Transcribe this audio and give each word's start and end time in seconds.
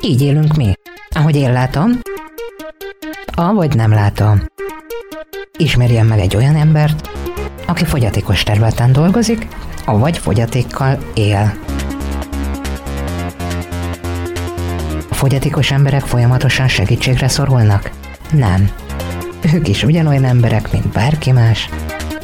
Így 0.00 0.22
élünk 0.22 0.56
mi. 0.56 0.72
Ahogy 1.10 1.36
én 1.36 1.52
látom, 1.52 1.90
avagy 3.34 3.74
nem 3.76 3.90
látom. 3.90 4.42
Ismerjen 5.58 6.06
meg 6.06 6.18
egy 6.18 6.36
olyan 6.36 6.56
embert, 6.56 7.10
aki 7.66 7.84
fogyatékos 7.84 8.42
területen 8.42 8.92
dolgozik, 8.92 9.46
avagy 9.84 10.18
fogyatékkal 10.18 10.98
él. 11.14 11.52
A 15.10 15.14
fogyatékos 15.14 15.70
emberek 15.70 16.02
folyamatosan 16.04 16.68
segítségre 16.68 17.28
szorulnak? 17.28 17.90
Nem. 18.32 18.70
Ők 19.54 19.68
is 19.68 19.82
ugyanolyan 19.82 20.24
emberek, 20.24 20.72
mint 20.72 20.88
bárki 20.88 21.32
más, 21.32 21.68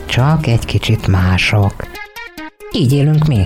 csak 0.09 0.47
egy 0.47 0.65
kicsit 0.65 1.07
mások. 1.07 1.73
Így 2.73 2.93
élünk 2.93 3.27
mi. 3.27 3.45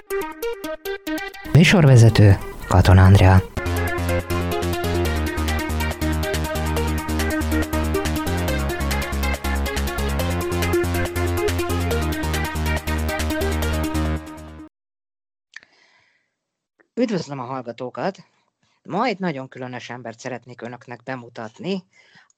Műsorvezető 1.53 2.39
Katon 2.69 2.99
Andrea. 2.99 3.43
Üdvözlöm 16.95 17.39
a 17.39 17.45
hallgatókat! 17.45 18.19
Ma 18.83 19.05
egy 19.05 19.19
nagyon 19.19 19.49
különös 19.49 19.91
embert 19.91 20.19
szeretnék 20.19 20.63
önöknek 20.63 21.03
bemutatni, 21.03 21.85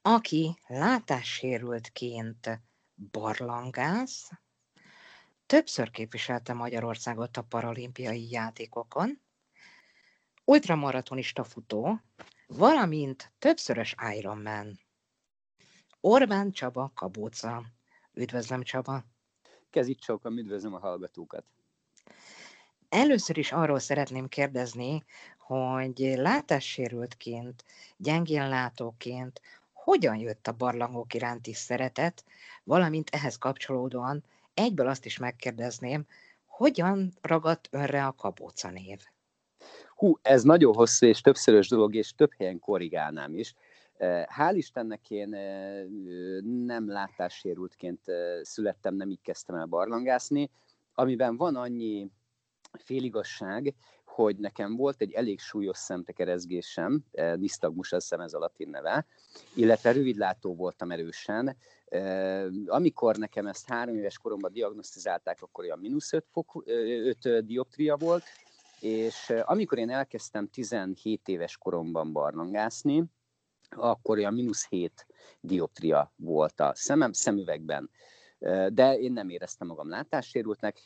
aki 0.01 0.57
látássérültként 0.67 2.59
barlangász, 2.95 4.29
többször 5.45 5.91
képviselte 5.91 6.53
Magyarországot 6.53 7.37
a 7.37 7.41
paralimpiai 7.41 8.29
játékokon, 8.29 9.21
ultramaratonista 10.45 11.43
futó, 11.43 11.99
valamint 12.47 13.31
többszörös 13.39 13.95
Ironman. 14.17 14.79
Orbán 15.99 16.51
Csaba 16.51 16.91
Kabóca. 16.95 17.65
Üdvözlöm 18.13 18.63
Csaba! 18.63 19.03
Kezit 19.69 19.99
csókom, 19.99 20.37
üdvözlöm 20.37 20.73
a 20.73 20.79
hallgatókat! 20.79 21.45
Először 22.89 23.37
is 23.37 23.51
arról 23.51 23.79
szeretném 23.79 24.27
kérdezni, 24.27 25.03
hogy 25.37 25.97
látássérültként, 25.97 27.63
gyengén 27.97 28.49
látóként 28.49 29.41
hogyan 29.85 30.15
jött 30.15 30.47
a 30.47 30.51
barlangok 30.51 31.13
iránti 31.13 31.53
szeretet, 31.53 32.23
valamint 32.63 33.09
ehhez 33.09 33.37
kapcsolódóan 33.37 34.23
egyből 34.53 34.87
azt 34.87 35.05
is 35.05 35.17
megkérdezném, 35.17 36.05
hogyan 36.45 37.13
ragadt 37.21 37.67
önre 37.71 38.05
a 38.05 38.11
kabóca 38.11 38.69
név? 38.69 38.99
Hú, 39.95 40.17
ez 40.21 40.43
nagyon 40.43 40.73
hosszú 40.73 41.05
és 41.05 41.21
többszörös 41.21 41.67
dolog, 41.67 41.95
és 41.95 42.13
több 42.15 42.31
helyen 42.37 42.59
korrigálnám 42.59 43.33
is. 43.33 43.53
Hál' 44.37 44.53
Istennek 44.53 45.09
én 45.09 45.29
nem 46.65 46.89
látássérültként 46.89 48.01
születtem, 48.41 48.95
nem 48.95 49.09
így 49.09 49.21
kezdtem 49.21 49.55
el 49.55 49.65
barlangászni, 49.65 50.49
amiben 50.93 51.37
van 51.37 51.55
annyi 51.55 52.09
féligasság, 52.83 53.73
hogy 54.15 54.37
nekem 54.37 54.75
volt 54.75 55.01
egy 55.01 55.13
elég 55.13 55.39
súlyos 55.39 55.77
szemtekerezgésem, 55.77 57.03
nisztagmus 57.35 57.91
a 57.91 57.99
szem 57.99 58.19
ez 58.19 58.33
a 58.33 58.39
latin 58.39 58.69
neve, 58.69 59.05
illetve 59.55 59.91
rövidlátó 59.91 60.55
voltam 60.55 60.91
erősen. 60.91 61.57
Eh, 61.85 62.45
amikor 62.65 63.15
nekem 63.15 63.47
ezt 63.47 63.69
három 63.69 63.95
éves 63.95 64.17
koromban 64.17 64.51
diagnosztizálták, 64.53 65.41
akkor 65.41 65.63
olyan 65.63 65.79
mínusz 65.79 66.13
5, 66.13 66.25
fok, 66.31 66.63
5 66.65 67.45
dioptria 67.45 67.95
volt, 67.95 68.23
és 68.79 69.33
amikor 69.45 69.77
én 69.77 69.89
elkezdtem 69.89 70.47
17 70.47 71.27
éves 71.27 71.57
koromban 71.57 72.11
barlangászni, 72.11 73.03
akkor 73.69 74.17
olyan 74.17 74.33
mínusz 74.33 74.67
7 74.67 75.05
dioptria 75.39 76.13
volt 76.15 76.59
a 76.59 76.71
szemem, 76.75 77.11
szemüvegben. 77.11 77.89
De 78.69 78.97
én 78.97 79.13
nem 79.13 79.29
éreztem 79.29 79.67
magam 79.67 79.89
látássérültnek, 79.89 80.77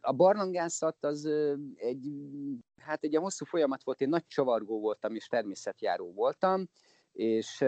a 0.00 0.12
barlangászat 0.12 1.04
az 1.04 1.28
egy, 1.74 2.12
hát 2.76 3.04
egy 3.04 3.10
ilyen 3.10 3.22
hosszú 3.22 3.44
folyamat 3.44 3.82
volt, 3.82 4.00
én 4.00 4.08
nagy 4.08 4.26
csavargó 4.26 4.80
voltam, 4.80 5.14
és 5.14 5.26
természetjáró 5.26 6.12
voltam, 6.12 6.68
és, 7.12 7.64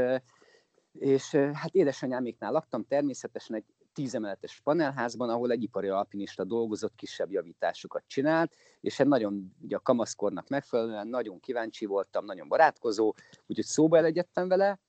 és 0.93 1.31
hát 1.35 1.75
édesanyáméknál 1.75 2.53
laktam, 2.53 2.85
természetesen 2.85 3.57
egy 3.57 3.65
tízemeletes 3.93 4.61
panelházban, 4.61 5.31
ahol 5.31 5.51
egy 5.51 5.63
ipari 5.63 5.89
alpinista 5.89 6.45
dolgozott, 6.45 6.95
kisebb 6.95 7.31
javításokat 7.31 8.05
csinált, 8.07 8.55
és 8.81 9.01
egy 9.01 9.07
nagyon, 9.07 9.55
ugye 9.61 9.77
a 9.77 9.81
kamaszkornak 9.81 10.49
megfelelően 10.49 11.07
nagyon 11.07 11.41
kíváncsi 11.41 11.87
voltam, 11.87 12.25
nagyon 12.25 12.49
barátkozó, 12.49 13.15
úgyhogy 13.47 13.65
szóba 13.65 13.97
elegyedtem 13.97 14.49
vele, 14.49 14.81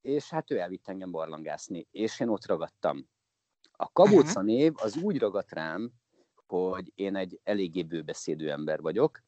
és 0.00 0.30
hát 0.30 0.50
ő 0.50 0.58
elvitt 0.58 0.88
engem 0.88 1.10
barlangászni, 1.10 1.86
és 1.90 2.20
én 2.20 2.28
ott 2.28 2.46
ragadtam. 2.46 3.08
A 3.72 3.92
kabóca 3.92 4.42
név 4.42 4.72
az 4.76 4.96
úgy 4.96 5.18
ragadt 5.18 5.52
rám, 5.52 5.92
hogy 6.48 6.92
én 6.94 7.16
egy 7.16 7.40
eléggé 7.42 7.82
bőbeszédő 7.82 8.50
ember 8.50 8.80
vagyok, 8.80 9.22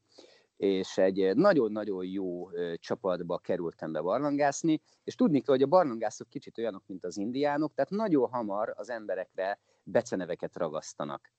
és 0.57 0.99
egy 0.99 1.37
nagyon-nagyon 1.37 2.05
jó 2.05 2.49
csapatba 2.77 3.39
kerültem 3.39 3.93
be 3.93 4.01
barlangászni, 4.01 4.83
és 5.05 5.15
tudni 5.15 5.41
kell, 5.41 5.55
hogy 5.55 5.63
a 5.63 5.67
barlangászok 5.67 6.29
kicsit 6.29 6.59
olyanok, 6.59 6.83
mint 6.87 7.05
az 7.05 7.17
indiánok, 7.17 7.75
tehát 7.75 7.91
nagyon 7.91 8.29
hamar 8.29 8.73
az 8.77 8.91
emberekre 8.91 9.61
beceneveket 9.83 10.57
ragasztanak. 10.57 11.33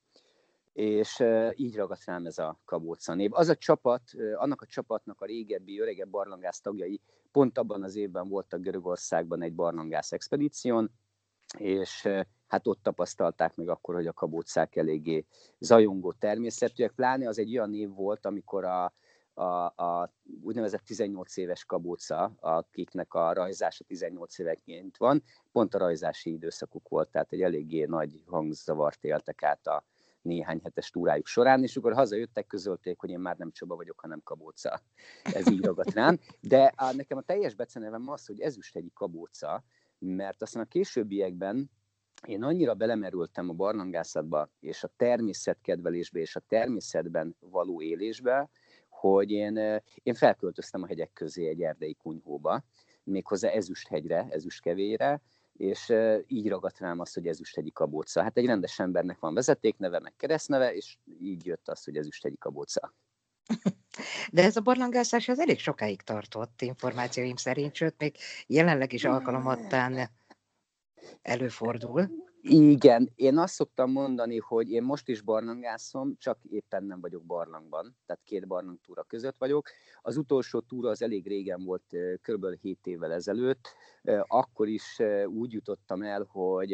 És 0.74 1.24
így 1.56 1.76
ragadt 1.76 2.06
rám 2.06 2.26
ez 2.26 2.38
a 2.38 2.60
kabóca 2.66 3.14
név. 3.14 3.34
Az 3.34 3.50
a 3.50 3.56
csapat, 3.56 4.02
annak 4.36 4.62
a 4.62 4.66
csapatnak 4.66 5.22
a 5.22 5.26
régebbi, 5.26 5.80
öregebb 5.80 6.10
barlangász 6.10 6.62
tagjai 6.62 7.02
pont 7.32 7.58
abban 7.58 7.84
az 7.84 7.96
évben 7.96 8.28
voltak 8.28 8.62
Görögországban 8.62 9.42
egy 9.42 9.54
barlangász 9.54 10.12
expedíción, 10.12 10.92
és 11.58 12.10
hát 12.52 12.68
ott 12.68 12.84
tapasztalták 12.84 13.56
meg 13.56 13.70
akkor, 13.70 13.96
hogy 13.96 14.08
a 14.08 14.14
kabócák 14.14 14.76
eléggé 14.76 15.26
zajongó 15.60 16.12
természetűek, 16.12 16.92
pláne 16.92 17.28
az 17.28 17.40
egy 17.40 17.58
olyan 17.58 17.70
név 17.70 17.90
volt, 17.90 18.26
amikor 18.26 18.64
a, 18.64 18.94
a, 19.34 19.66
a 19.66 20.14
úgynevezett 20.42 20.84
18 20.86 21.38
éves 21.38 21.66
kabóca, 21.66 22.32
akiknek 22.40 23.14
a 23.14 23.34
rajzása 23.34 23.84
18 23.84 24.40
éveként 24.40 24.98
van, 24.98 25.24
pont 25.52 25.74
a 25.74 25.78
rajzási 25.78 26.32
időszakuk 26.32 26.90
volt, 26.90 27.10
tehát 27.10 27.32
egy 27.32 27.42
eléggé 27.42 27.84
nagy 27.84 28.24
hangzavart 28.26 29.04
éltek 29.04 29.44
át 29.44 29.68
a 29.68 29.84
néhány 30.22 30.60
hetes 30.64 30.90
túrájuk 30.90 31.28
során, 31.28 31.64
és 31.64 31.78
akkor 31.78 31.94
hazajöttek, 31.94 32.48
közölték, 32.48 33.00
hogy 33.00 33.10
én 33.10 33.20
már 33.20 33.38
nem 33.38 33.52
Csaba 33.52 33.76
vagyok, 33.76 34.00
hanem 34.00 34.22
kabóca. 34.24 34.82
Ez 35.24 35.50
így 35.50 35.66
ragadt 35.66 35.94
rám. 35.94 36.20
De 36.40 36.74
a, 36.76 36.94
nekem 36.94 37.18
a 37.18 37.22
teljes 37.22 37.56
becenevem 37.56 38.10
az, 38.10 38.26
hogy 38.26 38.40
ezüsthegyi 38.40 38.92
kabóca, 38.94 39.64
mert 40.00 40.42
aztán 40.42 40.64
a 40.64 40.68
későbbiekben 40.68 41.70
én 42.28 42.44
annyira 42.44 42.74
belemerültem 42.74 43.50
a 43.50 43.54
barlangászatba, 43.54 44.50
és 44.60 44.84
a 44.84 44.92
természetkedvelésbe, 44.98 46.20
és 46.20 46.36
a 46.36 46.44
természetben 46.48 47.36
való 47.40 47.82
élésbe, 47.82 48.50
hogy 48.90 49.32
én, 49.32 49.82
én 50.04 50.14
felköltöztem 50.14 50.84
a 50.84 50.88
hegyek 50.88 51.14
közé 51.14 51.48
egy 51.48 51.62
erdei 51.62 51.94
kunyhóba, 51.94 52.64
méghozzá 53.04 53.50
ezüsthegyre, 53.50 54.28
ezüstkevére, 54.30 55.22
és 55.54 55.94
így 56.28 56.50
ragadt 56.50 56.80
rám 56.80 57.00
azt, 57.00 57.14
hogy 57.14 57.28
ezüsthegyi 57.28 57.72
kabóca. 57.72 58.22
Hát 58.22 58.38
egy 58.38 58.46
rendes 58.46 58.80
embernek 58.80 59.20
van 59.20 59.34
vezetékneve, 59.34 60.00
meg 60.00 60.14
keresztneve, 60.18 60.74
és 60.74 60.98
így 61.20 61.46
jött 61.46 61.68
az, 61.68 61.84
hogy 61.84 61.98
ezüsthegyi 61.98 62.38
kabóca. 62.38 62.94
De 64.32 64.44
ez 64.44 64.56
a 64.56 64.62
barlangászás 64.62 65.28
az 65.28 65.40
elég 65.40 65.60
sokáig 65.60 66.02
tartott 66.02 66.62
információim 66.62 67.36
szerint, 67.36 67.76
sőt, 67.76 67.96
még 67.98 68.16
jelenleg 68.48 68.94
is 68.94 69.04
alkalomattán 69.04 70.10
előfordul. 71.22 72.10
Igen, 72.44 73.12
én 73.16 73.38
azt 73.38 73.54
szoktam 73.54 73.92
mondani, 73.92 74.38
hogy 74.38 74.72
én 74.72 74.84
most 74.84 75.08
is 75.08 75.22
barlangászom, 75.22 76.16
csak 76.18 76.38
éppen 76.50 76.84
nem 76.84 77.02
vagyok 77.02 77.24
barlangban, 77.24 77.96
tehát 78.06 78.22
két 78.24 78.48
barlangtúra 78.48 79.04
között 79.04 79.38
vagyok. 79.38 79.70
Az 80.02 80.18
utolsó 80.18 80.60
túra 80.60 80.90
az 80.90 81.02
elég 81.02 81.28
régen 81.28 81.64
volt, 81.64 81.96
kb. 82.22 82.46
7 82.62 82.88
évvel 82.88 83.12
ezelőtt. 83.12 83.76
Akkor 84.28 84.68
is 84.68 85.00
úgy 85.26 85.52
jutottam 85.52 86.02
el, 86.02 86.28
hogy 86.30 86.74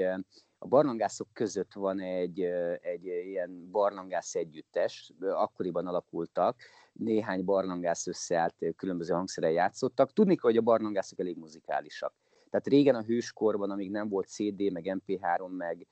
a 0.60 0.68
barlangászok 0.68 1.28
között 1.34 1.74
van 1.74 2.00
egy, 2.00 2.42
egy 2.82 3.06
ilyen 3.06 3.68
barlangász 3.72 4.36
együttes, 4.36 5.14
akkoriban 5.20 5.88
alakultak, 5.88 6.56
néhány 6.94 7.46
barlangász 7.46 8.08
összeállt, 8.08 8.56
különböző 8.76 9.14
hangszeren 9.14 9.52
játszottak. 9.52 10.14
Tudni 10.14 10.36
hogy 10.36 10.58
a 10.58 10.62
barlangászok 10.62 11.20
elég 11.20 11.38
muzikálisak. 11.38 12.14
Tehát 12.58 12.72
régen 12.72 12.96
a 12.96 13.04
hőskorban, 13.04 13.72
amíg 13.72 13.92
nem 13.92 14.10
volt 14.10 14.28
CD, 14.28 14.72
meg 14.72 15.00
MP3, 15.08 15.50
meg 15.58 15.88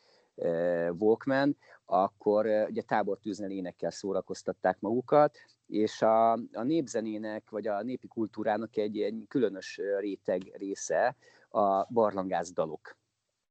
Walkman, 0.99 1.57
akkor 1.85 2.45
ugye 2.69 2.81
tábortűznél 2.81 3.49
énekkel 3.49 3.91
szórakoztatták 3.91 4.79
magukat, 4.79 5.37
és 5.67 6.01
a, 6.01 6.31
a 6.31 6.63
népzenének, 6.63 7.49
vagy 7.49 7.67
a 7.67 7.83
népi 7.83 8.07
kultúrának 8.07 8.77
egy, 8.77 8.99
egy 8.99 9.25
különös 9.27 9.79
réteg 9.99 10.51
része 10.57 11.15
a 11.49 11.93
barlangász 11.93 12.51
dalok. 12.51 12.97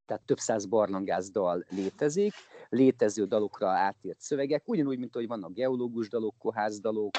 Tehát 0.06 0.22
több 0.22 0.38
száz 0.38 0.66
barlangász-dal 0.66 1.64
létezik, 1.69 2.32
létező 2.69 3.25
dalokra 3.25 3.69
átért 3.69 4.20
szövegek, 4.20 4.69
ugyanúgy, 4.69 4.99
mint 4.99 5.14
hogy 5.14 5.26
vannak 5.26 5.52
geológus 5.52 6.08
dalok, 6.08 6.34
kohász 6.38 6.81
dalok, 6.81 7.11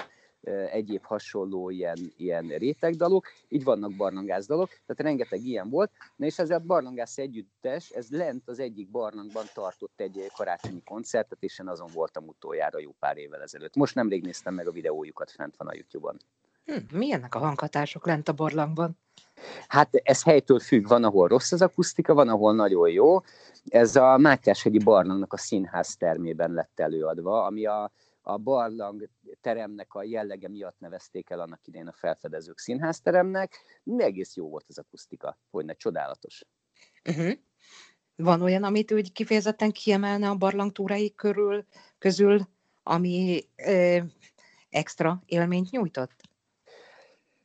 egyéb 0.71 1.03
hasonló 1.03 1.69
ilyen, 1.69 1.97
ilyen 2.17 2.47
rétegdalok, 2.47 3.25
így 3.47 3.63
vannak 3.63 3.95
barlangász-dalok, 3.95 4.69
tehát 4.69 5.01
rengeteg 5.01 5.45
ilyen 5.45 5.69
volt, 5.69 5.91
na 6.15 6.25
és 6.25 6.39
ezzel 6.39 6.59
a 6.59 6.65
barlangász 6.65 7.17
együttes, 7.17 7.89
ez 7.89 8.09
lent 8.09 8.49
az 8.49 8.59
egyik 8.59 8.91
barlangban 8.91 9.45
tartott 9.53 9.99
egy 9.99 10.31
karácsonyi 10.35 10.83
koncertet, 10.83 11.43
és 11.43 11.59
én 11.59 11.67
azon 11.67 11.89
voltam 11.93 12.27
utoljára 12.27 12.79
jó 12.79 12.91
pár 12.99 13.17
évvel 13.17 13.41
ezelőtt. 13.41 13.75
Most 13.75 13.95
nemrég 13.95 14.23
néztem 14.23 14.53
meg 14.53 14.67
a 14.67 14.71
videójukat, 14.71 15.31
fent 15.31 15.55
van 15.57 15.67
a 15.67 15.73
YouTube-on. 15.73 16.17
Hm, 16.65 16.97
milyenek 16.97 17.35
a 17.35 17.39
hanghatások 17.39 18.05
lent 18.05 18.27
a 18.27 18.33
barlangban? 18.33 18.97
Hát 19.67 19.89
ez 20.03 20.23
helytől 20.23 20.59
függ, 20.59 20.87
van, 20.87 21.03
ahol 21.03 21.27
rossz 21.27 21.51
az 21.51 21.61
akusztika, 21.61 22.13
van, 22.13 22.29
ahol 22.29 22.55
nagyon 22.55 22.89
jó. 22.89 23.19
Ez 23.65 23.95
a 23.95 24.17
Mátyáshegyi 24.17 24.77
barlangnak 24.83 25.33
a 25.33 25.37
színház 25.37 25.95
termében 25.95 26.53
lett 26.53 26.79
előadva, 26.79 27.45
ami 27.45 27.65
a, 27.65 27.91
a 28.27 28.37
barlang 28.37 29.09
teremnek 29.41 29.93
a 29.93 30.03
jellege 30.03 30.47
miatt 30.47 30.79
nevezték 30.79 31.29
el 31.29 31.39
annak 31.39 31.67
idején 31.67 31.87
a 31.87 31.91
felfedezők 31.91 32.57
színházteremnek. 32.57 33.59
Egész 33.97 34.35
jó 34.35 34.49
volt 34.49 34.65
az 34.67 34.77
akusztika, 34.77 35.37
hogy 35.49 35.65
ne 35.65 35.73
csodálatos. 35.73 36.45
Uh-huh. 37.09 37.31
Van 38.15 38.41
olyan, 38.41 38.63
amit 38.63 38.91
úgy 38.91 39.11
kifejezetten 39.11 39.71
kiemelne 39.71 40.29
a 40.29 40.35
barlangtúrái 40.35 41.15
körül, 41.15 41.65
közül, 41.97 42.47
ami 42.83 43.45
ö, 43.55 43.97
extra 44.69 45.23
élményt 45.25 45.71
nyújtott? 45.71 46.21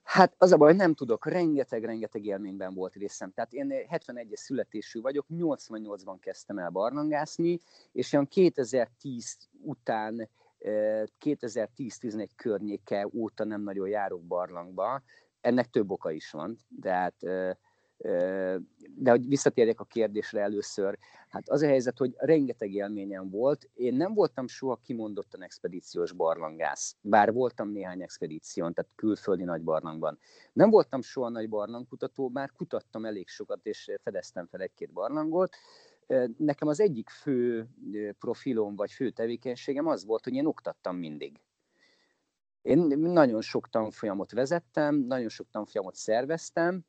Hát 0.03 0.35
az 0.39 0.53
a 0.53 0.57
baj, 0.57 0.75
nem 0.75 0.95
tudok, 0.95 1.27
rengeteg-rengeteg 1.27 2.25
élményben 2.25 2.75
volt 2.75 2.95
részem. 2.95 3.33
Tehát 3.33 3.53
én 3.53 3.73
71-es 3.91 4.37
születésű 4.37 5.01
vagyok, 5.01 5.27
88-ban 5.31 6.17
kezdtem 6.21 6.59
el 6.59 6.71
barlangászni, 6.71 7.61
és 7.93 8.13
olyan 8.13 8.29
2010 8.29 9.37
után 9.63 10.29
2010-11 10.61 12.29
környéke 12.37 13.09
óta 13.15 13.45
nem 13.45 13.63
nagyon 13.63 13.89
járok 13.89 14.23
barlangba. 14.23 15.03
Ennek 15.41 15.71
több 15.71 15.91
oka 15.91 16.11
is 16.11 16.31
van, 16.31 16.59
de 16.69 16.93
hát 16.93 17.17
de 18.97 19.11
hogy 19.11 19.29
visszatérjek 19.29 19.81
a 19.81 19.85
kérdésre 19.85 20.41
először, 20.41 20.99
hát 21.29 21.49
az 21.49 21.63
a 21.63 21.67
helyzet, 21.67 21.99
hogy 21.99 22.15
rengeteg 22.17 22.73
élményem 22.73 23.31
volt. 23.31 23.69
Én 23.75 23.95
nem 23.95 24.15
voltam 24.15 24.49
soha 24.49 24.77
kimondottan 24.77 25.43
expedíciós 25.43 26.13
barlangász, 26.13 26.97
bár 27.01 27.33
voltam 27.33 27.69
néhány 27.69 28.03
expedíción, 28.03 28.75
tehát 28.75 28.91
külföldi 28.95 29.45
nagy 29.45 29.63
barlangban. 29.63 30.19
Nem 30.53 30.71
voltam 30.71 31.03
soha 31.03 31.29
nagy 31.29 31.49
barlangkutató, 31.49 32.29
bár 32.29 32.53
kutattam 32.57 33.05
elég 33.05 33.29
sokat, 33.29 33.67
és 33.67 33.91
fedeztem 34.03 34.47
fel 34.47 34.61
egy-két 34.61 34.93
barlangot, 34.93 35.57
nekem 36.37 36.69
az 36.69 36.81
egyik 36.81 37.09
fő 37.09 37.69
profilom 38.19 38.77
vagy 38.77 38.93
fő 38.93 39.11
tevékenységem 39.11 39.87
az 39.87 40.05
volt, 40.05 40.25
hogy 40.25 40.35
én 40.35 40.47
oktattam 40.47 40.97
mindig. 40.97 41.41
Én 42.63 42.79
nagyon 42.99 43.41
sok 43.41 43.69
tanfolyamot 43.69 44.33
vezettem, 44.33 44.97
nagyon 44.97 45.29
sok 45.29 45.51
tanfolyamot 45.51 45.95
szerveztem. 45.95 46.85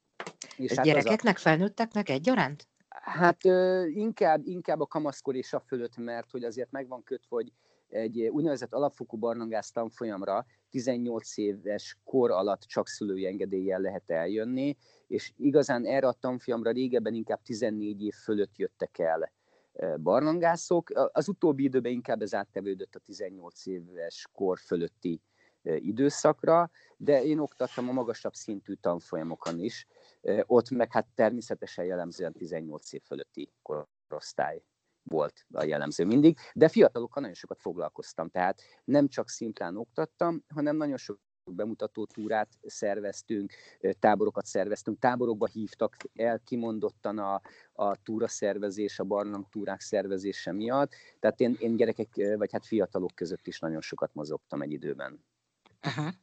És 0.57 0.73
hát 0.73 0.85
gyerekeknek, 0.85 1.35
a... 1.35 1.39
felnőtteknek 1.39 2.09
egyaránt? 2.09 2.68
Hát 2.89 3.44
inkább, 3.85 4.41
inkább 4.45 4.79
a 4.79 4.85
kamaszkor 4.85 5.35
és 5.35 5.53
a 5.53 5.59
fölött, 5.59 5.97
mert 5.97 6.31
hogy 6.31 6.44
azért 6.44 6.71
meg 6.71 6.88
van 6.88 7.03
kötve, 7.03 7.27
hogy 7.29 7.51
egy 7.88 8.21
úgynevezett 8.21 8.73
alapfokú 8.73 9.18
barlangász 9.18 9.71
tanfolyamra 9.71 10.45
18 10.71 11.38
éves 11.38 11.97
kor 12.03 12.31
alatt 12.31 12.62
csak 12.62 12.88
szülői 12.88 13.25
engedéllyel 13.25 13.79
lehet 13.79 14.09
eljönni, 14.09 14.77
és 15.07 15.33
igazán 15.38 15.85
erre 15.85 16.07
a 16.07 16.13
tanfolyamra 16.19 16.71
régebben 16.71 17.13
inkább 17.13 17.41
14 17.41 18.03
év 18.03 18.13
fölött 18.13 18.57
jöttek 18.57 18.97
el 18.97 19.31
e, 19.73 19.97
barlangászok. 19.97 20.89
Az 21.12 21.27
utóbbi 21.27 21.63
időben 21.63 21.91
inkább 21.91 22.21
ez 22.21 22.33
áttevődött 22.33 22.95
a 22.95 23.00
18 23.00 23.65
éves 23.65 24.27
kor 24.33 24.59
fölötti 24.59 25.21
e, 25.63 25.75
időszakra, 25.75 26.69
de 26.97 27.23
én 27.23 27.39
oktattam 27.39 27.89
a 27.89 27.91
magasabb 27.91 28.33
szintű 28.33 28.73
tanfolyamokon 28.73 29.59
is. 29.59 29.88
E, 30.21 30.44
ott 30.47 30.69
meg 30.69 30.91
hát 30.91 31.07
természetesen 31.15 31.85
jellemzően 31.85 32.33
18 32.33 32.94
év 32.94 33.01
fölötti 33.01 33.51
korosztály 33.62 34.63
volt 35.03 35.45
a 35.51 35.63
jellemző 35.63 36.06
mindig, 36.06 36.38
de 36.53 36.69
fiatalokkal 36.69 37.21
nagyon 37.21 37.38
sokat 37.38 37.62
foglalkoztam, 37.62 38.30
tehát 38.30 38.62
nem 38.83 39.07
csak 39.07 39.30
szimplán 39.30 39.77
oktattam, 39.77 40.44
hanem 40.53 40.75
nagyon 40.75 40.98
sok 40.98 41.19
bemutató 41.44 42.06
túrát 42.06 42.50
szerveztünk, 42.65 43.53
táborokat 44.00 44.45
szerveztünk, 44.45 45.00
táborokba 45.00 45.45
hívtak 45.45 45.95
el 46.15 46.42
kimondottan 46.45 47.18
a, 47.18 47.42
a 47.74 47.95
túra 47.95 48.27
szervezés, 48.27 49.00
a 49.00 49.03
barlang 49.03 49.50
túrák 49.50 49.80
szervezése 49.80 50.51
miatt, 50.51 50.92
tehát 51.19 51.39
én, 51.39 51.56
én 51.59 51.75
gyerekek, 51.75 52.07
vagy 52.36 52.51
hát 52.51 52.65
fiatalok 52.65 53.12
között 53.15 53.47
is 53.47 53.59
nagyon 53.59 53.81
sokat 53.81 54.13
mozogtam 54.13 54.62
egy 54.62 54.71
időben. 54.71 55.24
Uh-huh. 55.88 56.13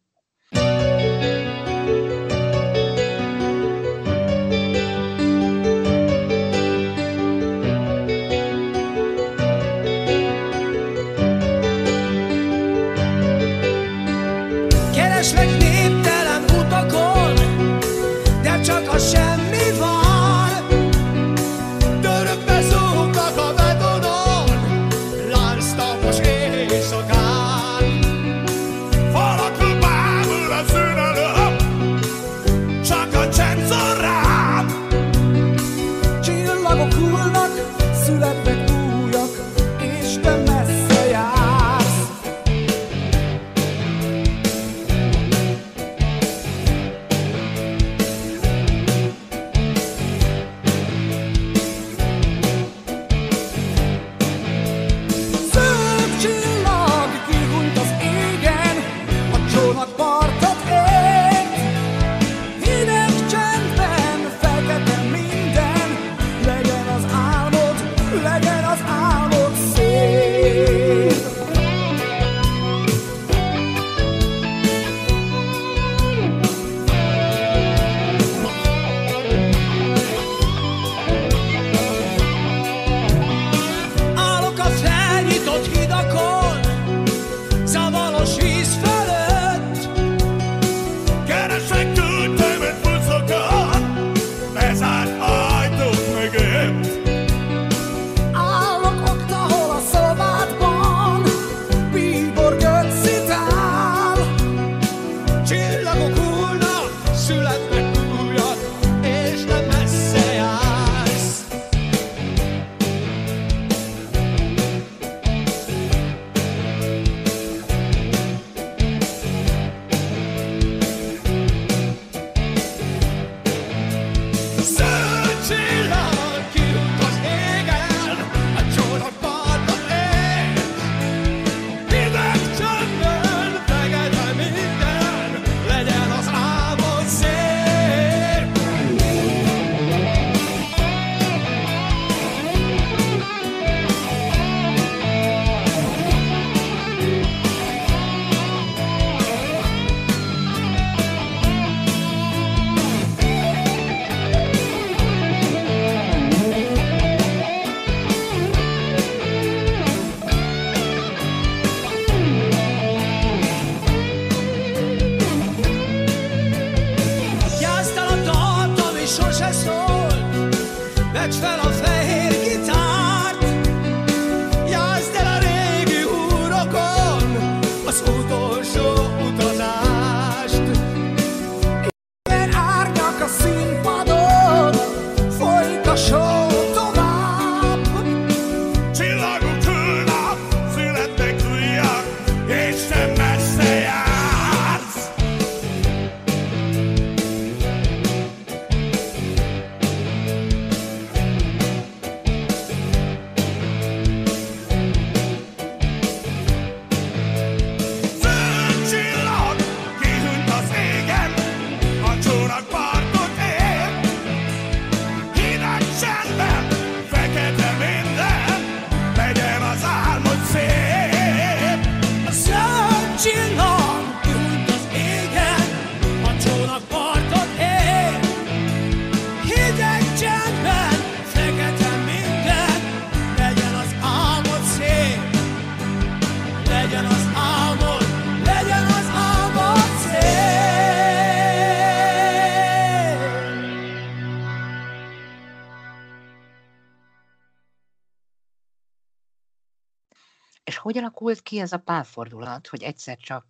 És 250.99 251.05
hogy 251.05 251.13
alakult 251.13 251.43
ki 251.43 251.59
ez 251.59 251.73
a 251.73 251.79
pálfordulat, 251.79 252.67
hogy 252.67 252.83
egyszer 252.83 253.17
csak 253.17 253.47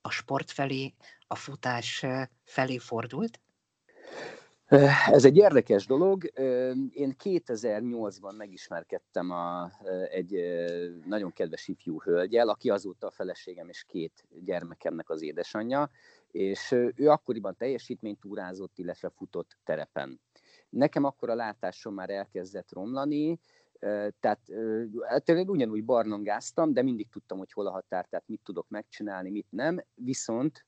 a 0.00 0.10
sport 0.10 0.50
felé, 0.50 0.94
a 1.26 1.34
futás 1.34 2.04
felé 2.44 2.78
fordult? 2.78 3.40
Ez 5.10 5.24
egy 5.24 5.36
érdekes 5.36 5.86
dolog. 5.86 6.24
Én 6.90 7.16
2008-ban 7.24 8.36
megismerkedtem 8.36 9.30
a, 9.30 9.70
egy 10.10 10.34
nagyon 11.06 11.32
kedves 11.32 11.68
ifjú 11.68 12.00
hölgyel, 12.00 12.48
aki 12.48 12.70
azóta 12.70 13.06
a 13.06 13.10
feleségem 13.10 13.68
és 13.68 13.84
két 13.84 14.24
gyermekemnek 14.44 15.10
az 15.10 15.22
édesanyja, 15.22 15.90
és 16.30 16.70
ő 16.94 17.08
akkoriban 17.08 17.56
teljesítménytúrázott, 17.56 18.78
illetve 18.78 19.10
futott 19.10 19.56
terepen. 19.64 20.20
Nekem 20.68 21.04
akkor 21.04 21.30
a 21.30 21.34
látásom 21.34 21.94
már 21.94 22.10
elkezdett 22.10 22.72
romlani, 22.72 23.38
tehát 24.20 24.40
hát 25.08 25.28
én 25.28 25.48
ugyanúgy 25.48 25.84
barlangáztam, 25.84 26.72
de 26.72 26.82
mindig 26.82 27.08
tudtam, 27.08 27.38
hogy 27.38 27.52
hol 27.52 27.66
a 27.66 27.70
határ, 27.70 28.06
tehát 28.06 28.28
mit 28.28 28.40
tudok 28.44 28.68
megcsinálni, 28.68 29.30
mit 29.30 29.46
nem. 29.50 29.84
Viszont 29.94 30.64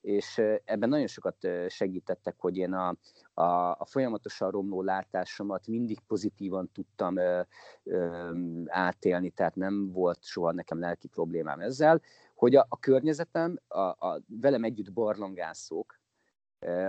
és 0.00 0.38
ebben 0.64 0.88
nagyon 0.88 1.06
sokat 1.06 1.36
segítettek, 1.68 2.34
hogy 2.38 2.56
én 2.56 2.72
a, 2.72 2.96
a, 3.34 3.70
a 3.70 3.84
folyamatosan 3.84 4.50
romló 4.50 4.82
látásomat 4.82 5.66
mindig 5.66 6.00
pozitívan 6.06 6.70
tudtam 6.72 7.16
ö, 7.16 7.40
ö, 7.84 8.30
átélni, 8.66 9.30
tehát 9.30 9.54
nem 9.54 9.92
volt 9.92 10.24
soha 10.24 10.52
nekem 10.52 10.78
lelki 10.80 11.08
problémám 11.08 11.60
ezzel, 11.60 12.00
hogy 12.34 12.56
a, 12.56 12.66
a 12.68 12.78
környezetem, 12.78 13.58
a, 13.68 13.78
a 13.78 14.22
velem 14.26 14.64
együtt 14.64 14.92
barlangászók, 14.92 15.99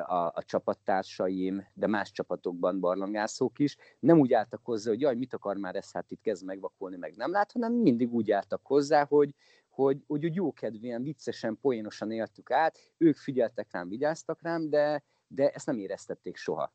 a, 0.06 0.32
a 0.34 0.44
csapattársaim, 0.46 1.68
de 1.74 1.88
más 1.88 2.12
csapatokban 2.12 2.80
barlangászók 2.80 3.60
is, 3.60 3.78
nem 4.00 4.20
úgy 4.20 4.34
álltak 4.34 4.60
hozzá, 4.64 4.90
hogy 4.90 5.02
jaj, 5.02 5.16
mit 5.16 5.34
akar 5.34 5.58
már 5.58 5.76
ez, 5.76 5.92
hát 5.92 6.12
itt 6.12 6.22
kezd 6.22 6.46
megvakulni, 6.46 6.98
meg 6.98 7.16
nem 7.16 7.32
lát, 7.32 7.52
hanem 7.52 7.74
mindig 7.74 8.14
úgy 8.14 8.32
álltak 8.32 8.66
hozzá, 8.66 9.06
hogy, 9.06 9.36
hogy, 9.70 10.04
hogy 10.08 10.26
úgy 10.26 10.36
jókedvűen, 10.36 11.04
viccesen, 11.04 11.58
poénosan 11.62 12.12
éltük 12.12 12.52
át, 12.52 12.78
ők 12.98 13.18
figyeltek 13.18 13.68
rám, 13.72 13.90
vigyáztak 13.90 14.42
rám, 14.42 14.70
de, 14.70 15.04
de 15.28 15.50
ezt 15.50 15.66
nem 15.66 15.78
éreztették 15.78 16.36
soha. 16.36 16.74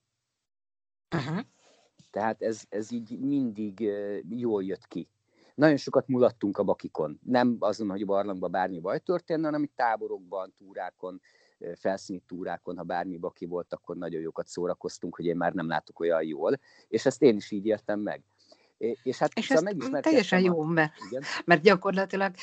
Uh-huh. 1.16 1.40
Tehát 2.10 2.42
ez, 2.42 2.62
ez 2.68 2.90
így 2.90 3.18
mindig 3.18 3.80
jól 4.28 4.64
jött 4.64 4.86
ki. 4.86 5.08
Nagyon 5.54 5.76
sokat 5.76 6.08
mulattunk 6.08 6.58
a 6.58 6.62
bakikon. 6.62 7.20
Nem 7.22 7.56
azon, 7.58 7.90
hogy 7.90 8.02
a 8.02 8.06
barlangban 8.06 8.50
bármi 8.50 8.80
baj 8.80 8.98
történne, 8.98 9.44
hanem 9.44 9.62
itt 9.62 9.76
táborokban, 9.76 10.52
túrákon, 10.56 11.20
felszíni 11.74 12.22
túrákon, 12.26 12.76
ha 12.76 12.82
bármi 12.82 13.16
baki 13.16 13.46
volt, 13.46 13.72
akkor 13.72 13.96
nagyon 13.96 14.20
jókat 14.20 14.46
szórakoztunk, 14.46 15.16
hogy 15.16 15.24
én 15.24 15.36
már 15.36 15.52
nem 15.52 15.68
látok 15.68 16.00
olyan 16.00 16.22
jól. 16.22 16.60
És 16.88 17.06
ezt 17.06 17.22
én 17.22 17.36
is 17.36 17.50
így 17.50 17.66
értem 17.66 18.00
meg. 18.00 18.22
És 18.78 19.18
hát 19.18 19.32
és 19.34 19.46
szóval 19.46 19.74
ez 19.78 20.00
teljesen 20.00 20.40
jó, 20.40 20.62
mert, 20.62 20.92
mert 21.44 21.62
gyakorlatilag 21.62 22.34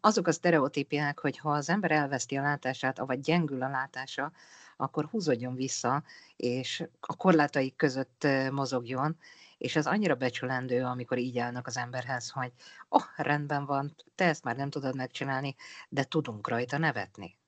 azok 0.00 0.26
a 0.26 0.32
sztereotípiák, 0.32 1.18
hogy 1.18 1.38
ha 1.38 1.50
az 1.50 1.68
ember 1.68 1.90
elveszti 1.90 2.36
a 2.36 2.42
látását, 2.42 2.98
vagy 2.98 3.20
gyengül 3.20 3.62
a 3.62 3.68
látása, 3.68 4.32
akkor 4.76 5.04
húzódjon 5.04 5.54
vissza, 5.54 6.02
és 6.36 6.84
a 7.00 7.16
korlátai 7.16 7.74
között 7.76 8.26
mozogjon, 8.50 9.16
és 9.58 9.76
ez 9.76 9.86
annyira 9.86 10.14
becsülendő, 10.14 10.82
amikor 10.84 11.18
így 11.18 11.38
állnak 11.38 11.66
az 11.66 11.76
emberhez, 11.76 12.30
hogy 12.30 12.52
oh, 12.88 13.02
rendben 13.16 13.64
van, 13.66 13.94
te 14.14 14.24
ezt 14.24 14.44
már 14.44 14.56
nem 14.56 14.70
tudod 14.70 14.96
megcsinálni, 14.96 15.54
de 15.88 16.04
tudunk 16.04 16.48
rajta 16.48 16.78
nevetni. 16.78 17.38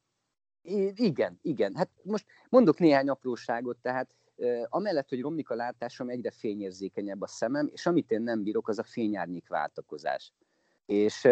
Igen, 0.95 1.39
igen. 1.43 1.75
Hát 1.75 1.91
most 2.03 2.27
mondok 2.49 2.79
néhány 2.79 3.09
apróságot, 3.09 3.79
tehát 3.83 4.15
amellett, 4.69 5.09
hogy 5.09 5.21
romlik 5.21 5.51
a 5.51 5.55
látásom, 5.55 6.09
egyre 6.09 6.31
fényérzékenyebb 6.31 7.21
a 7.21 7.27
szemem, 7.27 7.69
és 7.73 7.87
amit 7.87 8.11
én 8.11 8.23
nem 8.23 8.43
bírok, 8.43 8.69
az 8.69 8.79
a 8.79 8.85
fényárnyék 8.85 9.49
váltakozás. 9.49 10.33
És 10.87 11.29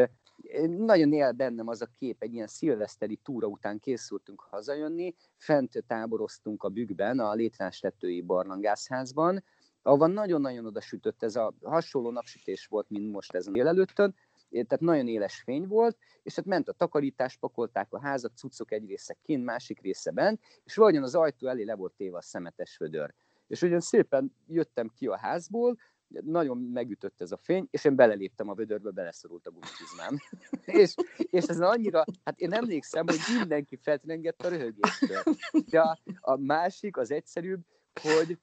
nagyon 0.68 1.12
él 1.12 1.32
bennem 1.32 1.68
az 1.68 1.82
a 1.82 1.86
kép, 1.98 2.22
egy 2.22 2.34
ilyen 2.34 2.46
szilveszteri 2.46 3.16
túra 3.16 3.46
után 3.46 3.78
készültünk 3.78 4.40
hazajönni, 4.40 5.14
fent 5.36 5.84
táboroztunk 5.86 6.62
a 6.62 6.68
bükkben, 6.68 7.18
a 7.18 7.32
Létrás 7.34 7.78
tetői 7.78 8.22
barlangászházban, 8.22 9.44
ahol 9.82 10.08
nagyon-nagyon 10.08 10.66
oda 10.66 10.80
sütött, 10.80 11.22
ez 11.22 11.36
a 11.36 11.54
hasonló 11.62 12.10
napsütés 12.10 12.66
volt, 12.66 12.90
mint 12.90 13.12
most 13.12 13.34
ezen 13.34 13.52
délelőttön, 13.52 14.14
tehát 14.50 14.80
nagyon 14.80 15.08
éles 15.08 15.42
fény 15.44 15.66
volt, 15.66 15.96
és 16.22 16.34
hát 16.34 16.44
ment 16.44 16.68
a 16.68 16.72
takarítás, 16.72 17.36
pakolták 17.36 17.92
a 17.92 18.00
házat, 18.00 18.36
cuccok 18.36 18.72
egy 18.72 18.86
része 18.86 19.16
kint, 19.22 19.44
másik 19.44 19.80
része 19.80 20.10
bent, 20.10 20.40
és 20.64 20.74
valahogyan 20.74 21.04
az 21.04 21.14
ajtó 21.14 21.48
elé 21.48 21.62
le 21.62 21.74
volt 21.74 21.92
téve 21.96 22.16
a 22.16 22.22
szemetes 22.22 22.76
vödör. 22.76 23.14
És 23.46 23.62
ugyan 23.62 23.80
szépen 23.80 24.34
jöttem 24.46 24.88
ki 24.94 25.06
a 25.06 25.18
házból, 25.18 25.78
nagyon 26.08 26.58
megütött 26.58 27.20
ez 27.20 27.32
a 27.32 27.36
fény, 27.36 27.68
és 27.70 27.84
én 27.84 27.94
beleléptem 27.94 28.48
a 28.48 28.54
vödörbe, 28.54 28.90
beleszorult 28.90 29.46
a 29.46 29.50
gumicizmám. 29.50 30.18
és, 30.82 30.94
és 31.16 31.44
ez 31.44 31.60
annyira, 31.60 32.04
hát 32.24 32.40
én 32.40 32.52
emlékszem, 32.52 33.06
hogy 33.06 33.18
mindenki 33.38 33.76
feltrengett 33.76 34.42
a 34.42 34.48
röhögéstől. 34.48 35.22
De 35.70 35.80
a, 35.80 35.98
a 36.20 36.36
másik, 36.36 36.96
az 36.96 37.10
egyszerűbb, 37.10 37.60
hogy 38.02 38.38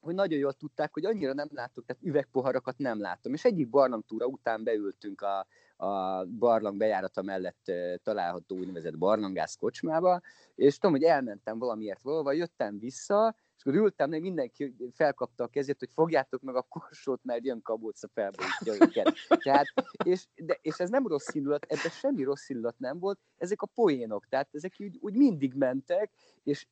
hogy 0.00 0.14
nagyon 0.14 0.38
jól 0.38 0.52
tudták, 0.52 0.92
hogy 0.92 1.04
annyira 1.04 1.32
nem 1.32 1.48
látok, 1.52 1.84
tehát 1.86 2.02
üvegpoharakat 2.02 2.78
nem 2.78 3.00
látom. 3.00 3.32
És 3.32 3.44
egyik 3.44 3.68
barlangtúra 3.68 4.26
után 4.26 4.64
beültünk 4.64 5.20
a, 5.20 5.46
a 5.84 6.24
barlang 6.26 6.76
bejárata 6.76 7.22
mellett 7.22 7.72
található 8.02 8.56
úgynevezett 8.56 8.98
barlangász 8.98 9.56
kocsmába, 9.56 10.20
és 10.54 10.78
tudom, 10.78 10.96
hogy 10.96 11.04
elmentem 11.04 11.58
valamiért 11.58 12.02
valahol, 12.02 12.34
jöttem 12.34 12.78
vissza, 12.78 13.34
és 13.60 13.66
akkor 13.66 13.80
ültem, 13.80 14.10
meg 14.10 14.20
mindenki 14.20 14.74
felkapta 14.92 15.44
a 15.44 15.46
kezét, 15.46 15.78
hogy 15.78 15.90
fogjátok 15.92 16.42
meg 16.42 16.54
a 16.54 16.62
korsót, 16.62 17.24
mert 17.24 17.44
jön 17.44 17.62
kabóca 17.62 18.08
felborítja 18.08 18.72
őket. 18.72 19.12
Tehát, 19.28 19.66
és, 20.04 20.26
de, 20.34 20.58
és 20.62 20.78
ez 20.78 20.90
nem 20.90 21.06
rossz 21.06 21.34
indulat, 21.34 21.64
ebben 21.64 21.90
semmi 21.90 22.22
rossz 22.22 22.48
indulat 22.48 22.78
nem 22.78 22.98
volt, 22.98 23.18
ezek 23.36 23.62
a 23.62 23.66
poénok, 23.66 24.26
tehát 24.28 24.48
ezek 24.52 24.74
úgy, 24.78 24.98
úgy 25.00 25.14
mindig 25.14 25.54
mentek, 25.54 26.10
és 26.42 26.66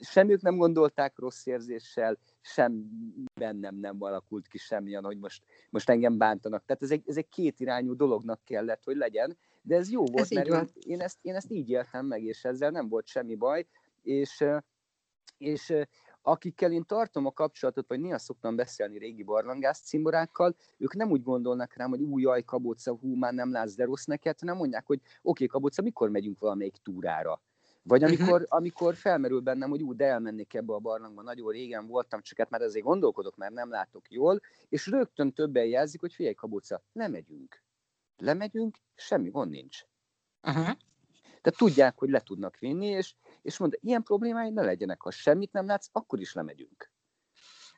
sem 0.00 0.30
ők 0.30 0.40
nem 0.40 0.56
gondolták 0.56 1.18
rossz 1.18 1.46
érzéssel, 1.46 2.18
sem 2.40 2.88
bennem 3.40 3.76
nem 3.76 3.96
alakult 4.02 4.46
ki 4.46 4.58
semmilyen, 4.58 5.04
hogy 5.04 5.18
most, 5.18 5.42
most 5.70 5.90
engem 5.90 6.18
bántanak. 6.18 6.64
Tehát 6.64 6.82
ez 6.82 6.90
egy, 6.90 7.02
ez 7.06 7.16
egy 7.16 7.28
kétirányú 7.28 7.96
dolognak 7.96 8.40
kellett, 8.44 8.84
hogy 8.84 8.96
legyen, 8.96 9.38
de 9.62 9.76
ez 9.76 9.90
jó 9.90 10.04
volt, 10.04 10.20
ez 10.20 10.30
mert 10.30 10.48
én, 10.48 10.68
én, 10.92 11.00
ezt, 11.00 11.18
én 11.22 11.34
ezt 11.34 11.50
így 11.50 11.70
éltem 11.70 12.06
meg, 12.06 12.22
és 12.22 12.44
ezzel 12.44 12.70
nem 12.70 12.88
volt 12.88 13.06
semmi 13.06 13.34
baj, 13.34 13.66
és, 14.02 14.44
és 15.38 15.72
akikkel 16.30 16.72
én 16.72 16.84
tartom 16.86 17.26
a 17.26 17.32
kapcsolatot, 17.32 17.88
vagy 17.88 18.00
néha 18.00 18.18
szoktam 18.18 18.56
beszélni 18.56 18.98
régi 18.98 19.22
barlangász 19.22 19.80
cimborákkal, 19.80 20.56
ők 20.76 20.94
nem 20.94 21.10
úgy 21.10 21.22
gondolnak 21.22 21.74
rám, 21.74 21.90
hogy 21.90 22.00
új 22.00 22.22
jaj, 22.22 22.42
kabóca, 22.42 22.94
hú, 22.94 23.14
már 23.14 23.32
nem 23.32 23.52
látsz, 23.52 23.74
de 23.74 23.84
rossz 23.84 24.04
neked, 24.04 24.38
hanem 24.38 24.56
mondják, 24.56 24.86
hogy 24.86 24.98
oké, 24.98 25.14
okay, 25.22 25.46
kabóca, 25.46 25.82
mikor 25.82 26.10
megyünk 26.10 26.38
valamelyik 26.38 26.76
túrára? 26.82 27.42
Vagy 27.82 28.02
mhm. 28.02 28.10
amikor, 28.12 28.46
amikor 28.48 28.94
felmerül 28.94 29.40
bennem, 29.40 29.70
hogy 29.70 29.82
ú, 29.82 29.94
de 29.94 30.04
elmennék 30.04 30.54
ebbe 30.54 30.74
a 30.74 30.78
barlangba, 30.78 31.22
nagyon 31.22 31.52
régen 31.52 31.86
voltam, 31.86 32.22
csak 32.22 32.38
hát 32.38 32.50
már 32.50 32.60
ezért 32.60 32.84
gondolkodok, 32.84 33.36
mert 33.36 33.52
nem 33.52 33.70
látok 33.70 34.10
jól, 34.10 34.40
és 34.68 34.86
rögtön 34.86 35.32
többen 35.32 35.64
jelzik, 35.64 36.00
hogy 36.00 36.14
figyelj, 36.14 36.34
kabóca, 36.34 36.82
lemegyünk. 36.92 37.62
Lemegyünk, 38.16 38.76
semmi 38.94 39.30
gond 39.30 39.50
nincs. 39.50 39.82
Uh-huh. 40.42 40.76
Tehát 41.40 41.58
tudják, 41.58 41.98
hogy 41.98 42.10
le 42.10 42.20
tudnak 42.20 42.58
vinni, 42.58 42.86
és, 42.86 43.14
és 43.48 43.58
mondja, 43.58 43.78
ilyen 43.82 44.02
problémáid 44.02 44.52
ne 44.52 44.62
legyenek, 44.62 45.00
ha 45.00 45.10
semmit 45.10 45.52
nem 45.52 45.66
látsz, 45.66 45.88
akkor 45.92 46.20
is 46.20 46.34
lemegyünk. 46.34 46.90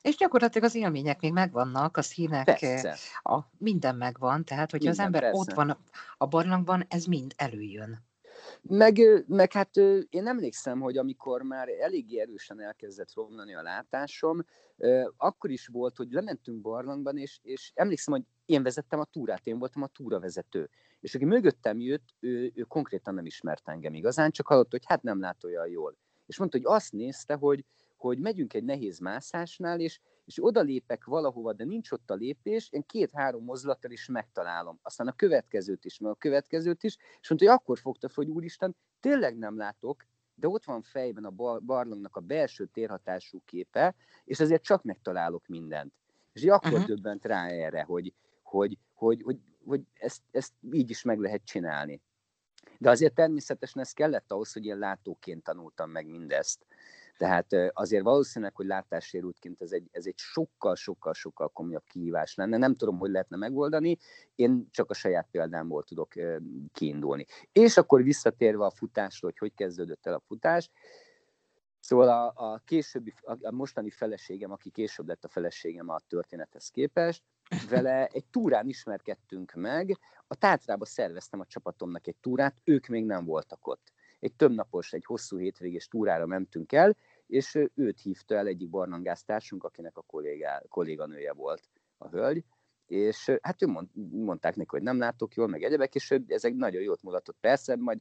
És 0.01 0.15
gyakorlatilag 0.15 0.67
az 0.67 0.75
élmények 0.75 1.21
még 1.21 1.33
megvannak, 1.33 1.97
a 1.97 2.01
színek, 2.01 2.45
persze. 2.45 2.95
a, 3.21 3.39
minden 3.57 3.95
megvan, 3.95 4.45
tehát 4.45 4.71
hogyha 4.71 4.89
minden, 4.89 5.05
az 5.05 5.13
ember 5.13 5.21
persze. 5.21 5.39
ott 5.39 5.53
van 5.53 5.77
a 6.17 6.25
barlangban, 6.25 6.85
ez 6.89 7.05
mind 7.05 7.33
előjön. 7.37 8.09
Meg, 8.61 9.23
meg 9.27 9.51
hát 9.51 9.75
én 10.09 10.27
emlékszem, 10.27 10.79
hogy 10.79 10.97
amikor 10.97 11.41
már 11.41 11.69
elég 11.69 12.17
erősen 12.17 12.61
elkezdett 12.61 13.13
romlani 13.13 13.53
a 13.55 13.61
látásom, 13.61 14.45
akkor 15.17 15.49
is 15.49 15.67
volt, 15.67 15.97
hogy 15.97 16.11
lementünk 16.11 16.61
barlangban, 16.61 17.17
és, 17.17 17.39
és 17.41 17.71
emlékszem, 17.75 18.13
hogy 18.13 18.23
én 18.45 18.63
vezettem 18.63 18.99
a 18.99 19.05
túrát, 19.05 19.47
én 19.47 19.59
voltam 19.59 19.81
a 19.81 19.87
túravezető. 19.87 20.69
És 20.99 21.15
aki 21.15 21.25
mögöttem 21.25 21.79
jött, 21.79 22.09
ő, 22.19 22.51
ő 22.55 22.61
konkrétan 22.61 23.13
nem 23.13 23.25
ismert 23.25 23.69
engem 23.69 23.93
igazán, 23.93 24.31
csak 24.31 24.47
hallott, 24.47 24.71
hogy 24.71 24.85
hát 24.85 25.03
nem 25.03 25.19
lát 25.19 25.43
olyan 25.43 25.67
jól. 25.67 25.97
És 26.25 26.37
mondta, 26.37 26.57
hogy 26.57 26.75
azt 26.75 26.91
nézte, 26.91 27.33
hogy, 27.33 27.65
hogy 27.95 28.19
megyünk 28.19 28.53
egy 28.53 28.63
nehéz 28.63 28.99
mászásnál, 28.99 29.79
és, 29.79 29.99
és 30.25 30.43
oda 30.43 30.61
lépek 30.61 31.05
valahova, 31.05 31.53
de 31.53 31.63
nincs 31.63 31.91
ott 31.91 32.09
a 32.09 32.13
lépés, 32.13 32.69
én 32.71 32.83
két-három 32.85 33.43
mozdulattal 33.43 33.91
is 33.91 34.07
megtalálom. 34.07 34.79
Aztán 34.81 35.07
a 35.07 35.15
következőt 35.15 35.85
is, 35.85 35.99
meg 35.99 36.11
a 36.11 36.15
következőt 36.15 36.83
is, 36.83 36.97
és 37.21 37.29
mondta, 37.29 37.47
hogy 37.47 37.57
akkor 37.59 37.79
fogta 37.79 38.09
hogy 38.13 38.29
úristen, 38.29 38.75
tényleg 38.99 39.37
nem 39.37 39.57
látok, 39.57 40.05
de 40.35 40.47
ott 40.47 40.63
van 40.63 40.81
fejben 40.81 41.25
a 41.25 41.59
barlangnak 41.59 42.15
a 42.15 42.19
belső 42.19 42.65
térhatású 42.65 43.41
képe, 43.45 43.95
és 44.23 44.39
ezért 44.39 44.63
csak 44.63 44.83
megtalálok 44.83 45.47
mindent. 45.47 45.93
És 46.33 46.43
akkor 46.43 46.71
uh-huh. 46.71 46.87
döbbent 46.87 47.25
rá 47.25 47.47
erre, 47.47 47.83
hogy, 47.83 48.13
hogy, 48.41 48.77
hogy, 48.93 49.21
hogy, 49.21 49.39
hogy 49.65 49.81
ezt, 49.93 50.21
ezt 50.31 50.53
így 50.71 50.89
is 50.89 51.03
meg 51.03 51.19
lehet 51.19 51.45
csinálni. 51.45 52.01
De 52.77 52.89
azért 52.89 53.13
természetesen 53.13 53.81
ez 53.81 53.91
kellett 53.91 54.31
ahhoz, 54.31 54.53
hogy 54.53 54.65
én 54.65 54.77
látóként 54.77 55.43
tanultam 55.43 55.89
meg 55.89 56.07
mindezt. 56.07 56.65
Tehát 57.21 57.55
azért 57.73 58.03
valószínűleg, 58.03 58.55
hogy 58.55 58.65
látássérültként 58.65 59.61
ez 59.61 59.71
egy, 59.71 59.87
ez 59.91 60.05
egy 60.05 60.17
sokkal-sokkal-sokkal 60.17 61.47
komolyabb 61.47 61.83
kihívás 61.87 62.35
lenne. 62.35 62.57
Nem 62.57 62.75
tudom, 62.75 62.97
hogy 62.97 63.11
lehetne 63.11 63.37
megoldani, 63.37 63.97
én 64.35 64.67
csak 64.71 64.89
a 64.89 64.93
saját 64.93 65.27
példámból 65.31 65.83
tudok 65.83 66.13
kiindulni. 66.73 67.25
És 67.51 67.77
akkor 67.77 68.03
visszatérve 68.03 68.65
a 68.65 68.69
futásra, 68.69 69.27
hogy 69.27 69.37
hogy 69.37 69.53
kezdődött 69.53 70.05
el 70.05 70.13
a 70.13 70.23
futás, 70.27 70.69
Szóval 71.79 72.09
a, 72.09 72.51
a 72.51 72.61
későbbi, 72.65 73.13
a 73.23 73.51
mostani 73.51 73.89
feleségem, 73.89 74.51
aki 74.51 74.69
később 74.69 75.07
lett 75.07 75.23
a 75.23 75.27
feleségem 75.27 75.89
a 75.89 75.99
történethez 76.07 76.69
képest, 76.69 77.23
vele 77.69 78.05
egy 78.05 78.25
túrán 78.25 78.67
ismerkedtünk 78.67 79.53
meg, 79.53 79.97
a 80.27 80.35
Tátrába 80.35 80.85
szerveztem 80.85 81.39
a 81.39 81.45
csapatomnak 81.45 82.07
egy 82.07 82.17
túrát, 82.21 82.61
ők 82.63 82.87
még 82.87 83.05
nem 83.05 83.25
voltak 83.25 83.67
ott. 83.67 83.93
Egy 84.19 84.33
többnapos, 84.33 84.93
egy 84.93 85.05
hosszú 85.05 85.37
hétvégés 85.37 85.87
túrára 85.87 86.25
mentünk 86.25 86.71
el, 86.71 86.95
és 87.31 87.59
őt 87.75 88.01
hívta 88.01 88.35
el 88.35 88.47
egyik 88.47 88.69
barlangásztársunk, 88.69 89.63
akinek 89.63 89.97
a 89.97 90.01
kollégá, 90.01 90.61
kolléganője 90.69 91.33
volt 91.33 91.69
a 91.97 92.07
hölgy, 92.09 92.43
és 92.85 93.31
hát 93.41 93.61
ő 93.61 93.67
mond, 93.67 93.87
mondták 94.11 94.55
neki, 94.55 94.69
hogy 94.69 94.81
nem 94.81 94.99
látok 94.99 95.33
jól, 95.33 95.47
meg 95.47 95.63
egyebek, 95.63 95.95
és 95.95 96.15
ezek 96.27 96.53
nagyon 96.53 96.81
jót 96.81 97.01
mutatott. 97.01 97.37
Persze, 97.39 97.75
majd 97.75 97.99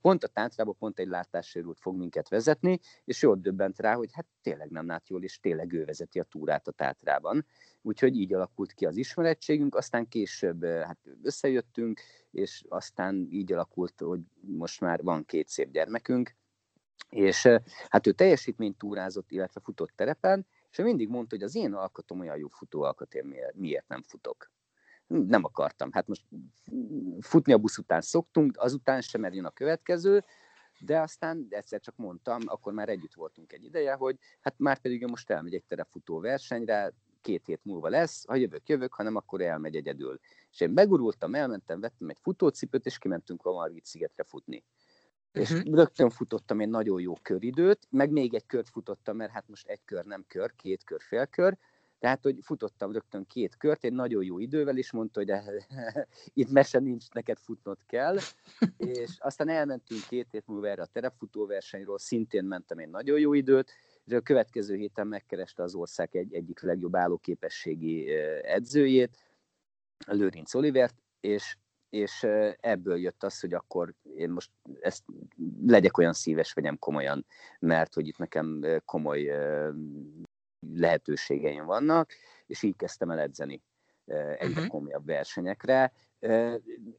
pont 0.00 0.24
a 0.24 0.28
táncrába 0.28 0.72
pont 0.72 0.98
egy 0.98 1.06
látássérült 1.06 1.80
fog 1.80 1.96
minket 1.96 2.28
vezetni, 2.28 2.80
és 3.04 3.22
jól 3.22 3.36
döbbent 3.36 3.78
rá, 3.78 3.94
hogy 3.94 4.12
hát 4.12 4.26
tényleg 4.42 4.70
nem 4.70 4.86
lát 4.86 5.08
jól, 5.08 5.22
és 5.22 5.40
tényleg 5.40 5.72
ő 5.72 5.84
vezeti 5.84 6.20
a 6.20 6.24
túrát 6.24 6.68
a 6.68 6.72
tátrában. 6.72 7.46
Úgyhogy 7.82 8.16
így 8.16 8.34
alakult 8.34 8.72
ki 8.72 8.86
az 8.86 8.96
ismerettségünk, 8.96 9.74
aztán 9.74 10.08
később 10.08 10.64
hát 10.64 10.98
összejöttünk, 11.22 12.00
és 12.30 12.64
aztán 12.68 13.26
így 13.30 13.52
alakult, 13.52 14.00
hogy 14.00 14.20
most 14.40 14.80
már 14.80 15.02
van 15.02 15.24
két 15.24 15.48
szép 15.48 15.70
gyermekünk, 15.70 16.34
és 17.08 17.48
hát 17.88 18.06
ő 18.06 18.12
teljesítményt 18.12 18.78
túrázott, 18.78 19.30
illetve 19.30 19.60
futott 19.60 19.90
terepen, 19.96 20.46
és 20.70 20.78
ő 20.78 20.82
mindig 20.82 21.08
mondta, 21.08 21.36
hogy 21.36 21.44
az 21.44 21.54
én 21.54 21.72
alkatom 21.72 22.20
olyan 22.20 22.36
jó 22.36 22.48
futóalkat, 22.48 23.14
én 23.14 23.34
miért, 23.54 23.88
nem 23.88 24.02
futok. 24.02 24.50
Nem 25.06 25.44
akartam. 25.44 25.92
Hát 25.92 26.08
most 26.08 26.24
futni 27.20 27.52
a 27.52 27.58
busz 27.58 27.78
után 27.78 28.00
szoktunk, 28.00 28.56
azután 28.56 29.00
sem, 29.00 29.20
mert 29.20 29.34
jön 29.34 29.44
a 29.44 29.50
következő, 29.50 30.24
de 30.78 31.00
aztán 31.00 31.46
egyszer 31.50 31.80
csak 31.80 31.96
mondtam, 31.96 32.40
akkor 32.44 32.72
már 32.72 32.88
együtt 32.88 33.14
voltunk 33.14 33.52
egy 33.52 33.64
ideje, 33.64 33.92
hogy 33.92 34.18
hát 34.40 34.54
már 34.58 34.78
pedig 34.78 35.06
most 35.06 35.30
elmegy 35.30 35.54
egy 35.54 35.64
terefutó 35.64 36.20
versenyre, 36.20 36.92
két 37.20 37.46
hét 37.46 37.60
múlva 37.62 37.88
lesz, 37.88 38.26
ha 38.26 38.34
jövök, 38.34 38.68
jövök, 38.68 38.94
hanem 38.94 39.16
akkor 39.16 39.40
elmegy 39.40 39.76
egyedül. 39.76 40.20
És 40.50 40.60
én 40.60 40.74
begurultam, 40.74 41.34
elmentem, 41.34 41.80
vettem 41.80 42.08
egy 42.08 42.18
futócipőt, 42.20 42.86
és 42.86 42.98
kimentünk 42.98 43.46
a 43.46 43.52
Margit 43.52 43.84
szigetre 43.84 44.24
futni. 44.24 44.64
És 45.34 45.50
uh-huh. 45.50 45.74
rögtön 45.74 46.10
futottam 46.10 46.60
egy 46.60 46.68
nagyon 46.68 47.00
jó 47.00 47.14
köridőt, 47.22 47.86
meg 47.90 48.10
még 48.10 48.34
egy 48.34 48.46
kört 48.46 48.68
futottam, 48.68 49.16
mert 49.16 49.32
hát 49.32 49.48
most 49.48 49.68
egy 49.68 49.80
kör 49.84 50.04
nem 50.04 50.24
kör, 50.28 50.54
két 50.56 50.84
kör, 50.84 51.00
fél 51.00 51.26
kör, 51.26 51.56
tehát, 51.98 52.22
hogy 52.22 52.38
futottam 52.42 52.92
rögtön 52.92 53.26
két 53.26 53.56
kört, 53.56 53.84
egy 53.84 53.92
nagyon 53.92 54.24
jó 54.24 54.38
idővel, 54.38 54.78
és 54.78 54.92
mondta, 54.92 55.20
hogy 55.20 55.32
itt 56.40 56.50
mese 56.50 56.78
nincs, 56.78 57.10
neked 57.10 57.38
futnod 57.38 57.78
kell. 57.86 58.16
és 58.76 59.16
aztán 59.18 59.48
elmentünk 59.48 60.00
két 60.08 60.28
hét 60.30 60.46
múlva 60.46 60.68
erre 60.68 60.82
a 60.82 60.86
terepfutóversenyről, 60.86 61.98
szintén 61.98 62.44
mentem 62.44 62.78
egy 62.78 62.88
nagyon 62.88 63.18
jó 63.18 63.32
időt, 63.32 63.72
és 64.04 64.12
a 64.12 64.20
következő 64.20 64.76
héten 64.76 65.06
megkereste 65.06 65.62
az 65.62 65.74
ország 65.74 66.16
egy, 66.16 66.34
egyik 66.34 66.60
legjobb 66.60 66.96
állóképességi 66.96 68.10
edzőjét, 68.42 69.16
Lőrinc 70.06 70.54
Olivert, 70.54 70.94
és 71.20 71.56
és 71.94 72.26
ebből 72.60 72.96
jött 72.96 73.22
az, 73.22 73.40
hogy 73.40 73.54
akkor 73.54 73.94
én 74.16 74.30
most 74.30 74.50
ezt 74.80 75.02
legyek 75.66 75.98
olyan 75.98 76.12
szíves, 76.12 76.52
vegyem 76.52 76.78
komolyan, 76.78 77.26
mert 77.58 77.94
hogy 77.94 78.06
itt 78.06 78.18
nekem 78.18 78.64
komoly 78.84 79.32
lehetőségeim 80.74 81.64
vannak, 81.64 82.10
és 82.46 82.62
így 82.62 82.76
kezdtem 82.76 83.10
el 83.10 83.18
edzeni 83.18 83.62
egyre 84.06 84.46
uh-huh. 84.46 84.66
komolyabb 84.66 85.06
versenyekre. 85.06 85.92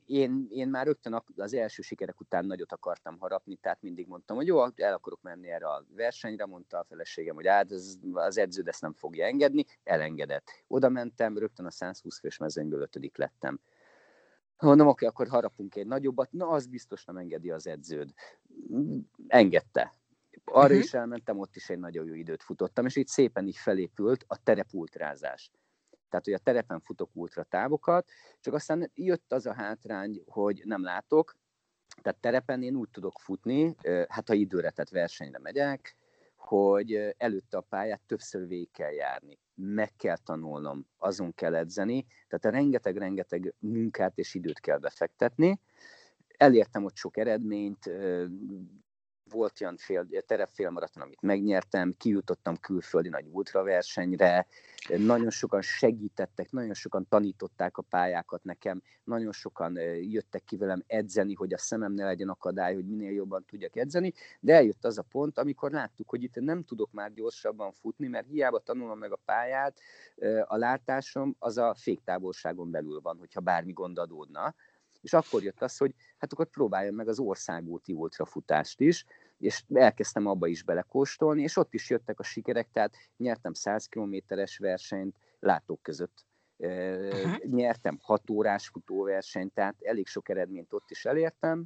Én, 0.06 0.48
én 0.50 0.68
már 0.68 0.86
rögtön 0.86 1.24
az 1.36 1.54
első 1.54 1.82
sikerek 1.82 2.20
után 2.20 2.46
nagyot 2.46 2.72
akartam 2.72 3.18
harapni, 3.20 3.56
tehát 3.56 3.82
mindig 3.82 4.08
mondtam, 4.08 4.36
hogy 4.36 4.48
jó, 4.48 4.64
el 4.64 4.94
akarok 4.94 5.22
menni 5.22 5.50
erre 5.50 5.68
a 5.68 5.86
versenyre, 5.96 6.46
mondta 6.46 6.78
a 6.78 6.86
feleségem, 6.90 7.36
hogy 7.36 7.48
hát 7.48 7.72
ez, 7.72 7.96
az 8.14 8.38
edződ 8.38 8.68
ezt 8.68 8.82
nem 8.82 8.94
fogja 8.94 9.26
engedni, 9.26 9.66
elengedett. 9.84 10.48
Oda 10.68 10.90
mentem, 10.90 11.38
rögtön 11.38 11.66
a 11.66 11.72
120 11.72 12.20
fős 12.20 12.38
mezőnyből 12.38 12.82
ötödik 12.82 13.18
lettem. 13.18 13.60
Mondom, 14.58 14.88
oké, 14.88 15.06
akkor 15.06 15.28
harapunk 15.28 15.76
egy 15.76 15.88
nagyobbat, 15.88 16.32
na 16.32 16.48
az 16.48 16.68
biztos 16.68 17.06
nem 17.06 17.18
engedi 17.18 17.52
az 17.52 17.68
edződ. 17.68 18.14
Engedte. 19.28 19.94
Arra 20.44 20.66
uh-huh. 20.66 20.84
is 20.84 20.94
elmentem, 20.94 21.40
ott 21.40 21.56
is 21.56 21.70
egy 21.70 21.80
nagyon 21.80 22.06
jó 22.06 22.14
időt 22.14 22.44
futottam, 22.44 22.86
és 22.86 22.96
így 22.96 23.08
szépen 23.08 23.48
így 23.48 23.58
felépült 23.58 24.26
a 24.28 24.44
terepultrázás. 24.44 25.52
Tehát, 26.10 26.26
hogy 26.26 26.34
a 26.34 26.38
terepen 26.38 26.80
futok 26.80 27.10
ultra 27.14 27.44
távokat, 27.44 28.10
csak 28.40 28.54
aztán 28.54 28.92
jött 28.94 29.34
az 29.34 29.46
a 29.46 29.54
hátrány, 29.54 30.24
hogy 30.28 30.62
nem 30.66 30.84
látok, 30.84 31.36
tehát 32.02 32.20
terepen 32.20 32.64
én 32.64 32.76
úgy 32.76 32.90
tudok 32.90 33.20
futni, 33.20 33.76
hát 34.08 34.28
ha 34.28 34.34
időre, 34.34 34.70
tehát 34.70 34.90
versenyre 34.90 35.40
megyek, 35.40 35.96
hogy 36.36 37.16
előtte 37.18 37.58
a 37.58 37.62
pályát 37.62 38.02
többször 38.06 38.48
végig 38.48 38.72
kell 38.72 38.92
járni, 38.92 39.40
meg 39.56 39.96
kell 39.96 40.18
tanulnom, 40.18 40.86
azon 40.98 41.34
kell 41.34 41.56
edzeni, 41.56 42.06
tehát 42.28 42.58
rengeteg-rengeteg 42.58 43.54
munkát 43.60 44.18
és 44.18 44.34
időt 44.34 44.60
kell 44.60 44.78
befektetni. 44.78 45.60
Elértem 46.38 46.86
ott 46.86 46.96
sok 46.96 47.18
eredményt, 47.18 47.90
volt 49.36 49.62
olyan 49.62 49.78
fél, 49.78 50.08
terepfélmaraton, 50.26 51.04
amit 51.04 51.22
megnyertem, 51.22 51.94
kijutottam 51.98 52.58
külföldi 52.58 53.10
nagy 53.10 53.26
ultraversenyre, 53.32 54.48
nagyon 54.98 55.30
sokan 55.30 55.62
segítettek, 55.62 56.52
nagyon 56.52 56.74
sokan 56.74 57.08
tanították 57.10 57.78
a 57.78 57.82
pályákat 57.82 58.44
nekem, 58.44 58.82
nagyon 59.04 59.32
sokan 59.32 59.78
jöttek 60.02 60.44
ki 60.44 60.58
velem 60.58 60.84
edzeni, 60.88 61.34
hogy 61.34 61.54
a 61.54 61.58
szemem 61.58 61.94
ne 61.94 62.06
legyen 62.06 62.30
akadály, 62.30 62.74
hogy 62.74 62.86
minél 62.86 63.12
jobban 63.12 63.46
tudjak 63.46 63.76
edzeni, 63.76 64.14
de 64.40 64.54
eljött 64.54 64.86
az 64.86 64.98
a 64.98 65.06
pont, 65.12 65.38
amikor 65.38 65.72
láttuk, 65.72 66.10
hogy 66.10 66.24
itt 66.24 66.36
nem 66.36 66.64
tudok 66.64 66.92
már 66.92 67.14
gyorsabban 67.14 67.72
futni, 67.72 68.08
mert 68.08 68.28
hiába 68.28 68.60
tanulom 68.60 68.98
meg 68.98 69.12
a 69.12 69.20
pályát, 69.26 69.80
a 70.46 70.58
látásom 70.58 71.36
az 71.40 71.58
a 71.58 71.76
féktávolságon 71.78 72.72
belül 72.72 73.00
van, 73.02 73.18
hogyha 73.18 73.40
bármi 73.40 73.72
gond 73.72 73.98
adódna. 73.98 74.56
És 75.02 75.14
akkor 75.14 75.44
jött 75.44 75.62
az, 75.62 75.78
hogy 75.78 75.94
hát 76.18 76.34
akkor 76.34 76.50
próbáljam 76.50 76.96
meg 76.96 77.08
az 77.08 77.20
országúti 77.20 77.94
ultrafutást 77.94 78.82
is, 78.82 79.06
és 79.38 79.64
elkezdtem 79.74 80.26
abba 80.26 80.48
is 80.48 80.64
belekóstolni, 80.64 81.42
és 81.42 81.58
ott 81.58 81.74
is 81.74 81.90
jöttek 81.90 82.20
a 82.20 82.24
sikerek, 82.24 82.70
tehát 82.72 82.96
nyertem 83.18 83.54
100 83.54 83.86
kilométeres 83.86 84.58
versenyt 84.58 85.16
látók 85.40 85.82
között. 85.82 86.26
Uh-huh. 86.58 87.44
Nyertem 87.44 87.98
6 88.02 88.30
órás 88.30 88.68
futóversenyt, 88.68 89.54
tehát 89.54 89.76
elég 89.80 90.08
sok 90.08 90.30
eredményt 90.30 90.74
ott 90.74 90.90
is 90.90 91.06
elértem, 91.06 91.66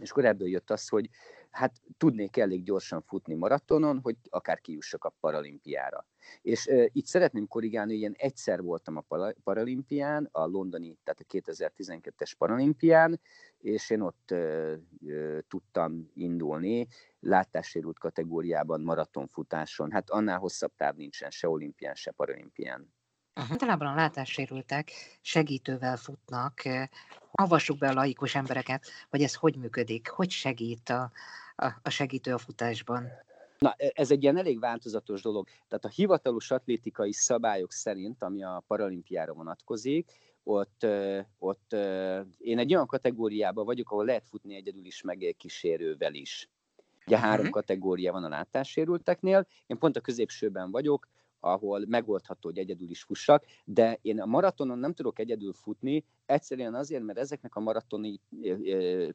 és 0.00 0.10
akkor 0.10 0.24
ebből 0.24 0.48
jött 0.48 0.70
az, 0.70 0.88
hogy 0.88 1.08
hát 1.56 1.72
tudnék 1.98 2.36
elég 2.36 2.62
gyorsan 2.62 3.02
futni 3.02 3.34
maratonon, 3.34 4.00
hogy 4.02 4.16
akár 4.28 4.60
kijussak 4.60 5.04
a 5.04 5.14
paralimpiára. 5.20 6.06
És 6.42 6.66
uh, 6.66 6.86
itt 6.92 7.06
szeretném 7.06 7.46
korrigálni, 7.46 7.90
hogy 7.90 8.00
ilyen 8.00 8.14
egyszer 8.16 8.62
voltam 8.62 8.96
a 8.96 9.32
paralimpián, 9.44 10.28
a 10.32 10.46
londoni, 10.46 10.98
tehát 11.04 11.20
a 11.20 11.52
2012-es 11.52 12.32
paralimpián, 12.38 13.20
és 13.58 13.90
én 13.90 14.00
ott 14.00 14.28
uh, 14.30 14.72
uh, 15.00 15.38
tudtam 15.48 16.10
indulni 16.14 16.88
látássérült 17.20 17.98
kategóriában 17.98 18.80
maratonfutáson. 18.80 19.90
Hát 19.90 20.10
annál 20.10 20.38
hosszabb 20.38 20.72
táv 20.76 20.96
nincsen 20.96 21.30
se 21.30 21.48
olimpián, 21.48 21.94
se 21.94 22.10
paralimpián. 22.10 22.94
Általában 23.50 23.88
a 23.88 23.94
látássérültek 23.94 24.90
segítővel 25.20 25.96
futnak. 25.96 26.62
Avassuk 27.30 27.78
be 27.78 27.88
a 27.88 27.92
laikus 27.92 28.34
embereket, 28.34 28.86
hogy 29.10 29.22
ez 29.22 29.34
hogy 29.34 29.56
működik, 29.56 30.08
hogy 30.08 30.30
segít 30.30 30.88
a, 30.88 31.10
a 31.82 31.90
segítő 31.90 32.32
a 32.32 32.38
futásban. 32.38 33.08
Na, 33.58 33.74
e, 33.76 33.90
ez 33.94 34.10
egy 34.10 34.22
ilyen 34.22 34.36
elég 34.36 34.60
változatos 34.60 35.22
dolog. 35.22 35.48
Tehát 35.68 35.84
a 35.84 35.88
hivatalos 35.88 36.50
atlétikai 36.50 37.12
szabályok 37.12 37.72
szerint, 37.72 38.22
ami 38.22 38.42
a 38.42 38.62
paralimpiára 38.66 39.32
vonatkozik, 39.32 40.10
ott, 40.42 40.86
ott 41.38 41.76
én 42.38 42.58
egy 42.58 42.74
olyan 42.74 42.86
kategóriában 42.86 43.64
vagyok, 43.64 43.90
ahol 43.90 44.04
lehet 44.04 44.26
futni 44.28 44.54
egyedül 44.54 44.84
is, 44.84 45.02
meg 45.02 45.34
kísérővel 45.38 46.14
is. 46.14 46.48
Ugye 47.06 47.18
három 47.18 47.46
uh-huh. 47.46 47.50
kategória 47.50 48.12
van 48.12 48.24
a 48.24 48.28
látássérülteknél, 48.28 49.46
én 49.66 49.78
pont 49.78 49.96
a 49.96 50.00
középsőben 50.00 50.70
vagyok, 50.70 51.08
ahol 51.40 51.84
megoldható, 51.88 52.48
hogy 52.48 52.58
egyedül 52.58 52.90
is 52.90 53.02
fussak, 53.02 53.44
de 53.64 53.98
én 54.02 54.20
a 54.20 54.26
maratonon 54.26 54.78
nem 54.78 54.92
tudok 54.92 55.18
egyedül 55.18 55.52
futni, 55.52 56.04
egyszerűen 56.26 56.74
azért, 56.74 57.02
mert 57.02 57.18
ezeknek 57.18 57.56
a 57.56 57.60
maratoni 57.60 58.20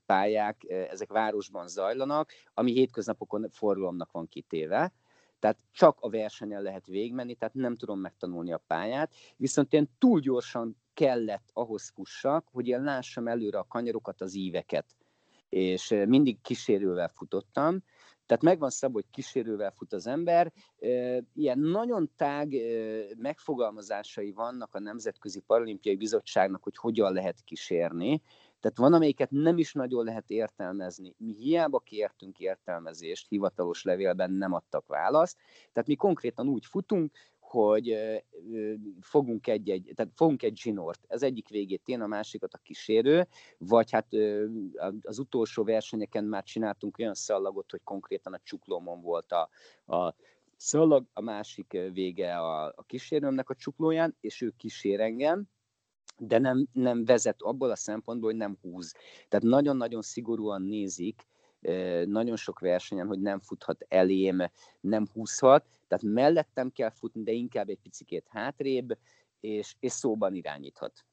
pályák, 0.05 0.63
ezek 0.67 1.11
városban 1.11 1.67
zajlanak, 1.67 2.31
ami 2.53 2.71
hétköznapokon 2.71 3.49
forgalomnak 3.49 4.11
van 4.11 4.27
kitéve, 4.27 4.93
tehát 5.41 5.57
csak 5.71 5.97
a 6.01 6.09
versenyen 6.09 6.61
lehet 6.61 6.85
végigmenni, 6.85 7.35
tehát 7.35 7.53
nem 7.53 7.75
tudom 7.75 7.99
megtanulni 7.99 8.51
a 8.53 8.63
pályát, 8.67 9.13
viszont 9.37 9.73
én 9.73 9.89
túl 9.97 10.19
gyorsan 10.19 10.77
kellett 10.93 11.49
ahhoz 11.53 11.89
fussak, 11.89 12.47
hogy 12.51 12.67
én 12.67 12.83
lássam 12.83 13.27
előre 13.27 13.57
a 13.57 13.67
kanyarokat, 13.67 14.21
az 14.21 14.33
íveket. 14.35 14.85
És 15.49 16.03
mindig 16.07 16.41
kísérővel 16.41 17.11
futottam, 17.13 17.83
Tehát 18.31 18.45
megvan 18.45 18.69
szabva, 18.69 18.95
hogy 18.95 19.09
kísérővel 19.11 19.71
fut 19.71 19.93
az 19.93 20.07
ember. 20.07 20.51
Ilyen 21.33 21.59
nagyon 21.59 22.11
tág 22.15 22.55
megfogalmazásai 23.17 24.31
vannak 24.31 24.75
a 24.75 24.79
Nemzetközi 24.79 25.39
Paralimpiai 25.39 25.95
Bizottságnak, 25.95 26.63
hogy 26.63 26.77
hogyan 26.77 27.13
lehet 27.13 27.41
kísérni. 27.43 28.21
Tehát 28.59 28.77
van, 28.77 28.93
amelyiket 28.93 29.31
nem 29.31 29.57
is 29.57 29.73
nagyon 29.73 30.05
lehet 30.05 30.29
értelmezni. 30.29 31.15
Mi 31.17 31.33
hiába 31.33 31.79
kértünk 31.79 32.39
értelmezést, 32.39 33.27
hivatalos 33.29 33.83
levélben 33.83 34.31
nem 34.31 34.53
adtak 34.53 34.87
választ. 34.87 35.37
Tehát 35.73 35.87
mi 35.89 35.95
konkrétan 35.95 36.47
úgy 36.47 36.65
futunk, 36.65 37.11
hogy 37.51 37.97
fogunk 39.01 39.47
egy, 39.47 39.91
tehát 39.95 40.11
fogunk 40.15 40.43
egy 40.43 40.57
zsinort, 40.57 41.05
az 41.07 41.23
egyik 41.23 41.49
végét 41.49 41.87
én, 41.87 42.01
a 42.01 42.07
másikat 42.07 42.53
a 42.53 42.57
kísérő, 42.57 43.27
vagy 43.57 43.91
hát 43.91 44.07
az 45.01 45.19
utolsó 45.19 45.63
versenyeken 45.63 46.23
már 46.23 46.43
csináltunk 46.43 46.97
olyan 46.99 47.13
szallagot, 47.13 47.71
hogy 47.71 47.81
konkrétan 47.83 48.33
a 48.33 48.39
csuklómon 48.43 49.01
volt 49.01 49.31
a, 49.31 49.49
a 49.95 50.15
szallag, 50.55 51.05
a 51.13 51.21
másik 51.21 51.77
vége 51.93 52.37
a, 52.37 52.65
a 52.65 52.83
kísérőmnek 52.85 53.49
a 53.49 53.55
csuklóján, 53.55 54.15
és 54.21 54.41
ő 54.41 54.53
kísér 54.57 54.99
engem, 54.99 55.43
de 56.17 56.37
nem, 56.37 56.67
nem 56.73 57.05
vezet 57.05 57.41
abból 57.41 57.71
a 57.71 57.75
szempontból, 57.75 58.29
hogy 58.29 58.39
nem 58.39 58.57
húz. 58.61 58.93
Tehát 59.29 59.45
nagyon-nagyon 59.45 60.01
szigorúan 60.01 60.61
nézik, 60.61 61.27
nagyon 62.05 62.35
sok 62.35 62.59
versenyen, 62.59 63.07
hogy 63.07 63.19
nem 63.19 63.39
futhat 63.39 63.85
elém, 63.87 64.43
nem 64.79 65.07
húzhat, 65.13 65.65
tehát 65.87 66.03
mellettem 66.03 66.71
kell 66.71 66.89
futni, 66.89 67.23
de 67.23 67.31
inkább 67.31 67.69
egy 67.69 67.79
picit 67.83 68.27
hátrébb, 68.29 68.97
és, 69.39 69.75
és 69.79 69.91
szóban 69.91 70.33
irányíthat. 70.33 71.05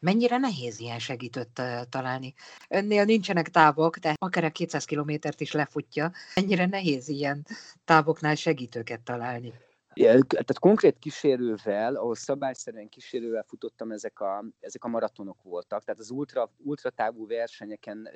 Mennyire 0.00 0.36
nehéz 0.36 0.80
ilyen 0.80 0.98
segítőt 0.98 1.62
találni? 1.88 2.34
Önnél 2.68 3.04
nincsenek 3.04 3.48
távok, 3.48 3.98
de 3.98 4.14
akár 4.18 4.44
a 4.44 4.50
200 4.50 4.84
kilométert 4.84 5.40
is 5.40 5.52
lefutja. 5.52 6.12
Mennyire 6.34 6.66
nehéz 6.66 7.08
ilyen 7.08 7.46
távoknál 7.84 8.34
segítőket 8.34 9.00
találni? 9.00 9.52
Tehát 9.92 10.58
konkrét 10.58 10.98
kísérővel, 10.98 11.94
ahol 11.94 12.14
szabályszerűen 12.14 12.88
kísérővel 12.88 13.42
futottam, 13.42 13.90
ezek 13.90 14.20
a, 14.20 14.44
ezek 14.60 14.84
a 14.84 14.88
maratonok 14.88 15.42
voltak. 15.42 15.84
Tehát 15.84 16.00
az 16.00 16.10
ultra, 16.10 16.50
ultra 16.56 16.90
távú 16.90 17.26
versenyeken 17.26 18.08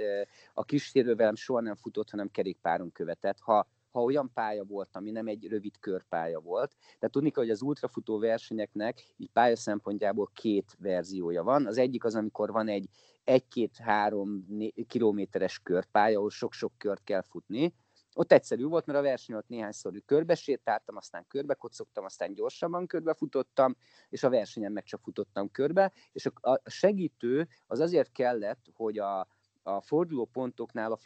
a 0.54 0.64
kísérővel 0.64 1.34
soha 1.34 1.60
nem 1.60 1.74
futott, 1.74 2.10
hanem 2.10 2.30
kerékpáron 2.30 2.92
követett. 2.92 3.38
Ha, 3.40 3.66
ha 3.90 4.02
olyan 4.02 4.30
pálya 4.34 4.64
volt, 4.64 4.88
ami 4.92 5.10
nem 5.10 5.26
egy 5.26 5.46
rövid 5.48 5.78
körpálya 5.78 6.40
volt. 6.40 6.76
Tehát 6.80 7.10
tudni 7.10 7.30
kell, 7.30 7.42
hogy 7.42 7.52
az 7.52 7.62
ultrafutó 7.62 8.18
versenyeknek 8.18 9.04
így 9.16 9.30
pálya 9.32 9.56
szempontjából 9.56 10.30
két 10.34 10.76
verziója 10.78 11.42
van. 11.42 11.66
Az 11.66 11.78
egyik 11.78 12.04
az, 12.04 12.14
amikor 12.14 12.50
van 12.50 12.68
egy 12.68 12.88
egy-két-három 13.24 14.46
kilométeres 14.86 15.58
körpálya, 15.62 16.18
ahol 16.18 16.30
sok-sok 16.30 16.72
kört 16.78 17.04
kell 17.04 17.22
futni, 17.22 17.74
ott 18.14 18.32
egyszerű 18.32 18.64
volt, 18.64 18.86
mert 18.86 18.98
a 18.98 19.02
verseny 19.02 19.36
ott 19.36 19.48
néhányszor 19.48 20.02
körbesétáltam, 20.06 20.96
aztán 20.96 21.24
körbekocogtam, 21.28 22.04
aztán 22.04 22.34
gyorsabban 22.34 22.86
körbefutottam, 22.86 23.76
és 24.08 24.22
a 24.22 24.30
versenyen 24.30 24.72
meg 24.72 24.84
csak 24.84 25.00
futottam 25.02 25.50
körbe, 25.50 25.92
és 26.12 26.26
a 26.40 26.60
segítő 26.64 27.48
az 27.66 27.80
azért 27.80 28.12
kellett, 28.12 28.66
hogy 28.74 28.98
a, 28.98 29.28
a 29.62 29.80
fordulópontoknál, 29.80 30.92
a 30.92 30.98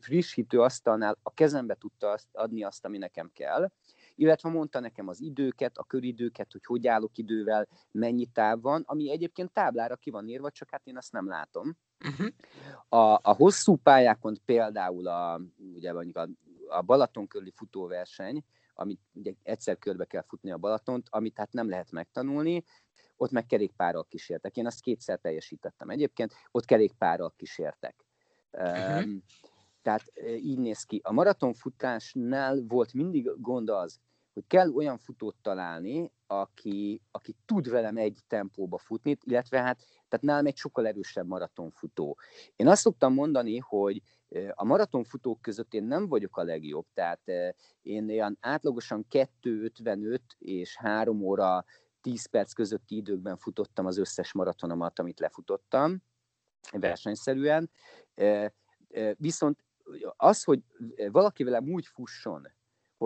frissítő 0.00 0.60
asztalnál 0.60 1.18
a 1.22 1.34
kezembe 1.34 1.74
tudta 1.74 2.18
adni 2.32 2.64
azt, 2.64 2.84
ami 2.84 2.98
nekem 2.98 3.30
kell, 3.32 3.70
illetve 4.20 4.48
mondta 4.48 4.80
nekem 4.80 5.08
az 5.08 5.20
időket, 5.20 5.78
a 5.78 5.84
köridőket, 5.84 6.52
hogy 6.52 6.64
hogy 6.64 6.86
állok 6.86 7.18
idővel, 7.18 7.68
mennyi 7.90 8.26
táv 8.26 8.60
van, 8.60 8.82
ami 8.86 9.10
egyébként 9.10 9.52
táblára 9.52 9.96
ki 9.96 10.10
van 10.10 10.28
írva, 10.28 10.50
csak 10.50 10.70
hát 10.70 10.86
én 10.86 10.96
azt 10.96 11.12
nem 11.12 11.28
látom. 11.28 11.76
Uh-huh. 12.04 12.26
A, 12.88 13.20
a 13.22 13.34
hosszú 13.34 13.76
pályákon 13.76 14.38
például 14.44 15.06
a, 15.06 15.40
ugye 15.74 15.92
mondjuk 15.92 16.16
a, 16.16 16.28
a 16.68 16.82
Balaton 16.82 17.26
körüli 17.26 17.52
futóverseny, 17.56 18.44
amit 18.74 19.00
ugye 19.12 19.32
egyszer 19.42 19.78
körbe 19.78 20.04
kell 20.04 20.24
futni 20.26 20.50
a 20.50 20.58
Balatont, 20.58 21.06
amit 21.10 21.38
hát 21.38 21.52
nem 21.52 21.68
lehet 21.68 21.90
megtanulni, 21.90 22.64
ott 23.16 23.30
meg 23.30 23.46
kerékpárral 23.46 24.06
kísértek. 24.08 24.56
Én 24.56 24.66
azt 24.66 24.80
kétszer 24.80 25.18
teljesítettem 25.18 25.88
egyébként, 25.88 26.34
ott 26.50 26.64
kerékpárral 26.64 27.32
kísértek. 27.36 28.04
Uh-huh. 28.52 29.02
Um, 29.02 29.22
tehát 29.82 30.12
így 30.36 30.58
néz 30.58 30.82
ki. 30.82 31.00
A 31.04 31.12
maratonfutásnál 31.12 32.64
volt 32.68 32.92
mindig 32.92 33.30
gond 33.36 33.68
az, 33.68 34.00
hogy 34.32 34.46
kell 34.46 34.70
olyan 34.70 34.98
futót 34.98 35.36
találni, 35.42 36.12
aki, 36.26 37.02
aki 37.10 37.36
tud 37.44 37.68
velem 37.68 37.96
egy 37.96 38.18
tempóba 38.26 38.78
futni, 38.78 39.16
illetve 39.24 39.60
hát 39.62 39.78
tehát 40.08 40.24
nálam 40.24 40.46
egy 40.46 40.56
sokkal 40.56 40.86
erősebb 40.86 41.26
maratonfutó. 41.26 42.18
Én 42.56 42.68
azt 42.68 42.80
szoktam 42.80 43.14
mondani, 43.14 43.58
hogy 43.58 44.02
a 44.54 44.64
maratonfutók 44.64 45.42
között 45.42 45.74
én 45.74 45.84
nem 45.84 46.08
vagyok 46.08 46.36
a 46.36 46.42
legjobb, 46.42 46.86
tehát 46.94 47.20
én 47.82 48.08
olyan 48.08 48.36
átlagosan 48.40 49.06
2.55 49.10 50.18
és 50.38 50.76
3 50.76 51.22
óra 51.22 51.64
10 52.00 52.26
perc 52.26 52.52
közötti 52.52 52.96
időkben 52.96 53.36
futottam 53.36 53.86
az 53.86 53.98
összes 53.98 54.32
maratonomat, 54.32 54.98
amit 54.98 55.20
lefutottam 55.20 56.02
versenyszerűen. 56.72 57.70
Viszont 59.16 59.64
az, 60.16 60.44
hogy 60.44 60.62
valaki 61.10 61.44
velem 61.44 61.72
úgy 61.72 61.86
fusson, 61.86 62.48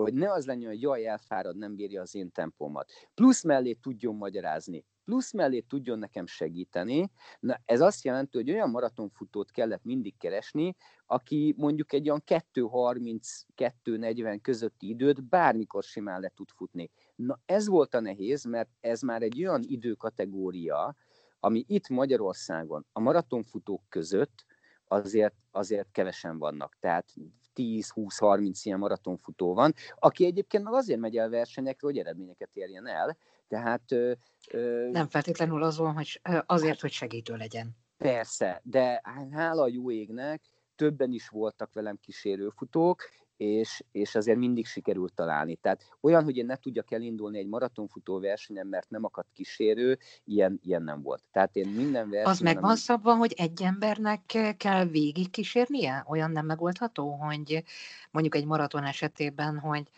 hogy 0.03 0.13
ne 0.13 0.31
az 0.31 0.45
legyen, 0.45 0.69
hogy 0.69 0.81
jaj, 0.81 1.07
elfárad, 1.07 1.57
nem 1.57 1.75
bírja 1.75 2.01
az 2.01 2.15
én 2.15 2.31
tempómat. 2.31 2.91
Plusz 3.13 3.43
mellé 3.43 3.73
tudjon 3.73 4.15
magyarázni, 4.15 4.85
plusz 5.03 5.33
mellé 5.33 5.59
tudjon 5.59 5.99
nekem 5.99 6.25
segíteni. 6.25 7.11
Na, 7.39 7.59
ez 7.65 7.81
azt 7.81 8.03
jelenti, 8.03 8.37
hogy 8.37 8.51
olyan 8.51 8.69
maratonfutót 8.69 9.51
kellett 9.51 9.83
mindig 9.83 10.17
keresni, 10.17 10.75
aki 11.05 11.53
mondjuk 11.57 11.93
egy 11.93 12.09
olyan 12.09 12.23
2.30-2.40 12.25 14.39
közötti 14.41 14.89
időt 14.89 15.23
bármikor 15.23 15.83
simán 15.83 16.19
le 16.19 16.31
tud 16.35 16.49
futni. 16.49 16.91
Na, 17.15 17.39
ez 17.45 17.67
volt 17.67 17.93
a 17.93 17.99
nehéz, 17.99 18.43
mert 18.43 18.69
ez 18.79 19.01
már 19.01 19.21
egy 19.21 19.45
olyan 19.45 19.61
időkategória, 19.65 20.95
ami 21.39 21.63
itt 21.67 21.89
Magyarországon 21.89 22.85
a 22.91 22.99
maratonfutók 22.99 23.81
között 23.89 24.45
azért, 24.87 25.35
azért 25.51 25.91
kevesen 25.91 26.37
vannak. 26.37 26.77
Tehát 26.79 27.13
10-20-30 27.55 28.59
ilyen 28.63 28.79
maratonfutó 28.79 29.53
van, 29.53 29.73
aki 29.99 30.25
egyébként 30.25 30.63
meg 30.63 30.73
azért 30.73 30.99
megy 30.99 31.17
el 31.17 31.29
versenyekre, 31.29 31.87
hogy 31.87 31.97
eredményeket 31.97 32.49
érjen 32.53 32.87
el. 32.87 33.17
Tehát, 33.47 33.91
ö, 33.91 34.11
ö, 34.51 34.89
Nem 34.91 35.07
feltétlenül 35.07 35.63
azon, 35.63 35.93
hogy 35.93 36.21
azért, 36.45 36.81
hogy 36.81 36.91
segítő 36.91 37.35
legyen. 37.35 37.77
Persze, 37.97 38.61
de 38.63 39.01
hála 39.31 39.61
a 39.61 39.67
jó 39.67 39.91
égnek 39.91 40.41
többen 40.75 41.11
is 41.11 41.29
voltak 41.29 41.73
velem 41.73 41.97
kísérőfutók, 42.01 43.09
és, 43.37 43.83
és 43.91 44.15
azért 44.15 44.37
mindig 44.37 44.65
sikerült 44.65 45.13
találni. 45.13 45.55
Tehát 45.55 45.97
olyan, 46.01 46.23
hogy 46.23 46.37
én 46.37 46.45
ne 46.45 46.55
tudjak 46.55 46.91
elindulni 46.91 47.39
egy 47.39 47.47
maratonfutó 47.47 48.19
versenyen, 48.19 48.67
mert 48.67 48.89
nem 48.89 49.03
akadt 49.03 49.29
kísérő, 49.33 49.97
ilyen, 50.23 50.59
ilyen 50.63 50.83
nem 50.83 51.01
volt. 51.01 51.23
Tehát 51.31 51.55
én 51.55 51.67
minden 51.67 52.09
versenyen... 52.09 52.25
Az 52.25 52.39
meg 52.39 52.61
van 52.61 52.75
szabva, 52.75 53.15
hogy 53.15 53.33
egy 53.37 53.61
embernek 53.63 54.55
kell 54.57 54.85
végig 54.85 55.29
kísérnie? 55.29 56.05
Olyan 56.07 56.31
nem 56.31 56.45
megoldható, 56.45 57.11
hogy 57.11 57.63
mondjuk 58.11 58.35
egy 58.35 58.45
maraton 58.45 58.83
esetében, 58.83 59.59
hogy 59.59 59.89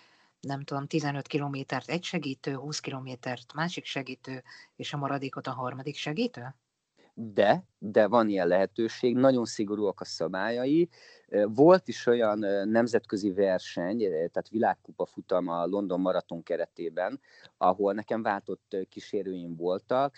nem 0.41 0.63
tudom, 0.63 0.88
15 0.88 1.28
kilométert 1.28 1.89
egy 1.89 2.04
segítő, 2.04 2.56
20 2.56 2.80
kilométert 2.80 3.54
másik 3.54 3.86
segítő, 3.86 4.43
és 4.76 4.93
a 4.93 4.97
maradékot 4.97 5.47
a 5.47 5.52
harmadik 5.52 5.95
segítő? 5.95 6.56
De, 7.19 7.63
de 7.80 8.08
van 8.08 8.30
ilyen 8.30 8.47
lehetőség, 8.47 9.15
nagyon 9.15 9.45
szigorúak 9.45 10.01
a 10.01 10.06
szabályai. 10.06 10.89
Volt 11.43 11.88
is 11.88 12.06
olyan 12.06 12.39
nemzetközi 12.69 13.32
verseny, 13.32 13.97
tehát 13.97 14.49
világkupa 14.49 15.06
futam 15.06 15.47
a 15.47 15.65
London 15.65 15.99
Maraton 15.99 16.43
keretében, 16.43 17.19
ahol 17.58 17.93
nekem 17.93 18.21
váltott 18.21 18.75
kísérőim 18.89 19.56
voltak. 19.56 20.15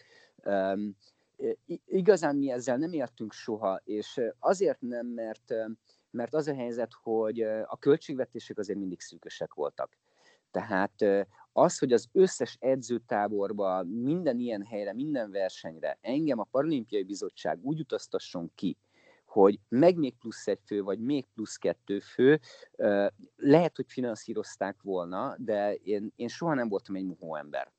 Igazán 1.85 2.35
mi 2.35 2.51
ezzel 2.51 2.77
nem 2.77 2.93
értünk 2.93 3.33
soha, 3.33 3.81
és 3.83 4.21
azért 4.39 4.81
nem, 4.81 5.07
mert, 5.07 5.53
mert 6.11 6.33
az 6.33 6.47
a 6.47 6.53
helyzet, 6.53 6.91
hogy 7.03 7.41
a 7.41 7.77
költségvetések 7.79 8.57
azért 8.57 8.79
mindig 8.79 9.01
szűkösek 9.01 9.53
voltak. 9.53 9.97
Tehát 10.51 11.05
az, 11.61 11.77
hogy 11.77 11.93
az 11.93 12.07
összes 12.11 12.57
edzőtáborba, 12.59 13.83
minden 13.83 14.39
ilyen 14.39 14.65
helyre, 14.65 14.93
minden 14.93 15.31
versenyre 15.31 15.97
engem 16.01 16.39
a 16.39 16.47
Paralimpiai 16.51 17.03
Bizottság 17.03 17.59
úgy 17.61 17.79
utaztasson 17.79 18.51
ki, 18.55 18.77
hogy 19.25 19.59
meg 19.69 19.95
még 19.97 20.17
plusz 20.17 20.47
egy 20.47 20.59
fő, 20.65 20.81
vagy 20.81 20.99
még 20.99 21.25
plusz 21.33 21.55
kettő 21.55 21.99
fő, 21.99 22.39
lehet, 23.35 23.75
hogy 23.75 23.85
finanszírozták 23.87 24.81
volna, 24.81 25.35
de 25.37 25.73
én, 25.73 26.11
én 26.15 26.27
soha 26.27 26.53
nem 26.53 26.69
voltam 26.69 26.95
egy 26.95 27.05
muhó 27.05 27.35
ember. 27.35 27.71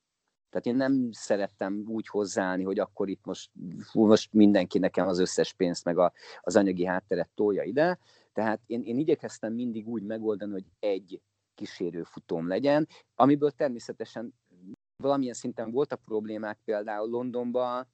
Tehát 0.51 0.67
én 0.67 0.77
nem 0.77 1.09
szerettem 1.13 1.85
úgy 1.87 2.07
hozzáállni, 2.07 2.63
hogy 2.63 2.79
akkor 2.79 3.09
itt 3.09 3.25
most, 3.25 3.51
most 3.93 4.33
mindenki 4.33 4.79
nekem 4.79 5.09
az 5.09 5.19
összes 5.19 5.53
pénzt, 5.53 5.85
meg 5.85 5.99
a, 5.99 6.13
az 6.41 6.57
anyagi 6.57 6.85
hátteret 6.85 7.31
tolja 7.35 7.63
ide. 7.63 7.99
Tehát 8.33 8.61
én, 8.67 8.83
én 8.83 8.99
igyekeztem 8.99 9.53
mindig 9.53 9.89
úgy 9.89 10.03
megoldani, 10.03 10.53
hogy 10.53 10.65
egy 10.79 11.21
kísérő 11.61 12.03
futóm 12.03 12.49
legyen, 12.49 12.89
amiből 13.15 13.51
természetesen 13.51 14.35
valamilyen 14.97 15.35
szinten 15.35 15.71
voltak 15.71 16.05
problémák, 16.05 16.59
például 16.65 17.09
Londonban 17.09 17.87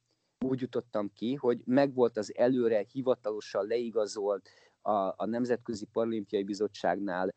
úgy 0.44 0.61
jutottam 0.61 1.12
ki, 1.12 1.35
hogy 1.35 1.61
megvolt 1.64 2.16
az 2.16 2.37
előre 2.37 2.85
hivatalosan 2.92 3.66
leigazolt 3.66 4.48
a, 4.83 4.92
a 4.92 5.26
Nemzetközi 5.26 5.85
Paralimpiai 5.85 6.44
Bizottságnál 6.44 7.35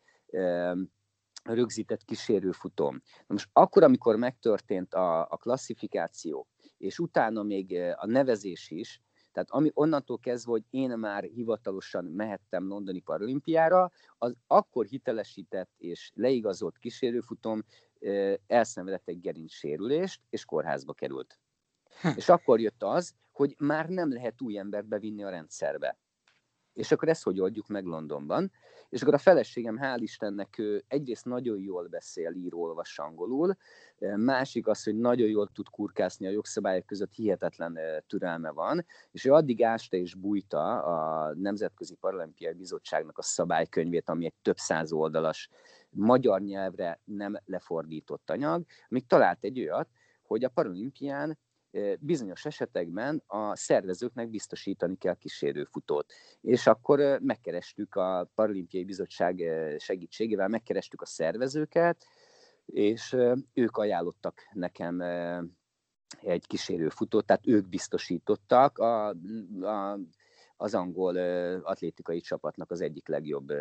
rögzített 1.42 2.04
kísérőfutom. 2.04 2.94
Na 3.16 3.34
most 3.34 3.48
akkor, 3.52 3.82
amikor 3.82 4.16
megtörtént 4.16 4.94
a, 4.94 5.20
a 5.20 5.36
klasszifikáció, 5.36 6.46
és 6.78 6.98
utána 6.98 7.42
még 7.42 7.78
a 7.96 8.06
nevezés 8.06 8.70
is, 8.70 9.00
tehát 9.32 9.50
ami 9.50 9.70
onnantól 9.74 10.18
kezdve, 10.18 10.50
hogy 10.50 10.64
én 10.70 10.90
már 10.90 11.22
hivatalosan 11.22 12.04
mehettem 12.04 12.68
Londoni 12.68 13.00
Paralimpiára, 13.00 13.90
az 14.18 14.34
akkor 14.46 14.86
hitelesített 14.86 15.70
és 15.76 16.10
leigazolt 16.14 16.78
kísérőfutom 16.78 17.64
elszenvedett 18.46 19.08
egy 19.08 19.20
gerincsérülést, 19.20 20.20
és 20.30 20.44
kórházba 20.44 20.92
került. 20.92 21.38
Hm. 22.00 22.08
És 22.16 22.28
akkor 22.28 22.60
jött 22.60 22.82
az, 22.82 23.14
hogy 23.32 23.54
már 23.58 23.88
nem 23.88 24.12
lehet 24.12 24.40
új 24.40 24.58
embert 24.58 24.86
bevinni 24.86 25.22
a 25.24 25.30
rendszerbe. 25.30 25.98
És 26.72 26.92
akkor 26.92 27.08
ezt 27.08 27.22
hogy 27.22 27.40
oldjuk 27.40 27.68
meg 27.68 27.84
Londonban? 27.84 28.52
És 28.88 29.02
akkor 29.02 29.14
a 29.14 29.18
feleségem, 29.18 29.78
hál' 29.82 29.98
Istennek, 30.00 30.58
ő 30.58 30.84
egyrészt 30.88 31.24
nagyon 31.24 31.58
jól 31.58 31.86
beszél, 31.86 32.32
ír, 32.32 32.54
olvas 32.54 32.98
angolul, 32.98 33.56
másik 34.16 34.66
az, 34.66 34.82
hogy 34.82 34.96
nagyon 34.96 35.28
jól 35.28 35.48
tud 35.52 35.68
kurkászni 35.68 36.26
a 36.26 36.30
jogszabályok 36.30 36.86
között, 36.86 37.12
hihetetlen 37.12 37.78
türelme 38.06 38.50
van, 38.50 38.86
és 39.10 39.24
ő 39.24 39.32
addig 39.32 39.62
ásta 39.62 39.96
és 39.96 40.14
bújta 40.14 40.82
a 40.82 41.32
Nemzetközi 41.34 41.94
Paralimpiai 41.94 42.52
Bizottságnak 42.52 43.18
a 43.18 43.22
szabálykönyvét, 43.22 44.08
ami 44.08 44.24
egy 44.24 44.34
több 44.42 44.56
száz 44.56 44.92
oldalas 44.92 45.48
magyar 45.90 46.40
nyelvre 46.40 47.00
nem 47.04 47.36
lefordított 47.44 48.30
anyag, 48.30 48.64
amíg 48.88 49.06
talált 49.06 49.44
egy 49.44 49.60
olyat, 49.60 49.88
hogy 50.22 50.44
a 50.44 50.48
paralimpián 50.48 51.38
bizonyos 52.00 52.44
esetekben 52.44 53.22
a 53.26 53.56
szervezőknek 53.56 54.28
biztosítani 54.28 54.96
kell 54.96 55.14
kísérőfutót. 55.14 56.12
És 56.40 56.66
akkor 56.66 57.18
megkerestük 57.22 57.94
a 57.94 58.30
Paralimpiai 58.34 58.84
Bizottság 58.84 59.42
segítségével, 59.78 60.48
megkerestük 60.48 61.02
a 61.02 61.06
szervezőket, 61.06 62.04
és 62.66 63.16
ők 63.54 63.76
ajánlottak 63.76 64.40
nekem 64.52 65.00
egy 66.20 66.46
kísérőfutót, 66.46 67.26
tehát 67.26 67.46
ők 67.46 67.68
biztosítottak 67.68 68.78
a, 68.78 69.08
a, 69.60 69.98
az 70.56 70.74
angol 70.74 71.16
atlétikai 71.62 72.20
csapatnak 72.20 72.70
az 72.70 72.80
egyik 72.80 73.08
legjobb 73.08 73.52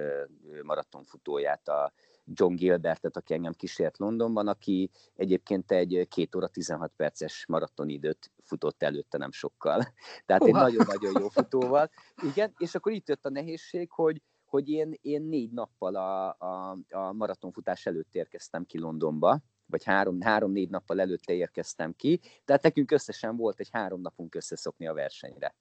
maratonfutóját, 0.63 1.67
a 1.67 1.93
John 2.33 2.55
Gilbertet, 2.55 3.17
aki 3.17 3.33
engem 3.33 3.53
kísért 3.53 3.97
Londonban, 3.97 4.47
aki 4.47 4.89
egyébként 5.15 5.71
egy 5.71 6.07
2 6.09 6.37
óra 6.37 6.47
16 6.47 6.91
perces 6.95 7.45
maratonidőt 7.47 8.31
futott 8.43 8.83
előtte 8.83 9.17
nem 9.17 9.31
sokkal. 9.31 9.83
Tehát 10.25 10.43
egy 10.43 10.53
nagyon-nagyon 10.53 11.21
jó 11.21 11.29
futóval. 11.29 11.89
Igen, 12.23 12.53
és 12.57 12.75
akkor 12.75 12.91
itt 12.91 13.07
jött 13.07 13.25
a 13.25 13.29
nehézség, 13.29 13.91
hogy, 13.91 14.21
hogy 14.45 14.69
én, 14.69 14.93
én 15.01 15.21
négy 15.21 15.51
nappal 15.51 15.95
a, 15.95 16.27
a, 16.39 16.77
a 16.89 17.13
maratonfutás 17.13 17.85
előtt 17.85 18.15
érkeztem 18.15 18.65
ki 18.65 18.79
Londonba, 18.79 19.39
vagy 19.65 19.83
három, 19.83 20.21
három-négy 20.21 20.69
nappal 20.69 20.99
előtte 20.99 21.33
érkeztem 21.33 21.93
ki, 21.95 22.19
tehát 22.45 22.63
nekünk 22.63 22.91
összesen 22.91 23.35
volt 23.35 23.59
egy 23.59 23.69
három 23.71 24.01
napunk 24.01 24.35
összeszokni 24.35 24.87
a 24.87 24.93
versenyre. 24.93 25.55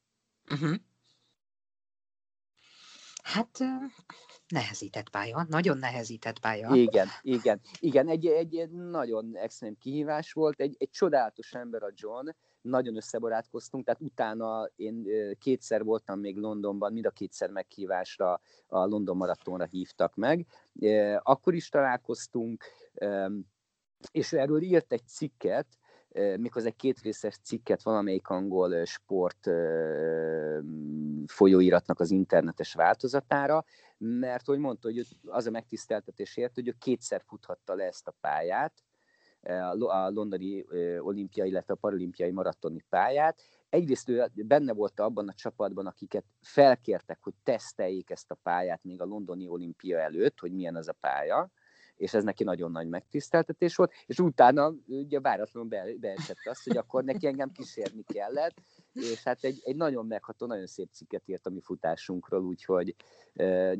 Uh-huh. 0.52 0.76
Hát 3.32 3.58
nehezített 4.48 5.10
pálya, 5.10 5.46
nagyon 5.48 5.78
nehezített 5.78 6.38
pálya. 6.38 6.74
Igen, 6.74 7.06
igen, 7.20 7.60
igen, 7.80 8.08
egy, 8.08 8.26
egy 8.26 8.70
nagyon 8.70 9.36
extrém 9.36 9.76
kihívás 9.78 10.32
volt, 10.32 10.60
egy, 10.60 10.76
egy 10.78 10.90
csodálatos 10.90 11.52
ember 11.52 11.82
a 11.82 11.92
John, 11.94 12.28
nagyon 12.60 12.96
összebarátkoztunk, 12.96 13.84
tehát 13.84 14.00
utána 14.00 14.68
én 14.76 15.06
kétszer 15.38 15.84
voltam 15.84 16.20
még 16.20 16.36
Londonban, 16.36 16.92
mind 16.92 17.06
a 17.06 17.10
kétszer 17.10 17.50
meghívásra 17.50 18.40
a 18.66 18.84
London 18.84 19.16
Maratonra 19.16 19.64
hívtak 19.64 20.14
meg. 20.14 20.46
Akkor 21.22 21.54
is 21.54 21.68
találkoztunk, 21.68 22.64
és 24.10 24.32
erről 24.32 24.62
írt 24.62 24.92
egy 24.92 25.06
cikket, 25.06 25.66
mikor 26.36 26.66
egy 26.66 26.76
kétrészes 26.76 27.38
cikket 27.42 27.82
valamelyik 27.82 28.28
angol 28.28 28.84
sport 28.84 29.50
folyóiratnak 31.26 32.00
az 32.00 32.10
internetes 32.10 32.74
változatára, 32.74 33.64
mert 33.98 34.46
hogy 34.46 34.58
mondta, 34.58 34.88
hogy 34.88 35.06
az 35.26 35.46
a 35.46 35.50
megtiszteltetés 35.50 36.36
ért, 36.36 36.54
hogy 36.54 36.68
ő 36.68 36.74
kétszer 36.78 37.22
futhatta 37.26 37.74
le 37.74 37.84
ezt 37.84 38.08
a 38.08 38.14
pályát, 38.20 38.72
a 39.78 40.08
londoni 40.10 40.64
olimpiai, 40.98 41.48
illetve 41.48 41.72
a 41.74 41.76
paralimpiai 41.76 42.30
maratoni 42.30 42.84
pályát. 42.88 43.42
Egyrészt 43.68 44.08
ő 44.08 44.30
benne 44.34 44.72
volt 44.72 45.00
abban 45.00 45.28
a 45.28 45.34
csapatban, 45.34 45.86
akiket 45.86 46.24
felkértek, 46.40 47.18
hogy 47.20 47.34
teszteljék 47.42 48.10
ezt 48.10 48.30
a 48.30 48.38
pályát 48.42 48.84
még 48.84 49.00
a 49.00 49.04
londoni 49.04 49.48
olimpia 49.48 49.98
előtt, 49.98 50.38
hogy 50.40 50.52
milyen 50.52 50.76
ez 50.76 50.88
a 50.88 50.96
pálya, 51.00 51.50
és 51.98 52.14
ez 52.14 52.24
neki 52.24 52.44
nagyon 52.44 52.70
nagy 52.70 52.88
megtiszteltetés 52.88 53.76
volt, 53.76 53.92
és 54.06 54.18
utána 54.18 54.74
ugye 54.86 55.20
váratlanul 55.20 55.68
be, 55.68 55.84
beesett 56.00 56.36
azt, 56.44 56.64
hogy 56.64 56.76
akkor 56.76 57.04
neki 57.04 57.26
engem 57.26 57.52
kísérni 57.52 58.02
kellett, 58.02 58.54
és 58.92 59.22
hát 59.22 59.44
egy, 59.44 59.60
egy 59.64 59.76
nagyon 59.76 60.06
megható, 60.06 60.46
nagyon 60.46 60.66
szép 60.66 60.88
cikket 60.92 61.22
írt 61.28 61.46
a 61.46 61.50
mi 61.50 61.60
futásunkról, 61.60 62.44
úgyhogy 62.44 62.94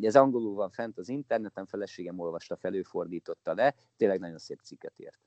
ez 0.01 0.17
angolul 0.17 0.55
van 0.55 0.71
fent 0.71 0.99
az 0.99 1.09
interneten, 1.09 1.67
feleségem 1.67 2.19
olvasta 2.19 2.57
fel, 2.57 2.73
le, 3.43 3.75
tényleg 3.97 4.19
nagyon 4.19 4.39
szép 4.39 4.61
cikket 4.63 4.95
írt. 4.97 5.19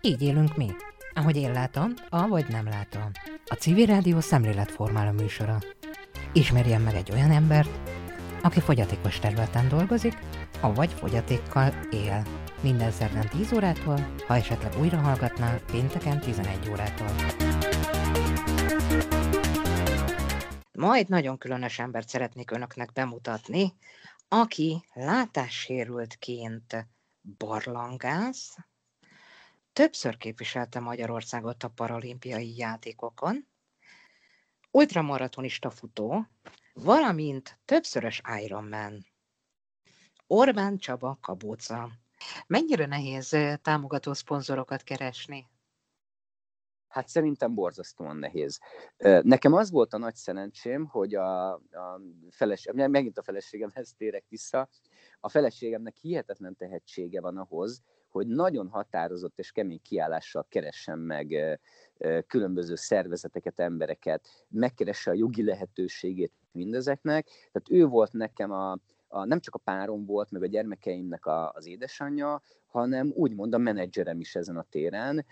Így 0.00 0.22
élünk 0.22 0.56
mi. 0.56 0.70
Ahogy 1.14 1.36
én 1.36 1.52
látom, 1.52 1.92
ahogy 2.08 2.44
nem 2.48 2.64
látom. 2.64 3.10
A 3.44 3.54
civil 3.54 3.86
rádió 3.86 4.20
szemléletformáló 4.20 5.10
műsora. 5.10 5.58
Ismerjen 6.32 6.80
meg 6.80 6.94
egy 6.94 7.10
olyan 7.12 7.30
embert, 7.30 7.80
aki 8.42 8.60
fogyatékos 8.60 9.18
területen 9.18 9.68
dolgozik, 9.68 10.18
avagy 10.60 10.92
fogyatékkal 10.92 11.72
él. 11.90 12.22
Minden 12.60 12.90
szerdán 12.90 13.28
10 13.28 13.52
órától, 13.52 14.14
ha 14.26 14.36
esetleg 14.36 14.72
újra 14.80 14.98
hallgatná, 14.98 15.58
pénteken 15.70 16.20
11 16.20 16.68
órától. 16.70 17.14
Ma 20.72 20.94
egy 20.94 21.08
nagyon 21.08 21.38
különös 21.38 21.78
embert 21.78 22.08
szeretnék 22.08 22.50
önöknek 22.50 22.92
bemutatni, 22.92 23.72
aki 24.28 24.84
látássérültként 24.92 26.86
barlangász, 27.22 28.56
többször 29.72 30.16
képviselte 30.16 30.80
Magyarországot 30.80 31.62
a 31.62 31.68
paralimpiai 31.68 32.56
játékokon, 32.56 33.46
ultramaratonista 34.70 35.70
futó, 35.70 36.26
valamint 36.72 37.58
többszörös 37.64 38.22
Ironman. 38.42 39.06
Orbán 40.26 40.78
Csaba 40.78 41.18
Kabóca. 41.20 41.90
Mennyire 42.46 42.86
nehéz 42.86 43.32
eh, 43.32 43.56
támogató 43.56 44.12
szponzorokat 44.12 44.82
keresni? 44.82 45.50
Hát 46.92 47.08
szerintem 47.08 47.54
borzasztóan 47.54 48.16
nehéz. 48.16 48.60
Nekem 49.22 49.52
az 49.52 49.70
volt 49.70 49.92
a 49.92 49.98
nagy 49.98 50.14
szerencsém, 50.14 50.86
hogy 50.86 51.14
a, 51.14 51.52
a 51.52 52.00
feleség, 52.30 52.72
megint 52.72 53.18
a 53.18 53.22
feleségemhez 53.22 53.94
térek 53.96 54.24
vissza, 54.28 54.68
a 55.24 55.28
feleségemnek 55.28 55.96
hihetetlen 55.96 56.56
tehetsége 56.56 57.20
van 57.20 57.36
ahhoz, 57.36 57.82
hogy 58.08 58.26
nagyon 58.26 58.68
határozott 58.68 59.38
és 59.38 59.52
kemény 59.52 59.80
kiállással 59.82 60.46
keressen 60.48 60.98
meg 60.98 61.58
különböző 62.26 62.74
szervezeteket, 62.74 63.60
embereket, 63.60 64.46
megkeresse 64.48 65.10
a 65.10 65.14
jogi 65.14 65.44
lehetőségét 65.44 66.32
mindezeknek. 66.52 67.26
Tehát 67.52 67.70
ő 67.70 67.86
volt 67.86 68.12
nekem 68.12 68.50
a, 68.50 68.78
a 69.08 69.24
nem 69.24 69.40
csak 69.40 69.54
a 69.54 69.58
párom 69.58 70.04
volt, 70.04 70.30
meg 70.30 70.42
a 70.42 70.46
gyermekeimnek 70.46 71.26
a, 71.26 71.50
az 71.50 71.66
édesanyja, 71.66 72.42
hanem 72.66 73.12
úgymond 73.14 73.54
a 73.54 73.58
menedzserem 73.58 74.20
is 74.20 74.34
ezen 74.34 74.56
a 74.56 74.66
téren, 74.70 75.24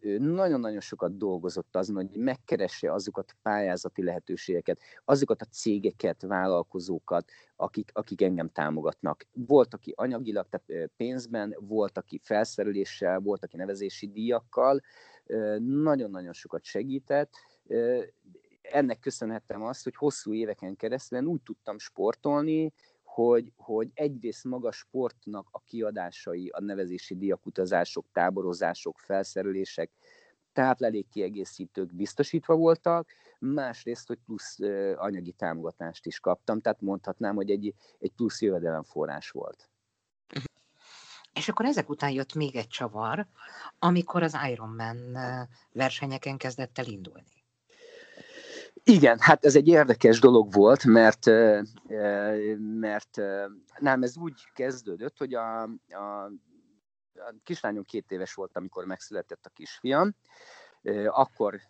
ő 0.00 0.18
nagyon-nagyon 0.18 0.80
sokat 0.80 1.16
dolgozott 1.16 1.76
azon, 1.76 1.96
hogy 1.96 2.16
megkeresse 2.16 2.92
azokat 2.92 3.30
a 3.30 3.38
pályázati 3.42 4.02
lehetőségeket, 4.02 4.80
azokat 5.04 5.42
a 5.42 5.44
cégeket, 5.44 6.22
vállalkozókat, 6.22 7.30
akik, 7.56 7.90
akik 7.92 8.22
engem 8.22 8.48
támogatnak. 8.48 9.26
Volt, 9.32 9.74
aki 9.74 9.92
anyagilag, 9.96 10.46
tehát 10.48 10.90
pénzben, 10.96 11.56
volt, 11.60 11.98
aki 11.98 12.20
felszereléssel, 12.22 13.18
volt, 13.18 13.44
aki 13.44 13.56
nevezési 13.56 14.10
díjakkal, 14.10 14.80
nagyon-nagyon 15.58 16.32
sokat 16.32 16.64
segített. 16.64 17.32
Ennek 18.62 18.98
köszönhettem 18.98 19.62
azt, 19.62 19.84
hogy 19.84 19.96
hosszú 19.96 20.32
éveken 20.32 20.76
keresztül 20.76 21.24
úgy 21.24 21.42
tudtam 21.42 21.78
sportolni, 21.78 22.72
hogy, 23.14 23.52
hogy 23.56 23.90
egyrészt 23.94 24.44
maga 24.44 24.72
sportnak 24.72 25.48
a 25.50 25.60
kiadásai, 25.60 26.48
a 26.48 26.60
nevezési 26.60 27.16
díjak, 27.16 27.46
utazások, 27.46 28.06
táborozások, 28.12 28.98
felszerelések, 28.98 29.90
táplálékkiegészítők 30.52 31.94
biztosítva 31.94 32.56
voltak, 32.56 33.08
másrészt, 33.38 34.06
hogy 34.06 34.18
plusz 34.24 34.58
anyagi 34.96 35.32
támogatást 35.32 36.06
is 36.06 36.20
kaptam, 36.20 36.60
tehát 36.60 36.80
mondhatnám, 36.80 37.34
hogy 37.34 37.50
egy, 37.50 37.74
egy 37.98 38.12
plusz 38.16 38.42
jövedelemforrás 38.42 39.30
volt. 39.30 39.68
És 41.32 41.48
akkor 41.48 41.64
ezek 41.64 41.88
után 41.88 42.10
jött 42.10 42.34
még 42.34 42.56
egy 42.56 42.68
csavar, 42.68 43.26
amikor 43.78 44.22
az 44.22 44.36
Ironman 44.50 44.98
versenyeken 45.72 46.36
kezdett 46.36 46.78
el 46.78 46.86
indulni. 46.86 47.33
Igen, 48.86 49.18
hát 49.20 49.44
ez 49.44 49.56
egy 49.56 49.68
érdekes 49.68 50.20
dolog 50.20 50.52
volt, 50.52 50.84
mert, 50.84 51.24
mert 52.58 53.16
nem, 53.78 54.02
ez 54.02 54.16
úgy 54.16 54.40
kezdődött, 54.54 55.18
hogy 55.18 55.34
a, 55.34 55.62
a, 55.62 56.24
a 57.14 57.34
kislányom 57.42 57.84
két 57.84 58.10
éves 58.10 58.34
volt, 58.34 58.56
amikor 58.56 58.84
megszületett 58.84 59.46
a 59.46 59.50
kisfiam, 59.54 60.14
akkor 61.06 61.60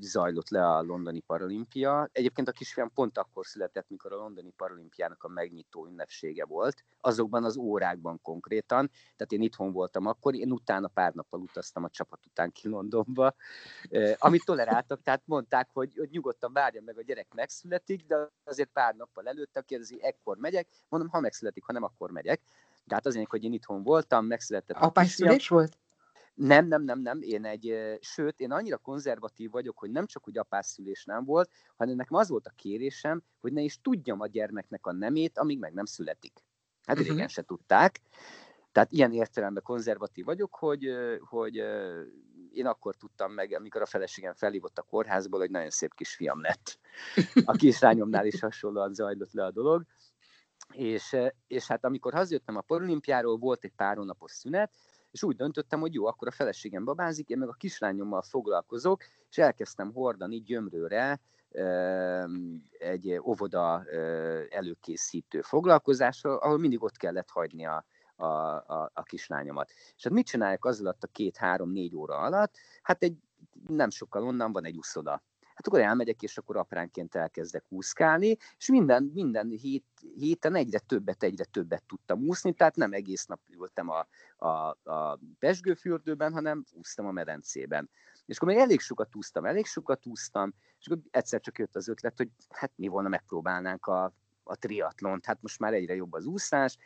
zajlott 0.00 0.48
le 0.48 0.66
a 0.66 0.82
londoni 0.82 1.20
paralimpia. 1.20 2.08
Egyébként 2.12 2.48
a 2.48 2.52
kisfiam 2.52 2.92
pont 2.92 3.18
akkor 3.18 3.46
született, 3.46 3.88
mikor 3.88 4.12
a 4.12 4.16
londoni 4.16 4.50
paralimpiának 4.56 5.22
a 5.22 5.28
megnyitó 5.28 5.86
ünnepsége 5.86 6.44
volt, 6.44 6.84
azokban 7.00 7.44
az 7.44 7.56
órákban 7.56 8.20
konkrétan, 8.22 8.90
tehát 9.16 9.32
én 9.32 9.42
itthon 9.42 9.72
voltam 9.72 10.06
akkor, 10.06 10.34
én 10.34 10.52
utána 10.52 10.88
pár 10.88 11.12
nappal 11.12 11.40
utaztam 11.40 11.84
a 11.84 11.88
csapat 11.88 12.26
után 12.26 12.52
ki 12.52 12.68
Londonba, 12.68 13.34
amit 14.18 14.44
toleráltak, 14.44 15.02
tehát 15.02 15.22
mondták, 15.24 15.68
hogy, 15.72 15.94
hogy 15.96 16.10
nyugodtan 16.10 16.52
várja 16.52 16.82
meg 16.82 16.98
a 16.98 17.02
gyerek 17.02 17.34
megszületik, 17.34 18.06
de 18.06 18.30
azért 18.44 18.70
pár 18.72 18.94
nappal 18.94 19.28
előtte 19.28 19.60
kérdezi, 19.60 19.98
ekkor 20.02 20.36
megyek, 20.36 20.68
mondom, 20.88 21.08
ha 21.08 21.20
megszületik, 21.20 21.64
ha 21.64 21.72
nem, 21.72 21.82
akkor 21.82 22.10
megyek. 22.10 22.40
Tehát 22.86 23.06
azért, 23.06 23.30
hogy 23.30 23.44
én 23.44 23.52
itthon 23.52 23.82
voltam, 23.82 24.26
megszületett 24.26 24.76
a 24.76 24.84
Apás 24.84 25.10
szülés 25.10 25.48
volt? 25.48 25.78
Nem, 26.34 26.66
nem, 26.66 26.82
nem, 26.82 27.00
nem. 27.00 27.18
Én 27.22 27.44
egy, 27.44 27.98
sőt, 28.00 28.40
én 28.40 28.52
annyira 28.52 28.78
konzervatív 28.78 29.50
vagyok, 29.50 29.78
hogy 29.78 29.90
nem 29.90 30.06
csak, 30.06 30.24
hogy 30.24 30.38
apás 30.38 30.66
szülés 30.66 31.04
nem 31.04 31.24
volt, 31.24 31.50
hanem 31.76 31.96
nekem 31.96 32.18
az 32.18 32.28
volt 32.28 32.46
a 32.46 32.52
kérésem, 32.56 33.22
hogy 33.40 33.52
ne 33.52 33.60
is 33.60 33.80
tudjam 33.82 34.20
a 34.20 34.26
gyermeknek 34.26 34.86
a 34.86 34.92
nemét, 34.92 35.38
amíg 35.38 35.58
meg 35.58 35.72
nem 35.72 35.84
születik. 35.84 36.44
Hát 36.82 36.98
Mhm. 36.98 37.08
régen 37.08 37.28
se 37.28 37.42
tudták. 37.42 38.00
Tehát 38.72 38.92
ilyen 38.92 39.12
értelemben 39.12 39.62
konzervatív 39.62 40.24
vagyok, 40.24 40.54
hogy, 40.54 40.86
hogy 41.20 41.54
én 42.52 42.66
akkor 42.66 42.94
tudtam 42.94 43.32
meg, 43.32 43.52
amikor 43.52 43.82
a 43.82 43.86
feleségem 43.86 44.34
felhívott 44.34 44.78
a 44.78 44.82
kórházból, 44.82 45.40
hogy 45.40 45.50
nagyon 45.50 45.70
szép 45.70 45.94
kisfiam 45.94 46.40
lett. 46.40 46.78
A 47.44 47.52
kislányomnál 47.52 48.26
is 48.26 48.40
hasonlóan 48.40 48.94
zajlott 48.94 49.32
le 49.32 49.44
a 49.44 49.50
dolog. 49.50 49.84
És, 50.72 51.16
és 51.46 51.66
hát 51.66 51.84
amikor 51.84 52.12
hazajöttem 52.12 52.56
a 52.56 52.60
paralimpiáról, 52.60 53.38
volt 53.38 53.64
egy 53.64 53.72
pár 53.76 53.96
hónapos 53.96 54.32
szünet, 54.32 54.74
és 55.14 55.22
úgy 55.22 55.36
döntöttem, 55.36 55.80
hogy 55.80 55.94
jó, 55.94 56.06
akkor 56.06 56.28
a 56.28 56.30
feleségem 56.30 56.84
babázik, 56.84 57.28
én 57.28 57.38
meg 57.38 57.48
a 57.48 57.52
kislányommal 57.52 58.22
foglalkozok, 58.22 59.02
és 59.30 59.38
elkezdtem 59.38 59.92
hordani 59.92 60.42
gyömrőre 60.42 61.20
egy 62.78 63.18
óvoda 63.24 63.84
előkészítő 64.48 65.40
foglalkozásra, 65.40 66.38
ahol 66.38 66.58
mindig 66.58 66.82
ott 66.82 66.96
kellett 66.96 67.30
hagyni 67.30 67.66
a, 67.66 67.84
a, 68.16 68.24
a, 68.26 68.90
a 68.94 69.02
kislányomat. 69.02 69.70
És 69.96 70.02
hát 70.02 70.12
mit 70.12 70.26
csinálják 70.26 70.64
az 70.64 70.80
alatt 70.80 71.02
a 71.02 71.06
két-három-négy 71.12 71.96
óra 71.96 72.16
alatt? 72.16 72.54
Hát 72.82 73.02
egy 73.02 73.16
nem 73.66 73.90
sokkal 73.90 74.22
onnan 74.22 74.52
van 74.52 74.64
egy 74.64 74.76
úszoda. 74.76 75.22
Hát 75.54 75.66
akkor 75.66 75.80
elmegyek, 75.80 76.22
és 76.22 76.38
akkor 76.38 76.56
apránként 76.56 77.14
elkezdek 77.14 77.64
úszkálni, 77.68 78.36
és 78.58 78.68
minden, 78.68 79.10
minden 79.14 79.48
hét, 79.48 79.84
héten 80.16 80.54
egyre 80.54 80.78
többet, 80.78 81.22
egyre 81.22 81.44
többet 81.44 81.82
tudtam 81.86 82.26
úszni, 82.26 82.52
tehát 82.52 82.76
nem 82.76 82.92
egész 82.92 83.26
nap 83.26 83.40
ültem 83.48 83.88
a, 83.88 84.06
a, 84.46 84.76
a 84.92 85.18
pesgőfürdőben, 85.38 86.32
hanem 86.32 86.64
úsztam 86.72 87.06
a 87.06 87.10
medencében. 87.10 87.90
És 88.26 88.36
akkor 88.36 88.48
még 88.48 88.58
elég 88.58 88.80
sokat 88.80 89.16
úsztam, 89.16 89.44
elég 89.44 89.66
sokat 89.66 90.06
úsztam, 90.06 90.54
és 90.80 90.86
akkor 90.86 91.02
egyszer 91.10 91.40
csak 91.40 91.58
jött 91.58 91.76
az 91.76 91.88
ötlet, 91.88 92.16
hogy 92.16 92.28
hát 92.48 92.72
mi 92.76 92.88
volna 92.88 93.08
megpróbálnánk 93.08 93.86
a, 93.86 94.12
a 94.42 94.56
triatlont, 94.56 95.26
hát 95.26 95.42
most 95.42 95.58
már 95.58 95.72
egyre 95.72 95.94
jobb 95.94 96.12
az 96.12 96.26
úszás, 96.26 96.78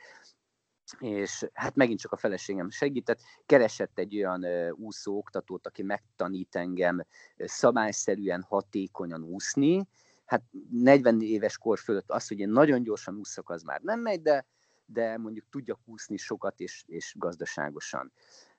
és 0.99 1.47
hát 1.53 1.75
megint 1.75 2.01
csak 2.01 2.13
a 2.13 2.17
feleségem 2.17 2.71
segített, 2.71 3.21
keresett 3.47 3.99
egy 3.99 4.17
olyan 4.17 4.45
úszó 4.73 5.17
oktatót, 5.17 5.67
aki 5.67 5.83
megtanít 5.83 6.57
engem 6.57 7.05
szabályszerűen, 7.37 8.43
hatékonyan 8.43 9.23
úszni. 9.23 9.89
Hát 10.25 10.43
40 10.71 11.21
éves 11.21 11.59
kor 11.59 11.79
fölött 11.79 12.11
az, 12.11 12.29
hogy 12.29 12.39
én 12.39 12.49
nagyon 12.49 12.83
gyorsan 12.83 13.17
úszok, 13.17 13.51
az 13.51 13.63
már 13.63 13.81
nem 13.81 14.01
megy, 14.01 14.23
de, 14.23 14.47
de 14.87 15.19
mondjuk 15.19 15.47
tudjak 15.51 15.79
úszni 15.85 16.17
sokat 16.17 16.61
és, 16.61 16.85
és 16.87 17.15
gazdaságosan. 17.19 18.13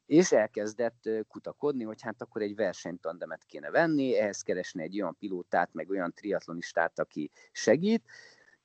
És 0.05 0.31
elkezdett 0.31 1.09
kutakodni, 1.27 1.83
hogy 1.83 2.01
hát 2.01 2.21
akkor 2.21 2.41
egy 2.41 2.55
versenytandemet 2.55 3.43
kéne 3.45 3.69
venni, 3.69 4.17
ehhez 4.17 4.41
keresni 4.41 4.83
egy 4.83 5.01
olyan 5.01 5.17
pilótát, 5.19 5.69
meg 5.73 5.89
olyan 5.89 6.13
triatlonistát, 6.13 6.99
aki 6.99 7.31
segít, 7.51 8.03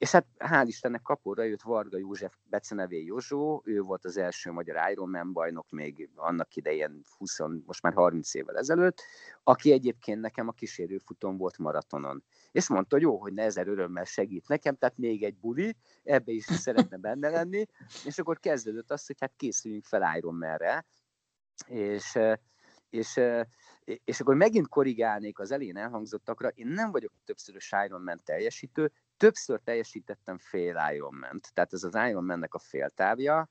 és 0.05 0.11
hát 0.11 0.27
hál' 0.39 0.65
Istennek 0.67 1.03
kapóra 1.03 1.43
jött 1.43 1.63
Varga 1.63 1.99
József 1.99 2.35
becenevé 2.43 3.05
Józsó, 3.05 3.63
ő 3.65 3.81
volt 3.81 4.05
az 4.05 4.17
első 4.17 4.51
magyar 4.51 4.91
Ironman 4.91 5.33
bajnok 5.33 5.71
még 5.71 6.11
annak 6.15 6.57
idején 6.57 7.01
20, 7.19 7.39
most 7.67 7.83
már 7.83 7.93
30 7.93 8.35
évvel 8.35 8.57
ezelőtt, 8.57 9.03
aki 9.43 9.73
egyébként 9.73 10.21
nekem 10.21 10.49
a 10.49 10.53
kísérőfuton 10.53 11.37
volt 11.37 11.59
maratonon. 11.59 12.25
És 12.53 12.69
mondta, 12.69 12.95
hogy 12.95 13.05
jó, 13.05 13.21
hogy 13.21 13.33
ne 13.33 13.43
ezer 13.43 13.69
örömmel 13.69 14.05
segít 14.05 14.49
nekem, 14.49 14.77
tehát 14.77 14.97
még 14.97 15.23
egy 15.23 15.37
buli, 15.37 15.77
ebbe 16.03 16.33
is 16.33 16.45
szeretne 16.67 16.97
benne 16.97 17.29
lenni, 17.29 17.67
és 18.05 18.19
akkor 18.19 18.39
kezdődött 18.39 18.91
az, 18.91 19.07
hogy 19.07 19.17
hát 19.21 19.33
készüljünk 19.37 19.85
fel 19.85 20.17
Ironmanre, 20.17 20.85
és 21.67 22.19
és, 22.91 23.21
és 24.05 24.21
akkor 24.21 24.35
megint 24.35 24.69
korrigálnék 24.69 25.39
az 25.39 25.51
elén 25.51 25.77
elhangzottakra, 25.77 26.49
én 26.49 26.67
nem 26.67 26.91
vagyok 26.91 27.13
többszörös 27.25 27.73
Ironman 27.85 28.21
teljesítő, 28.25 28.93
többször 29.17 29.61
teljesítettem 29.61 30.39
fél 30.39 30.77
Ironman-t, 30.95 31.55
tehát 31.55 31.73
ez 31.73 31.83
az 31.83 31.95
Ironman-nek 32.09 32.55
a 32.55 32.59
féltávja, 32.59 33.49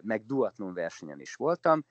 meg 0.00 0.26
duatlon 0.26 0.74
versenyen 0.74 1.20
is 1.20 1.34
voltam, 1.34 1.84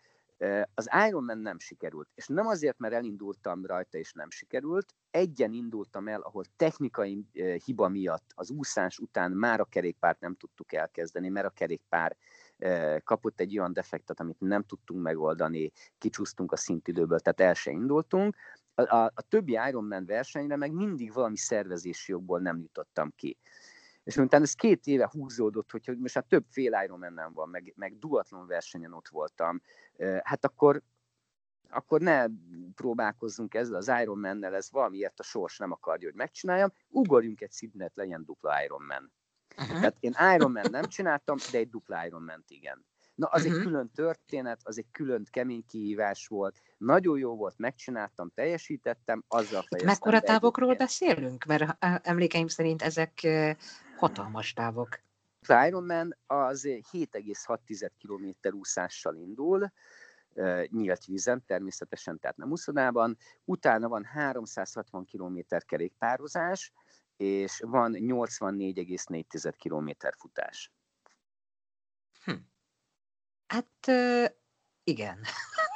az 0.74 0.90
Ironman 1.08 1.38
nem 1.38 1.60
sikerült, 1.60 2.10
és 2.16 2.28
nem 2.28 2.48
azért, 2.48 2.78
mert 2.78 2.94
elindultam 2.94 3.66
rajta 3.66 3.98
és 3.98 4.14
nem 4.14 4.30
sikerült, 4.30 4.96
egyen 5.12 5.54
indultam 5.54 6.08
el, 6.08 6.22
ahol 6.22 6.44
technikai 6.56 7.26
hiba 7.66 7.88
miatt 7.88 8.32
az 8.36 8.50
úszás 8.50 8.98
után 8.98 9.32
már 9.32 9.60
a 9.60 9.66
kerékpárt 9.66 10.20
nem 10.20 10.36
tudtuk 10.36 10.74
elkezdeni, 10.74 11.30
mert 11.30 11.48
a 11.48 11.50
kerékpár 11.50 12.18
kapott 13.04 13.40
egy 13.40 13.58
olyan 13.58 13.74
defektet, 13.74 14.20
amit 14.20 14.40
nem 14.40 14.64
tudtunk 14.64 15.02
megoldani, 15.02 15.72
kicsúsztunk 15.98 16.52
a 16.52 16.58
szintidőből, 16.58 17.20
tehát 17.20 17.40
el 17.40 17.54
se 17.54 17.72
indultunk. 17.72 18.36
A, 18.76 18.96
a, 18.96 19.12
a 19.16 19.22
többi 19.22 19.60
Ironman 19.68 20.06
versenyre 20.06 20.56
meg 20.56 20.72
mindig 20.72 21.14
valami 21.14 21.38
szervezési 21.38 22.12
jogból 22.12 22.40
nem 22.40 22.60
jutottam 22.60 23.14
ki. 23.16 23.38
És 24.04 24.16
miután 24.16 24.42
ez 24.42 24.54
két 24.54 24.86
éve 24.86 25.10
húzódott, 25.12 25.72
hogy 25.72 25.98
most 25.98 26.14
hát 26.14 26.26
több 26.26 26.46
fél 26.50 26.82
Ironman 26.84 27.34
van, 27.34 27.50
meg, 27.50 27.74
meg 27.76 27.98
duatlon 28.00 28.48
versenyen 28.48 28.94
ott 28.94 29.08
voltam, 29.08 29.62
hát 30.24 30.46
akkor, 30.46 30.82
akkor 31.70 32.02
ne 32.02 32.26
próbálkozzunk 32.76 33.54
ezzel 33.54 33.76
az 33.76 33.92
Ironman-nel, 34.02 34.56
ez 34.56 34.72
valamiért 34.72 35.20
a 35.20 35.24
sors 35.24 35.58
nem 35.58 35.72
akarja, 35.72 36.08
hogy 36.08 36.18
megcsináljam, 36.18 36.72
ugorjunk 36.88 37.42
egy 37.42 37.52
szidnet, 37.52 37.96
legyen 37.96 38.24
dupla 38.26 38.64
Ironman. 38.64 39.12
Uh-huh. 39.58 39.80
Tehát 39.80 39.98
én 40.00 40.16
Ironman 40.36 40.66
nem 40.72 40.84
csináltam, 40.84 41.38
de 41.52 41.58
egy 41.58 41.70
dupla 41.70 42.06
Ironman 42.06 42.44
igen. 42.48 42.86
Na, 43.16 43.28
az 43.28 43.42
uh-huh. 43.42 43.58
egy 43.58 43.66
külön 43.66 43.92
történet, 43.92 44.60
az 44.64 44.78
egy 44.78 44.92
külön 44.92 45.26
kemény 45.30 45.66
kihívás 45.68 46.28
volt. 46.28 46.62
Nagyon 46.78 47.18
jó 47.18 47.36
volt, 47.36 47.58
megcsináltam, 47.58 48.32
teljesítettem, 48.34 49.24
azzal 49.28 49.62
fejeztem. 49.62 49.86
Mekkora 49.86 50.20
távokról 50.20 50.70
egyébként. 50.70 50.90
beszélünk? 50.90 51.46
Mert 51.46 51.78
emlékeim 52.06 52.48
szerint 52.48 52.82
ezek 52.82 53.28
hatalmas 53.98 54.54
távok. 54.54 55.00
Az 55.48 55.68
Ironman 55.68 56.18
az 56.28 56.64
7,6 56.64 57.90
km 58.00 58.56
úszással 58.58 59.16
indul, 59.16 59.72
nyílt 60.70 61.06
vízen, 61.06 61.44
természetesen, 61.46 62.20
tehát 62.20 62.38
nem 62.38 62.52
úszodában. 62.52 63.18
Utána 63.44 63.88
van 63.88 64.04
360 64.04 65.06
km 65.06 65.40
kerékpározás, 65.66 66.74
és 67.18 67.62
van 67.66 67.94
84,4 67.94 69.54
km 69.64 70.08
futás. 70.18 70.72
Hm. 73.48 73.56
Hát 73.56 73.98
igen. 74.84 75.20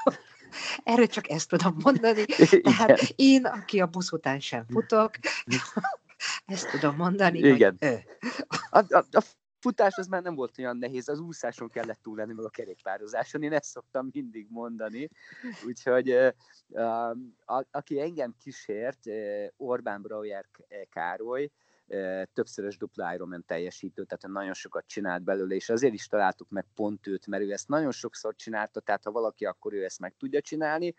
Erről 0.84 1.08
csak 1.08 1.30
ezt 1.30 1.50
tudom 1.50 1.76
mondani. 1.84 2.26
Tehát 2.78 3.14
én, 3.16 3.46
aki 3.46 3.80
a 3.80 3.86
busz 3.86 4.12
után 4.12 4.40
sem 4.40 4.66
futok, 4.68 5.12
ezt 6.46 6.70
tudom 6.70 6.96
mondani, 6.96 7.40
Igen. 7.40 7.78
hogy 7.80 7.90
ő. 7.90 8.04
A, 8.70 8.78
a, 8.78 9.06
a 9.12 9.24
futás 9.60 9.98
az 9.98 10.08
már 10.08 10.22
nem 10.22 10.36
volt 10.36 10.58
olyan 10.58 10.78
nehéz, 10.78 11.08
az 11.10 11.20
úszáson 11.20 11.70
kellett 11.70 12.02
túl 12.02 12.18
lenni, 12.18 12.34
meg 12.34 12.46
a 12.46 12.50
kerékpározáson, 12.50 13.44
én 13.44 13.54
ezt 13.54 13.70
szoktam 13.70 14.10
mindig 14.12 14.48
mondani, 14.50 15.10
úgyhogy 15.66 16.12
a, 16.74 17.10
a, 17.46 17.66
aki 17.72 18.02
engem 18.02 18.36
kísért, 18.40 19.00
Orbán 19.58 20.02
Brauer 20.02 20.46
Károly, 20.90 21.50
többszörös 22.34 22.78
dupla 22.78 23.14
Ironman 23.14 23.44
teljesítő, 23.46 24.04
tehát 24.04 24.36
nagyon 24.36 24.54
sokat 24.54 24.88
csinált 24.88 25.24
belőle, 25.24 25.56
és 25.56 25.70
azért 25.70 25.94
is 25.94 26.08
találtuk 26.08 26.50
meg 26.50 26.66
pont 26.76 27.08
őt, 27.08 27.28
mert 27.28 27.44
ő 27.44 27.52
ezt 27.52 27.68
nagyon 27.68 27.92
sokszor 27.92 28.36
csinálta, 28.36 28.80
tehát 28.80 29.04
ha 29.04 29.12
valaki, 29.12 29.46
akkor 29.46 29.74
ő 29.74 29.84
ezt 29.84 30.00
meg 30.00 30.16
tudja 30.18 30.42
csinálni. 30.42 30.94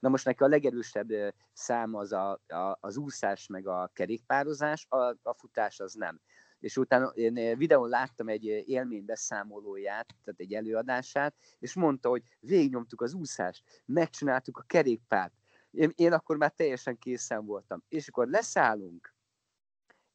Na 0.00 0.08
most 0.08 0.24
neki 0.24 0.42
a 0.42 0.48
legerősebb 0.48 1.08
szám 1.52 1.94
az 1.94 2.12
a, 2.12 2.30
a, 2.46 2.78
az 2.80 2.96
úszás, 2.96 3.46
meg 3.46 3.66
a 3.66 3.90
kerékpározás, 3.92 4.86
a, 4.88 4.96
a 5.22 5.34
futás 5.36 5.80
az 5.80 5.94
nem. 5.94 6.20
És 6.60 6.76
utána 6.76 7.06
én 7.06 7.58
videón 7.58 7.88
láttam 7.88 8.28
egy 8.28 8.44
élménybeszámolóját, 8.44 10.06
tehát 10.24 10.40
egy 10.40 10.54
előadását, 10.54 11.34
és 11.58 11.74
mondta, 11.74 12.08
hogy 12.08 12.22
végignyomtuk 12.40 13.00
az 13.00 13.14
úszást, 13.14 13.82
megcsináltuk 13.84 14.58
a 14.58 14.64
kerékpárt, 14.66 15.32
én, 15.70 15.92
én 15.94 16.12
akkor 16.12 16.36
már 16.36 16.50
teljesen 16.50 16.98
készen 16.98 17.44
voltam, 17.44 17.82
és 17.88 18.08
akkor 18.08 18.28
leszállunk, 18.28 19.14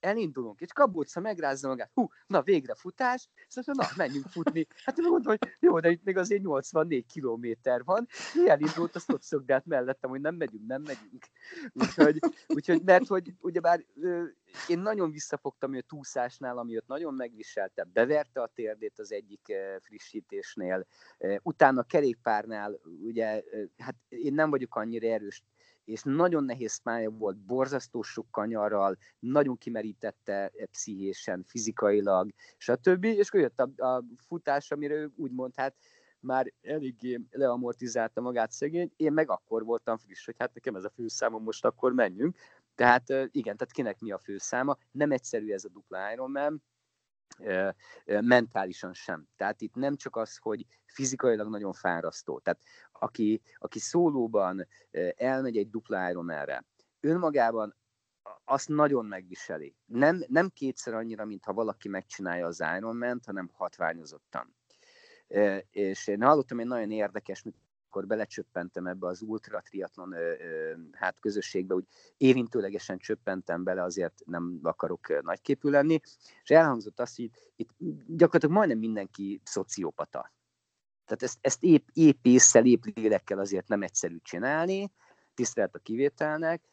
elindulunk, 0.04 0.62
és 0.62 0.74
Kabóca 0.74 1.20
megrázza 1.20 1.68
magát, 1.68 1.92
hú, 1.94 2.10
na 2.28 2.42
végre 2.42 2.76
futás, 2.76 3.30
és 3.48 3.56
azt 3.56 3.68
mondja, 3.68 3.86
na, 3.88 4.04
menjünk 4.04 4.28
futni. 4.28 4.68
Hát 4.84 4.98
én 4.98 5.10
mondom, 5.10 5.38
hogy 5.40 5.56
jó, 5.60 5.80
de 5.80 5.90
itt 5.90 6.04
még 6.04 6.18
azért 6.18 6.42
84 6.42 7.06
kilométer 7.06 7.84
van, 7.84 8.08
mi 8.34 8.50
elindult, 8.50 8.96
azt 8.96 9.12
ott 9.12 9.22
szögdelt 9.22 9.66
mellettem, 9.66 10.10
hogy 10.10 10.22
nem 10.22 10.36
megyünk, 10.36 10.68
nem 10.68 10.82
megyünk. 10.82 11.26
Úgyhogy, 11.74 12.20
úgyhogy 12.48 12.82
mert 12.84 13.08
hogy 13.08 13.34
ugyebár 13.40 13.86
én 14.68 14.80
nagyon 14.80 15.12
visszafogtam 15.12 15.74
a 15.74 15.82
túszásnál, 15.82 16.58
ami 16.58 16.78
ott 16.78 16.88
nagyon 16.88 17.14
megviselte, 17.14 17.84
beverte 17.84 18.42
a 18.42 18.52
térdét 18.56 19.00
az 19.00 19.12
egyik 19.12 19.54
frissítésnél, 19.80 20.86
utána 21.42 21.80
a 21.80 21.84
kerékpárnál, 21.84 22.80
ugye, 23.04 23.44
hát 23.78 23.96
én 24.10 24.34
nem 24.34 24.50
vagyok 24.50 24.76
annyira 24.76 25.08
erős 25.08 25.44
és 25.86 26.02
nagyon 26.04 26.44
nehéz 26.44 26.82
pálya 26.82 27.10
volt, 27.10 27.38
borzasztó 27.38 28.02
sok 28.02 28.32
kanyarral, 28.32 28.98
nagyon 29.20 29.58
kimerítette 29.58 30.52
pszichésen, 30.72 31.44
fizikailag, 31.48 32.30
stb. 32.58 33.04
És 33.04 33.28
akkor 33.28 33.40
jött 33.40 33.60
a, 33.60 33.86
a 33.86 34.04
futás, 34.28 34.72
amire 34.72 34.94
ő 34.94 35.12
úgymond 35.16 35.54
hát 35.56 35.76
már 36.20 36.54
eléggé 36.62 37.20
leamortizálta 37.32 38.22
magát 38.22 38.52
szegény, 38.52 38.92
én 38.96 39.14
meg 39.14 39.30
akkor 39.30 39.64
voltam 39.66 39.98
friss, 39.98 40.26
hogy 40.26 40.36
hát 40.38 40.54
nekem 40.54 40.76
ez 40.76 40.84
a 40.84 40.90
főszámom, 40.90 41.44
most 41.44 41.66
akkor 41.66 41.94
menjünk. 41.94 42.38
Tehát 42.76 43.10
igen, 43.10 43.58
tehát 43.58 43.72
kinek 43.72 44.00
mi 44.00 44.12
a 44.12 44.18
főszáma, 44.18 44.78
nem 44.92 45.12
egyszerű 45.12 45.52
ez 45.52 45.66
a 45.66 45.70
dupla 45.70 46.12
Ironman, 46.12 46.64
mentálisan 48.06 48.94
sem. 48.94 49.28
Tehát 49.36 49.62
itt 49.62 49.76
nem 49.76 49.96
csak 49.96 50.16
az, 50.16 50.38
hogy 50.38 50.66
fizikailag 50.86 51.50
nagyon 51.50 51.74
fárasztó. 51.74 52.40
Tehát 52.40 52.62
aki, 52.92 53.42
aki 53.58 53.80
szólóban 53.80 54.68
elmegy 55.16 55.58
egy 55.58 55.70
dupla 55.70 56.10
Ironmanre, 56.10 56.66
önmagában 57.00 57.76
azt 58.44 58.68
nagyon 58.68 59.06
megviseli. 59.06 59.76
Nem, 59.86 60.24
nem 60.28 60.50
kétszer 60.50 60.94
annyira, 60.94 61.26
mint 61.26 61.46
ha 61.46 61.54
valaki 61.54 61.88
megcsinálja 61.88 62.46
az 62.46 62.64
Ironman-t, 62.78 63.26
hanem 63.26 63.50
hatványozottan. 63.54 64.56
És 65.70 66.08
én 66.08 66.22
hallottam 66.22 66.60
egy 66.60 66.66
nagyon 66.66 66.92
érdekes, 66.92 67.44
amikor 67.94 68.18
belecsöppentem 68.18 68.88
ebbe 68.88 69.08
az 69.08 69.22
ultra 69.22 69.62
triatlon 69.62 70.16
hát 70.92 71.20
közösségbe, 71.20 71.76
úgy 71.76 71.86
érintőlegesen 72.18 72.98
csöppentem 72.98 73.64
bele, 73.64 73.84
azért 73.84 74.22
nem 74.26 74.60
akarok 74.62 75.22
nagyképű 75.22 75.70
lenni, 75.70 76.00
és 76.44 76.50
elhangzott 76.50 77.00
azt, 77.00 77.16
hogy 77.16 77.30
itt 77.56 77.70
gyakorlatilag 78.08 78.56
majdnem 78.56 78.78
mindenki 78.78 79.42
szociopata. 79.44 80.32
Tehát 81.06 81.24
ezt, 81.24 81.38
ezt 81.42 81.64
épp, 81.64 81.88
épp 81.94 82.26
észszel, 82.26 82.66
épp 82.66 82.84
lélekkel 82.96 83.40
azért 83.40 83.68
nem 83.68 83.82
egyszerű 83.82 84.18
csinálni, 84.22 84.92
tisztelt 85.34 85.76
a 85.76 85.80
kivételnek, 85.80 86.64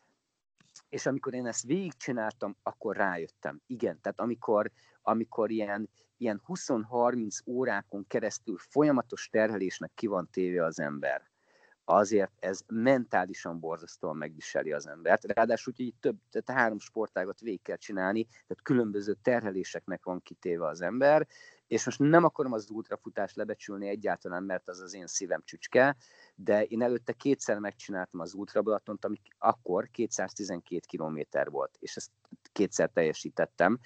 és 0.88 1.06
amikor 1.06 1.34
én 1.34 1.46
ezt 1.46 1.64
végigcsináltam, 1.64 2.56
akkor 2.62 2.96
rájöttem. 2.96 3.60
Igen, 3.66 4.00
tehát 4.00 4.20
amikor, 4.20 4.70
amikor 5.02 5.50
ilyen, 5.50 5.88
ilyen 6.20 6.42
20-30 6.48 7.46
órákon 7.46 8.06
keresztül 8.06 8.56
folyamatos 8.58 9.28
terhelésnek 9.28 9.90
ki 9.94 10.06
van 10.06 10.28
téve 10.30 10.64
az 10.64 10.80
ember, 10.80 11.30
azért 11.84 12.32
ez 12.38 12.60
mentálisan 12.66 13.60
borzasztóan 13.60 14.16
megviseli 14.16 14.72
az 14.72 14.86
embert. 14.86 15.24
Ráadásul, 15.24 15.72
így 15.76 15.94
több, 16.00 16.16
tehát 16.30 16.60
három 16.60 16.78
sportágat 16.78 17.40
végig 17.40 17.62
kell 17.62 17.76
csinálni, 17.76 18.24
tehát 18.24 18.62
különböző 18.62 19.16
terheléseknek 19.22 20.04
van 20.04 20.22
kitéve 20.22 20.66
az 20.66 20.80
ember, 20.80 21.26
és 21.66 21.84
most 21.84 21.98
nem 21.98 22.24
akarom 22.24 22.52
az 22.52 22.70
ultrafutást 22.70 23.36
lebecsülni 23.36 23.88
egyáltalán, 23.88 24.42
mert 24.42 24.68
az 24.68 24.80
az 24.80 24.94
én 24.94 25.06
szívem 25.06 25.42
csücske, 25.44 25.96
de 26.34 26.64
én 26.64 26.82
előtte 26.82 27.12
kétszer 27.12 27.58
megcsináltam 27.58 28.20
az 28.20 28.34
ultrabalatont, 28.34 29.04
ami 29.04 29.20
akkor 29.38 29.88
212 29.90 30.80
kilométer 30.86 31.50
volt, 31.50 31.76
és 31.78 31.96
ezt 31.96 32.10
kétszer 32.52 32.90
teljesítettem. 32.90 33.78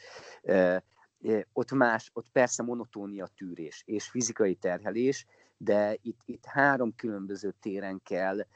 Ott 1.53 1.73
más, 1.73 2.11
ott 2.13 2.31
persze 2.31 2.63
monotónia 2.63 3.27
tűrés 3.27 3.83
és 3.87 4.09
fizikai 4.09 4.55
terhelés, 4.55 5.27
de 5.57 5.97
itt, 6.03 6.21
itt 6.25 6.45
három 6.45 6.95
különböző 6.95 7.55
téren 7.61 8.01
kell 8.03 8.47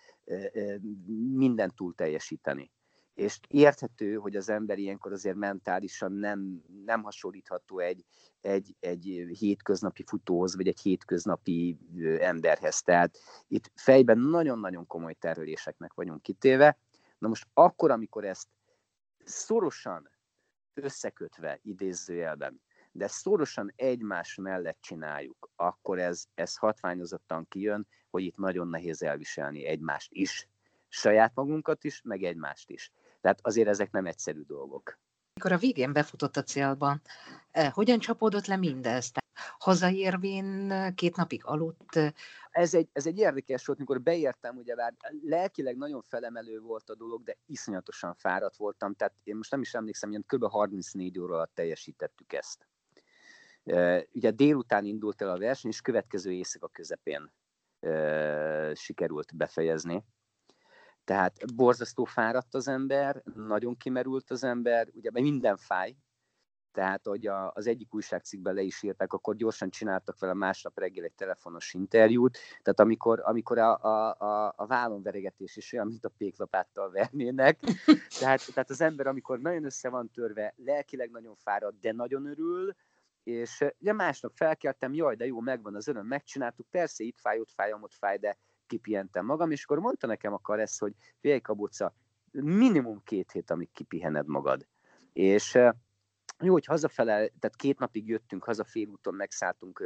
mindent 1.33 1.75
túl 1.75 1.95
teljesíteni 1.95 2.71
és 3.19 3.39
érthető, 3.49 4.15
hogy 4.15 4.37
az 4.37 4.49
ember 4.49 4.79
ilyenkor 4.79 5.13
azért 5.13 5.37
mentálisan 5.37 6.13
nem, 6.13 6.63
nem 6.85 7.03
hasonlítható 7.03 7.79
egy, 7.79 8.05
egy, 8.41 8.77
egy 8.81 9.27
hétköznapi 9.39 10.03
futóhoz, 10.07 10.57
vagy 10.57 10.69
egy 10.69 10.81
hétköznapi 10.81 11.79
emberhez. 12.19 12.83
Tehát 12.83 13.19
itt 13.49 13.71
fejben 13.75 14.19
nagyon-nagyon 14.19 14.87
komoly 14.87 15.15
terheléseknek 15.15 15.93
vagyunk 15.95 16.23
kitéve. 16.23 16.79
Na 17.19 17.29
most 17.29 17.47
akkor, 17.55 17.91
amikor 17.91 18.25
ezt 18.25 18.49
szorosan 19.25 20.11
összekötve 20.79 21.59
idézőjelben, 21.63 22.61
de 22.93 23.07
szorosan 23.07 23.73
egymás 23.77 24.35
mellett 24.35 24.79
csináljuk, 24.81 25.51
akkor 25.57 25.99
ez, 25.99 26.25
ez 26.35 26.57
hatványozottan 26.57 27.47
kijön, 27.49 27.87
hogy 28.11 28.23
itt 28.23 28.37
nagyon 28.37 28.69
nehéz 28.69 29.03
elviselni 29.03 29.65
egymást 29.65 30.13
is, 30.13 30.49
saját 30.89 31.35
magunkat 31.35 31.85
is, 31.85 32.03
meg 32.05 32.23
egymást 32.23 32.71
is. 32.71 32.93
Tehát 33.21 33.39
azért 33.43 33.69
ezek 33.69 33.91
nem 33.91 34.07
egyszerű 34.07 34.43
dolgok. 34.43 34.99
Mikor 35.39 35.53
a 35.53 35.59
végén 35.59 35.93
befutott 35.93 36.37
a 36.37 36.43
célban, 36.43 37.01
eh, 37.51 37.73
hogyan 37.73 37.99
csapódott 37.99 38.47
le 38.47 38.57
mindez? 38.57 39.13
Hazaérvén 39.59 40.71
eh, 40.71 40.93
két 40.95 41.17
napig 41.17 41.45
aludt? 41.45 41.97
Eh, 41.97 42.13
ez 42.51 42.75
egy, 42.75 42.89
ez 42.93 43.07
egy 43.07 43.19
érdekes 43.19 43.67
volt, 43.67 43.79
mikor 43.79 44.01
beértem, 44.01 44.57
ugye 44.57 44.75
bár 44.75 44.95
lelkileg 45.23 45.77
nagyon 45.77 46.03
felemelő 46.03 46.61
volt 46.61 46.91
a 46.91 46.95
dolog, 46.95 47.23
de 47.23 47.37
iszonyatosan 47.47 48.15
fáradt 48.15 48.57
voltam, 48.57 48.95
tehát 48.95 49.15
én 49.25 49.37
most 49.37 49.51
nem 49.51 49.61
is 49.61 49.75
emlékszem, 49.75 50.11
ilyen 50.11 50.25
kb. 50.27 50.45
34 50.45 51.19
óra 51.19 51.35
alatt 51.35 51.55
teljesítettük 51.55 52.33
ezt. 52.33 52.69
Ugye 54.13 54.31
délután 54.31 54.85
indult 54.85 55.23
el 55.23 55.31
a 55.31 55.39
verseny, 55.39 55.71
és 55.71 55.81
következő 55.81 56.33
éjszaka 56.33 56.69
közepén 56.69 57.33
sikerült 58.75 59.37
befejezni 59.37 60.05
tehát 61.09 61.55
borzasztó 61.55 62.05
fáradt 62.05 62.55
az 62.55 62.69
ember, 62.69 63.23
nagyon 63.35 63.77
kimerült 63.77 64.31
az 64.31 64.45
ember, 64.45 64.89
ugye 64.95 65.11
minden 65.13 65.57
fáj, 65.57 65.97
tehát, 66.73 67.07
hogy 67.07 67.27
a, 67.27 67.53
az 67.55 67.67
egyik 67.67 67.95
újságcikkben 67.95 68.55
le 68.55 68.61
is 68.61 68.83
írták, 68.83 69.13
akkor 69.13 69.37
gyorsan 69.37 69.71
csináltak 69.71 70.19
vele 70.19 70.35
másnap 70.35 70.79
reggel 70.79 71.05
egy 71.05 71.13
telefonos 71.13 71.75
interjút, 71.75 72.39
tehát 72.63 72.81
amikor, 72.81 73.21
amikor 73.25 73.59
a, 73.59 73.79
a, 73.83 74.15
a, 74.19 74.53
a 74.57 74.67
vállon 74.67 75.03
veregetés 75.03 75.57
is 75.57 75.73
olyan, 75.73 75.87
mint 75.87 76.05
a 76.05 76.13
péklapáttal 76.17 76.91
vernének, 76.91 77.59
tehát, 78.21 78.47
tehát 78.55 78.71
az 78.71 78.81
ember, 78.81 79.07
amikor 79.07 79.39
nagyon 79.39 79.65
össze 79.65 79.89
van 79.89 80.11
törve, 80.11 80.55
lelkileg 80.57 81.11
nagyon 81.11 81.35
fáradt, 81.35 81.81
de 81.81 81.93
nagyon 81.93 82.27
örül, 82.27 82.75
és 83.23 83.65
ugye 83.79 83.93
másnap 83.93 84.33
felkeltem, 84.35 84.95
jaj, 84.95 85.15
de 85.15 85.27
jó, 85.27 85.41
megvan 85.41 85.75
az 85.75 85.89
öröm, 85.89 86.07
megcsináltuk, 86.07 86.67
persze 86.71 87.05
itt 87.05 87.19
fáj, 87.19 87.41
ott 87.41 87.51
fáj, 87.51 87.73
ott 87.73 87.95
fáj, 87.95 88.19
de 88.19 88.39
kipihentem 88.69 89.25
magam, 89.25 89.51
és 89.51 89.65
akkor 89.65 89.79
mondta 89.79 90.07
nekem 90.07 90.33
a 90.33 90.39
Karesz, 90.39 90.79
hogy 90.79 90.93
figyelj 91.21 91.41
Kabuca, 91.41 91.95
minimum 92.31 93.03
két 93.05 93.33
hét, 93.33 93.51
amíg 93.51 93.73
kipihened 93.73 94.27
magad. 94.27 94.67
És 95.13 95.59
jó, 96.39 96.53
hogy 96.53 96.65
hazafele, 96.65 97.15
tehát 97.15 97.57
két 97.57 97.79
napig 97.79 98.09
jöttünk 98.09 98.45
haza, 98.45 98.65
félúton 98.65 99.15
megszálltunk 99.15 99.83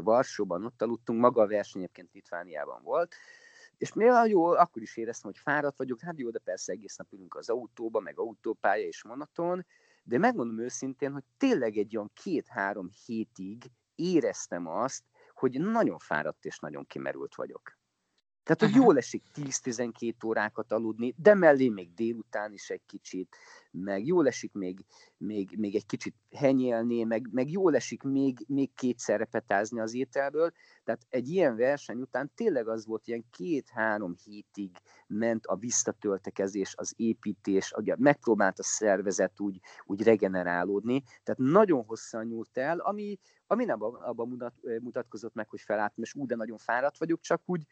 Varsóban, 0.00 0.64
ott 0.64 0.82
aludtunk, 0.82 1.20
maga 1.20 1.42
a 1.42 1.46
verseny 1.46 1.82
egyébként 1.82 2.12
Litvániában 2.12 2.82
volt, 2.82 3.14
és 3.76 3.92
mivel 3.92 4.26
jó, 4.26 4.44
akkor 4.44 4.82
is 4.82 4.96
éreztem, 4.96 5.30
hogy 5.30 5.40
fáradt 5.40 5.78
vagyok, 5.78 6.00
hát 6.00 6.18
jó, 6.18 6.30
de 6.30 6.38
persze 6.38 6.72
egész 6.72 6.96
nap 6.96 7.12
ülünk 7.12 7.34
az 7.34 7.48
autóba, 7.48 8.00
meg 8.00 8.18
autópálya 8.18 8.86
és 8.86 9.04
monoton, 9.04 9.66
de 10.02 10.18
megmondom 10.18 10.60
őszintén, 10.60 11.12
hogy 11.12 11.24
tényleg 11.36 11.76
egy 11.76 11.96
olyan 11.96 12.10
két-három 12.14 12.88
hétig 13.06 13.64
éreztem 13.94 14.66
azt, 14.66 15.04
hogy 15.34 15.60
nagyon 15.60 15.98
fáradt 15.98 16.44
és 16.44 16.58
nagyon 16.58 16.86
kimerült 16.86 17.34
vagyok. 17.34 17.77
Tehát, 18.48 18.72
hogy 18.72 18.82
jól 18.82 18.96
esik 18.96 19.22
10-12 19.34 20.26
órákat 20.26 20.72
aludni, 20.72 21.14
de 21.16 21.34
mellé 21.34 21.68
még 21.68 21.94
délután 21.94 22.52
is 22.52 22.70
egy 22.70 22.82
kicsit, 22.86 23.36
meg 23.70 24.06
jól 24.06 24.26
esik 24.26 24.52
még, 24.52 24.84
még, 25.16 25.56
még 25.58 25.74
egy 25.74 25.86
kicsit 25.86 26.14
henyélni, 26.30 27.04
meg, 27.04 27.28
meg 27.32 27.50
jól 27.50 27.74
esik 27.74 28.02
még, 28.02 28.44
még 28.46 28.74
kétszer 28.74 29.18
repetázni 29.18 29.80
az 29.80 29.94
ételből. 29.94 30.52
Tehát 30.84 31.00
egy 31.08 31.28
ilyen 31.28 31.56
verseny 31.56 32.00
után 32.00 32.30
tényleg 32.34 32.68
az 32.68 32.86
volt, 32.86 33.06
ilyen 33.06 33.24
két-három 33.30 34.14
hétig 34.24 34.70
ment 35.06 35.46
a 35.46 35.56
visszatöltekezés, 35.56 36.74
az 36.76 36.92
építés, 36.96 37.72
ugye 37.76 37.94
megpróbált 37.98 38.58
a 38.58 38.62
szervezet 38.62 39.40
úgy, 39.40 39.60
úgy 39.84 40.02
regenerálódni, 40.02 41.02
tehát 41.22 41.40
nagyon 41.40 41.84
hosszan 41.84 42.26
nyúlt 42.26 42.58
el, 42.58 42.78
ami, 42.78 43.18
ami 43.46 43.64
nem 43.64 43.82
abban 43.82 44.28
mutat, 44.28 44.54
mutatkozott 44.80 45.34
meg, 45.34 45.48
hogy 45.48 45.60
felálltam, 45.60 46.04
és 46.04 46.14
úgy, 46.14 46.26
de 46.26 46.36
nagyon 46.36 46.58
fáradt 46.58 46.98
vagyok, 46.98 47.20
csak 47.20 47.42
úgy, 47.44 47.66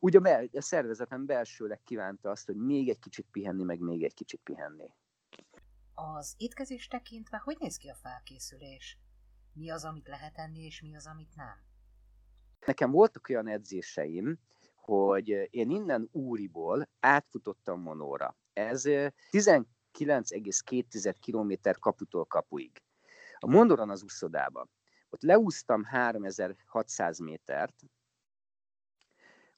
úgy 0.00 0.16
a, 0.16 0.40
a 0.52 0.60
szervezetem 0.60 1.26
belsőleg 1.26 1.80
kívánta 1.84 2.30
azt, 2.30 2.46
hogy 2.46 2.56
még 2.56 2.88
egy 2.88 2.98
kicsit 2.98 3.26
pihenni, 3.30 3.62
meg 3.62 3.78
még 3.78 4.02
egy 4.02 4.14
kicsit 4.14 4.40
pihenni. 4.44 4.94
Az 5.94 6.34
étkezés 6.36 6.86
tekintve 6.86 7.40
hogy 7.44 7.56
néz 7.58 7.76
ki 7.76 7.88
a 7.88 7.94
felkészülés? 7.94 8.98
Mi 9.52 9.70
az, 9.70 9.84
amit 9.84 10.08
lehet 10.08 10.38
enni, 10.38 10.64
és 10.64 10.80
mi 10.80 10.96
az, 10.96 11.06
amit 11.06 11.34
nem? 11.34 11.62
Nekem 12.66 12.90
voltak 12.90 13.28
olyan 13.28 13.48
edzéseim, 13.48 14.38
hogy 14.74 15.28
én 15.50 15.70
innen 15.70 16.08
Úriból 16.12 16.88
átfutottam 17.00 17.80
Monóra. 17.80 18.36
Ez 18.52 18.82
19,2 18.84 21.14
km 21.20 21.52
kaputól 21.80 22.24
kapuig. 22.24 22.82
A 23.38 23.46
Mondoron 23.46 23.90
az 23.90 24.02
uszodába. 24.02 24.68
Ott 25.10 25.22
leúztam 25.22 25.84
3600 25.84 27.18
métert, 27.18 27.74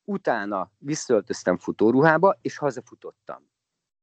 utána 0.04 0.70
visszaöltöztem 0.78 1.58
futóruhába, 1.58 2.38
és 2.40 2.56
hazafutottam. 2.56 3.50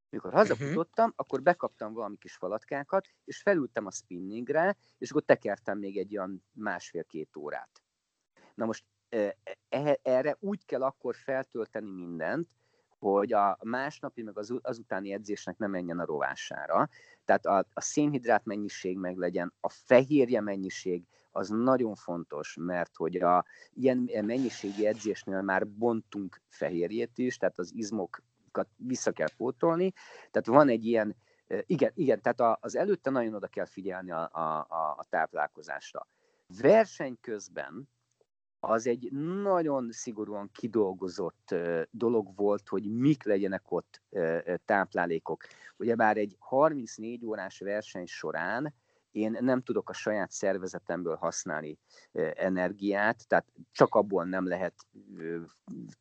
Mikor 0.09 0.33
hazafutottam, 0.33 1.05
uh-huh. 1.05 1.25
akkor 1.25 1.41
bekaptam 1.41 1.93
valami 1.93 2.17
kis 2.17 2.35
falatkákat, 2.35 3.07
és 3.23 3.41
felültem 3.41 3.85
a 3.85 3.91
spinningre, 3.91 4.75
és 4.97 5.09
akkor 5.09 5.23
tekertem 5.23 5.77
még 5.77 5.97
egy 5.97 6.17
olyan 6.17 6.43
másfél-két 6.51 7.35
órát. 7.35 7.83
Na 8.55 8.65
most 8.65 8.85
e, 9.09 9.37
e, 9.69 9.99
erre 10.01 10.37
úgy 10.39 10.65
kell 10.65 10.83
akkor 10.83 11.15
feltölteni 11.15 11.91
mindent, 11.91 12.49
hogy 12.99 13.33
a 13.33 13.57
másnapi, 13.63 14.21
meg 14.21 14.37
az, 14.37 14.53
azutáni 14.61 15.11
edzésnek 15.11 15.57
nem 15.57 15.71
menjen 15.71 15.99
a 15.99 16.05
rovására. 16.05 16.89
Tehát 17.25 17.45
a, 17.45 17.65
a 17.73 17.81
szénhidrát 17.81 18.45
mennyiség 18.45 18.97
meg 18.97 19.17
legyen, 19.17 19.53
a 19.59 19.69
fehérje 19.69 20.41
mennyiség, 20.41 21.03
az 21.31 21.49
nagyon 21.49 21.95
fontos, 21.95 22.57
mert 22.59 22.95
hogy 22.95 23.15
a 23.15 23.45
ilyen 23.73 24.09
mennyiségi 24.25 24.85
edzésnél 24.85 25.41
már 25.41 25.67
bontunk 25.67 26.41
fehérjét 26.47 27.17
is, 27.17 27.37
tehát 27.37 27.59
az 27.59 27.73
izmokat 27.73 28.67
vissza 28.75 29.11
kell 29.11 29.29
pótolni, 29.37 29.93
tehát 30.31 30.47
van 30.47 30.69
egy 30.69 30.85
ilyen, 30.85 31.15
igen, 31.65 31.91
igen 31.93 32.21
tehát 32.21 32.57
az 32.61 32.75
előtte 32.75 33.09
nagyon 33.09 33.33
oda 33.33 33.47
kell 33.47 33.65
figyelni 33.65 34.11
a, 34.11 34.29
a, 34.31 34.67
a 34.97 35.05
táplálkozásra. 35.09 36.07
Verseny 36.61 37.17
közben 37.21 37.89
az 38.59 38.87
egy 38.87 39.11
nagyon 39.41 39.91
szigorúan 39.91 40.49
kidolgozott 40.53 41.55
dolog 41.91 42.35
volt, 42.35 42.67
hogy 42.67 42.91
mik 42.91 43.23
legyenek 43.23 43.71
ott 43.71 44.01
táplálékok. 44.65 45.43
Ugyebár 45.77 46.17
egy 46.17 46.35
34 46.39 47.25
órás 47.25 47.59
verseny 47.59 48.05
során 48.05 48.73
én 49.11 49.37
nem 49.39 49.61
tudok 49.61 49.89
a 49.89 49.93
saját 49.93 50.31
szervezetemből 50.31 51.15
használni 51.15 51.77
energiát, 52.33 53.27
tehát 53.27 53.45
csak 53.71 53.95
abból 53.95 54.25
nem 54.25 54.47
lehet 54.47 54.73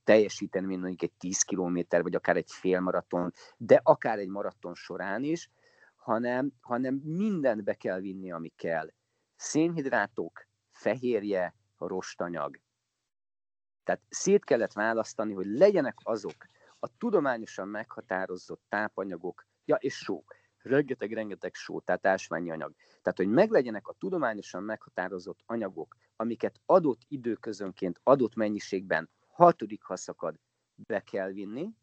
teljesíteni, 0.04 0.66
mint 0.66 0.80
mondjuk 0.80 1.02
egy 1.02 1.12
10 1.18 1.42
kilométer, 1.42 2.02
vagy 2.02 2.14
akár 2.14 2.36
egy 2.36 2.50
félmaraton, 2.50 3.32
de 3.56 3.80
akár 3.82 4.18
egy 4.18 4.28
maraton 4.28 4.74
során 4.74 5.22
is, 5.22 5.50
hanem, 5.96 6.52
hanem 6.60 6.94
mindent 6.94 7.64
be 7.64 7.74
kell 7.74 8.00
vinni, 8.00 8.32
ami 8.32 8.52
kell. 8.56 8.88
Szénhidrátok, 9.36 10.46
fehérje, 10.70 11.54
rostanyag. 11.78 12.60
Tehát 13.84 14.02
szét 14.08 14.44
kellett 14.44 14.72
választani, 14.72 15.32
hogy 15.32 15.46
legyenek 15.46 15.96
azok 16.02 16.46
a 16.78 16.96
tudományosan 16.98 17.68
meghatározott 17.68 18.62
tápanyagok, 18.68 19.46
ja, 19.64 19.76
és 19.76 19.94
só, 19.96 20.24
rengeteg-rengeteg 20.62 21.54
só, 21.54 21.80
tehát 21.80 22.06
ásványi 22.06 22.50
anyag. 22.50 22.74
Tehát, 23.02 23.18
hogy 23.18 23.28
meglegyenek 23.28 23.88
a 23.88 23.92
tudományosan 23.98 24.62
meghatározott 24.62 25.40
anyagok, 25.46 25.96
amiket 26.16 26.60
adott 26.66 27.00
időközönként, 27.08 28.00
adott 28.02 28.34
mennyiségben, 28.34 29.10
hatodik 29.26 29.82
haszakad 29.82 30.38
be 30.74 31.00
kell 31.00 31.32
vinni, 31.32 31.74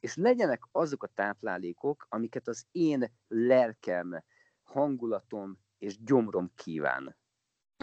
és 0.00 0.16
legyenek 0.16 0.62
azok 0.72 1.02
a 1.02 1.10
táplálékok, 1.14 2.06
amiket 2.08 2.48
az 2.48 2.66
én 2.70 3.12
lelkem, 3.28 4.22
hangulatom 4.62 5.58
és 5.78 6.02
gyomrom 6.02 6.50
kíván. 6.54 7.16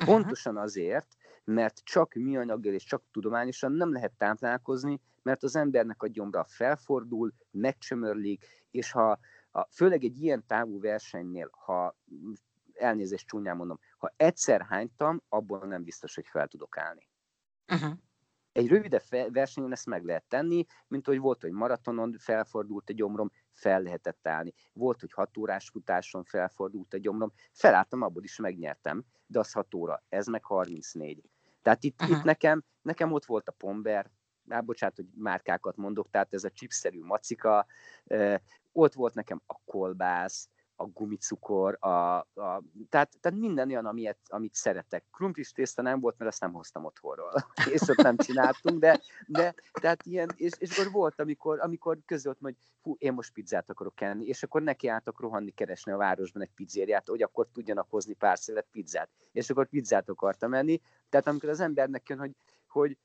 Pontosan 0.05 0.57
azért, 0.57 1.07
mert 1.43 1.82
csak 1.84 2.14
műanyaggal 2.14 2.74
és 2.74 2.84
csak 2.84 3.03
tudományosan 3.12 3.72
nem 3.72 3.91
lehet 3.91 4.14
táplálkozni, 4.18 5.01
mert 5.24 5.43
az 5.43 5.55
embernek 5.55 6.03
a 6.03 6.07
gyomra 6.07 6.43
felfordul, 6.43 7.34
megcsömörlik, 7.51 8.45
és 8.72 8.91
ha 8.91 9.20
a, 9.52 9.68
főleg 9.72 10.04
egy 10.04 10.22
ilyen 10.22 10.45
távú 10.47 10.80
versenynél, 10.80 11.49
ha 11.52 11.97
elnézést 12.74 13.28
csúnyán 13.28 13.56
mondom, 13.56 13.80
ha 13.97 14.14
egyszer 14.16 14.62
hánytam, 14.62 15.22
abból 15.30 15.60
nem 15.60 15.84
biztos, 15.84 16.16
hogy 16.16 16.28
fel 16.28 16.47
tudok 16.47 16.78
állni. 16.78 17.08
Uh-huh. 17.74 17.91
Egy 18.52 18.68
rövidebb 18.68 19.02
versenyen 19.34 19.72
ezt 19.72 19.86
meg 19.86 20.04
lehet 20.04 20.24
tenni, 20.28 20.66
mint 20.88 21.06
hogy 21.06 21.20
volt, 21.20 21.41
hogy 21.41 21.52
maratonon 21.52 22.16
felfordult 22.20 22.89
egy 22.89 22.95
gyomrom, 22.95 23.32
fel 23.52 23.82
lehetett 23.82 24.28
állni. 24.28 24.54
Volt, 24.74 24.99
hogy 24.99 25.12
hat 25.12 25.38
órás 25.38 25.70
futáson 25.70 26.24
felfordult 26.24 26.93
egy 26.93 27.02
gyomrom, 27.02 27.32
felálltam, 27.52 28.02
abból 28.02 28.24
is 28.24 28.38
megnyertem, 28.38 29.04
de 29.26 29.39
az 29.39 29.52
6 29.52 29.74
óra, 29.74 30.04
ez 30.10 30.28
meg 30.28 30.43
34. 30.43 31.30
Tehát 31.62 31.84
itt, 31.84 32.02
uh-huh. 32.02 32.18
itt 32.18 32.24
nekem, 32.24 32.64
nekem 32.82 33.12
ott 33.12 33.26
volt 33.26 33.47
a 33.47 33.52
Pomber, 33.52 34.12
hát 34.50 34.66
bocsánat, 34.66 34.96
hogy 34.96 35.08
márkákat 35.16 35.78
mondok, 35.78 36.10
tehát 36.10 36.34
ez 36.34 36.44
a 36.44 36.50
chipszerű 36.50 37.04
macika, 37.04 37.66
ott 38.72 38.94
volt 38.94 39.14
nekem 39.14 39.42
a 39.46 39.56
kolbász, 39.66 40.50
a 40.82 40.86
gumicukor, 40.94 41.78
a, 41.80 42.18
a, 42.18 42.64
tehát, 42.89 43.18
tehát 43.20 43.39
minden 43.39 43.70
olyan, 43.70 43.86
amit, 43.86 44.18
amit 44.28 44.54
szeretek. 44.54 45.04
Krumplis 45.12 45.52
tészta 45.52 45.82
nem 45.82 46.00
volt, 46.00 46.18
mert 46.18 46.32
azt 46.32 46.42
nem 46.42 46.54
hoztam 46.54 46.86
otthonról. 46.86 47.32
és 47.74 47.82
ott 47.82 48.02
nem 48.02 48.18
csináltunk, 48.18 48.80
de, 48.80 49.00
de 49.28 49.54
tehát 49.82 50.06
ilyen, 50.06 50.30
és, 50.36 50.52
és 50.58 50.78
akkor 50.78 50.92
volt, 50.92 51.20
amikor, 51.20 51.60
amikor 51.60 51.98
közöltem, 52.06 52.42
hogy 52.44 52.56
fú, 52.82 52.96
én 53.00 53.14
most 53.14 53.34
pizzát 53.34 53.70
akarok 53.70 54.02
enni, 54.02 54.26
és 54.26 54.44
akkor 54.44 54.62
neki 54.62 54.88
álltak 54.88 55.20
rohanni 55.20 55.52
keresni 55.52 55.92
a 55.92 55.98
városban 55.98 56.42
egy 56.42 56.52
pizzériát, 56.56 57.08
hogy 57.08 57.22
akkor 57.22 57.48
tudjanak 57.54 57.89
hozni 57.89 58.14
pár 58.14 58.38
szelet 58.38 58.68
pizzát. 58.72 59.10
És 59.32 59.50
akkor 59.50 59.68
pizzát 59.68 60.10
akartam 60.10 60.54
enni. 60.54 60.82
Tehát 61.10 61.28
amikor 61.28 61.50
az 61.50 61.60
embernek 61.60 62.10
jön, 62.10 62.20
hogy, 62.20 62.36
hogy 62.68 62.98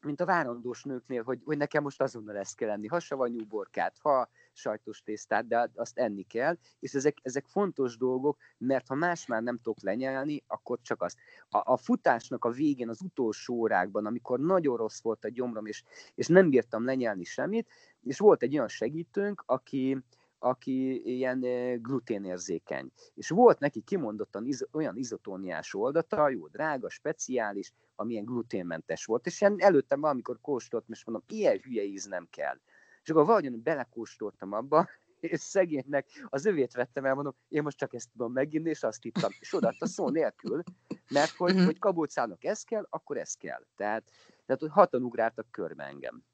mint 0.00 0.20
a 0.20 0.24
várandós 0.24 0.82
nőknél, 0.82 1.22
hogy, 1.22 1.40
hogy 1.44 1.56
nekem 1.56 1.82
most 1.82 2.02
azonnal 2.02 2.36
ezt 2.36 2.56
kell 2.56 2.70
enni, 2.70 2.86
ha 2.86 3.00
savanyú 3.00 3.46
borkát, 3.46 3.96
ha 4.02 4.28
sajtos 4.52 5.02
tésztát, 5.02 5.46
de 5.46 5.70
azt 5.74 5.98
enni 5.98 6.22
kell, 6.22 6.56
és 6.78 6.92
ezek, 6.94 7.18
ezek 7.22 7.46
fontos 7.46 7.96
dolgok, 7.96 8.38
mert 8.58 8.86
ha 8.86 8.94
más 8.94 9.26
már 9.26 9.42
nem 9.42 9.56
tudok 9.56 9.82
lenyelni, 9.82 10.42
akkor 10.46 10.78
csak 10.82 11.02
azt. 11.02 11.18
A, 11.48 11.72
a 11.72 11.76
futásnak 11.76 12.44
a 12.44 12.50
végén, 12.50 12.88
az 12.88 13.02
utolsó 13.02 13.54
órákban, 13.54 14.06
amikor 14.06 14.40
nagyon 14.40 14.76
rossz 14.76 15.00
volt 15.02 15.24
a 15.24 15.28
gyomrom, 15.28 15.66
és, 15.66 15.82
és 16.14 16.26
nem 16.26 16.50
bírtam 16.50 16.84
lenyelni 16.84 17.24
semmit, 17.24 17.68
és 18.02 18.18
volt 18.18 18.42
egy 18.42 18.54
olyan 18.54 18.68
segítőnk, 18.68 19.42
aki, 19.46 19.98
aki 20.38 21.02
ilyen 21.16 21.40
gluténérzékeny. 21.82 22.90
És 23.14 23.28
volt 23.28 23.58
neki 23.58 23.80
kimondottan 23.80 24.46
iz, 24.46 24.66
olyan 24.72 24.96
izotóniás 24.96 25.74
oldata, 25.74 26.28
jó, 26.28 26.46
drága, 26.46 26.90
speciális, 26.90 27.72
amilyen 27.94 28.24
gluténmentes 28.24 29.04
volt, 29.04 29.26
és 29.26 29.40
ilyen 29.40 29.56
előttem 29.58 30.00
valamikor 30.00 30.38
kóstoltam, 30.40 30.92
és 30.92 31.04
mondom, 31.04 31.24
ilyen 31.28 31.58
hülye 31.58 31.82
íz 31.82 32.04
nem 32.04 32.26
kell. 32.30 32.60
És 33.02 33.10
akkor 33.10 33.24
valahogyan 33.24 33.62
belekóstoltam 33.62 34.52
abba, 34.52 34.88
és 35.20 35.40
szegénynek 35.40 36.06
az 36.28 36.46
övét 36.46 36.72
vettem 36.72 37.04
el, 37.04 37.14
mondom, 37.14 37.34
én 37.48 37.62
most 37.62 37.78
csak 37.78 37.94
ezt 37.94 38.10
tudom 38.10 38.32
meginni, 38.32 38.68
és 38.68 38.82
azt 38.82 39.02
hittem, 39.02 39.30
és 39.38 39.54
odaadta 39.54 39.86
szó 39.86 40.08
nélkül, 40.08 40.62
mert 41.10 41.30
hogy, 41.30 41.54
mhm. 41.54 41.64
hogy 41.64 41.78
kabócának 41.78 42.44
ez 42.44 42.62
kell, 42.62 42.86
akkor 42.90 43.16
ez 43.16 43.34
kell. 43.34 43.66
Tehát, 43.76 44.10
tehát 44.46 44.60
hogy 44.60 44.70
hatan 44.70 45.02
ugráltak 45.02 45.46
körbe 45.50 45.84
engem. 45.84 46.24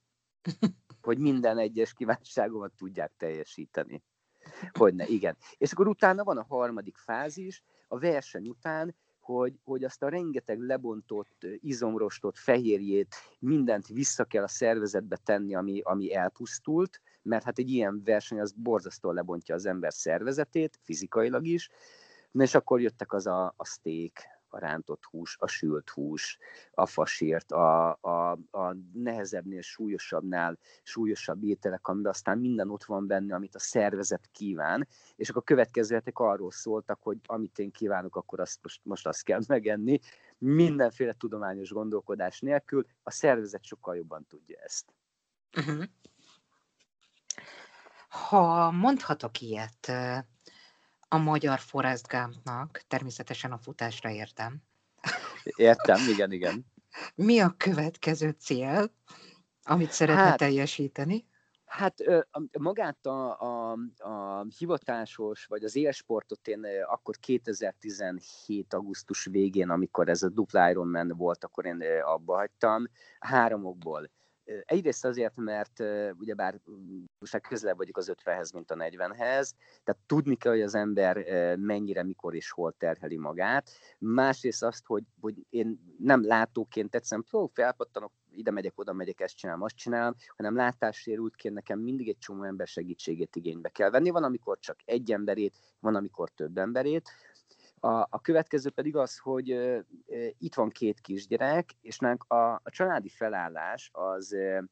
Hogy 1.03 1.19
minden 1.19 1.59
egyes 1.59 1.93
kívánságomat 1.93 2.73
tudják 2.77 3.13
teljesíteni. 3.17 4.03
Hogyne, 4.73 5.07
igen. 5.07 5.37
És 5.57 5.73
akkor 5.73 5.89
utána 5.89 6.25
van 6.25 6.39
a 6.39 6.45
harmadik 6.49 6.97
fázis, 6.97 7.63
a 7.89 7.99
verseny 7.99 8.49
után 8.49 8.95
hogy, 9.25 9.59
hogy 9.65 9.85
azt 9.85 10.03
a 10.03 10.09
rengeteg 10.09 10.59
lebontott 10.61 11.47
izomrostot, 11.61 12.39
fehérjét, 12.39 13.15
mindent 13.39 13.87
vissza 13.87 14.25
kell 14.25 14.43
a 14.43 14.49
szervezetbe 14.49 15.17
tenni, 15.17 15.55
ami, 15.55 15.81
ami 15.81 16.15
elpusztult, 16.15 17.01
mert 17.23 17.45
hát 17.45 17.59
egy 17.59 17.71
ilyen 17.71 18.03
verseny 18.05 18.41
az 18.41 18.53
borzasztóan 18.53 19.15
lebontja 19.15 19.55
az 19.55 19.67
ember 19.67 19.93
szervezetét, 19.93 20.79
fizikailag 20.83 21.47
is, 21.47 21.71
és 22.33 22.55
akkor 22.55 22.81
jöttek 22.81 23.13
az 23.13 23.27
a, 23.27 23.55
a 23.57 23.65
steak, 23.65 24.13
a 24.55 24.59
rántott 24.59 25.05
hús, 25.05 25.37
a 25.41 25.47
sült 25.47 25.91
hús, 25.91 26.39
a 26.71 26.87
fasírt, 26.87 27.53
a, 27.53 27.99
a, 28.01 28.31
a 28.51 28.77
nehezebbnél, 28.93 29.61
súlyosabbnál 29.61 30.59
súlyosabb 30.83 31.45
ételek, 31.45 31.89
amiben 31.89 32.13
aztán 32.13 32.39
minden 32.39 32.71
ott 32.71 32.85
van 32.85 33.07
benne, 33.07 33.35
amit 33.35 33.55
a 33.55 33.59
szervezet 33.59 34.29
kíván, 34.33 34.89
és 35.17 35.29
akkor 35.29 35.43
a 35.43 35.45
következő 35.45 35.95
hetek 35.95 36.19
arról 36.19 36.51
szóltak, 36.51 37.03
hogy 37.03 37.19
amit 37.27 37.59
én 37.59 37.71
kívánok, 37.71 38.17
akkor 38.17 38.41
azt 38.41 38.59
most, 38.63 38.81
most 38.85 39.07
azt 39.07 39.23
kell 39.23 39.41
megenni, 39.47 40.01
mindenféle 40.39 41.13
tudományos 41.13 41.71
gondolkodás 41.71 42.41
nélkül, 42.41 42.87
a 43.03 43.11
szervezet 43.11 43.65
sokkal 43.65 43.97
jobban 43.97 44.27
tudja 44.29 44.59
ezt. 44.65 44.95
Uh-huh. 45.57 45.85
Ha 48.29 48.71
mondhatok 48.71 49.41
ilyet, 49.41 49.93
a 51.15 51.19
magyar 51.19 51.59
Forrest 51.59 52.09
Gumpnak, 52.09 52.83
természetesen 52.89 53.53
a 53.53 53.59
futásra 53.59 54.11
értem. 54.11 54.63
Értem, 55.45 56.09
igen, 56.09 56.33
igen. 56.33 56.67
Mi 57.15 57.41
a 57.41 57.55
következő 57.57 58.31
cél, 58.31 58.93
amit 59.63 59.91
szeretne 59.91 60.23
hát, 60.23 60.39
teljesíteni? 60.39 61.27
Hát 61.65 61.95
magát 62.59 63.07
a, 63.07 63.41
a, 63.41 63.79
a 63.99 64.45
hivatásos, 64.59 65.45
vagy 65.45 65.65
az 65.65 65.77
élsportot 65.77 66.49
én 66.49 66.67
akkor 66.87 67.17
2017. 67.17 68.75
augusztus 68.75 69.25
végén, 69.25 69.71
amikor 69.71 70.09
ez 70.09 70.23
a 70.23 70.29
dupla 70.29 70.71
Ironman 70.71 71.13
volt, 71.17 71.45
akkor 71.45 71.67
én 71.67 71.83
abba 72.05 72.37
hagytam, 72.37 72.85
háromokból. 73.19 74.11
Egyrészt 74.65 75.05
azért, 75.05 75.37
mert 75.37 75.83
ugyebár 76.19 76.61
most 77.19 77.41
közelebb 77.41 77.77
vagyok 77.77 77.97
az 77.97 78.13
50-hez, 78.15 78.55
mint 78.55 78.71
a 78.71 78.75
40-hez, 78.75 79.51
tehát 79.85 80.01
tudni 80.07 80.37
kell, 80.37 80.53
hogy 80.53 80.63
az 80.63 80.75
ember 80.75 81.17
mennyire, 81.57 82.03
mikor 82.03 82.35
és 82.35 82.51
hol 82.51 82.75
terheli 82.79 83.17
magát. 83.17 83.71
Másrészt 83.99 84.63
azt, 84.63 84.87
hogy, 84.87 85.05
hogy 85.21 85.47
én 85.51 85.97
nem 85.99 86.25
látóként 86.27 86.95
egyszerűen 86.95 87.27
ó, 87.33 87.47
felpattanok, 87.47 88.13
ide 88.31 88.51
megyek, 88.51 88.79
oda 88.79 88.93
megyek, 88.93 89.21
ezt 89.21 89.37
csinálom, 89.37 89.63
azt 89.63 89.77
csinálom, 89.77 90.15
hanem 90.37 90.57
látássérültként 90.57 91.55
nekem 91.55 91.79
mindig 91.79 92.09
egy 92.09 92.19
csomó 92.19 92.43
ember 92.43 92.67
segítségét 92.67 93.37
igénybe 93.37 93.69
kell 93.69 93.91
venni. 93.91 94.11
Van, 94.11 94.25
amikor 94.25 94.59
csak 94.59 94.77
egy 94.85 95.13
emberét, 95.13 95.59
van, 95.81 95.95
amikor 95.95 96.31
több 96.31 96.59
emberét, 96.59 97.11
a, 97.85 98.07
a 98.11 98.21
következő 98.21 98.71
pedig 98.71 98.97
az, 98.97 99.19
hogy 99.19 99.53
uh, 99.53 99.79
itt 100.39 100.55
van 100.55 100.69
két 100.69 101.01
kisgyerek, 101.01 101.71
és 101.81 101.99
nálunk 101.99 102.25
a, 102.29 102.53
a 102.53 102.71
családi 102.71 103.09
felállás 103.09 103.91
az 103.93 104.33
uh, 104.33 104.63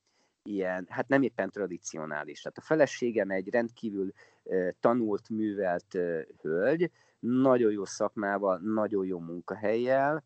ilyen, 0.42 0.86
hát 0.88 1.08
nem 1.08 1.22
éppen 1.22 1.50
tradicionális. 1.50 2.40
Tehát 2.40 2.58
a 2.58 2.60
feleségem 2.60 3.30
egy 3.30 3.48
rendkívül 3.48 4.12
uh, 4.42 4.68
tanult, 4.80 5.28
művelt 5.28 5.94
uh, 5.94 6.20
hölgy, 6.40 6.90
nagyon 7.18 7.72
jó 7.72 7.84
szakmával, 7.84 8.58
nagyon 8.58 9.06
jó 9.06 9.18
munkahelyjel, 9.18 10.24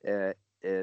uh, 0.00 0.30
uh, 0.62 0.82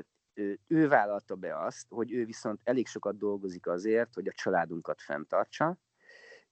ő 0.68 0.88
vállalta 0.88 1.36
be 1.36 1.58
azt, 1.58 1.86
hogy 1.90 2.12
ő 2.12 2.26
viszont 2.26 2.60
elég 2.64 2.88
sokat 2.88 3.18
dolgozik 3.18 3.68
azért, 3.68 4.14
hogy 4.14 4.28
a 4.28 4.34
családunkat 4.36 5.02
fenntartsa, 5.02 5.78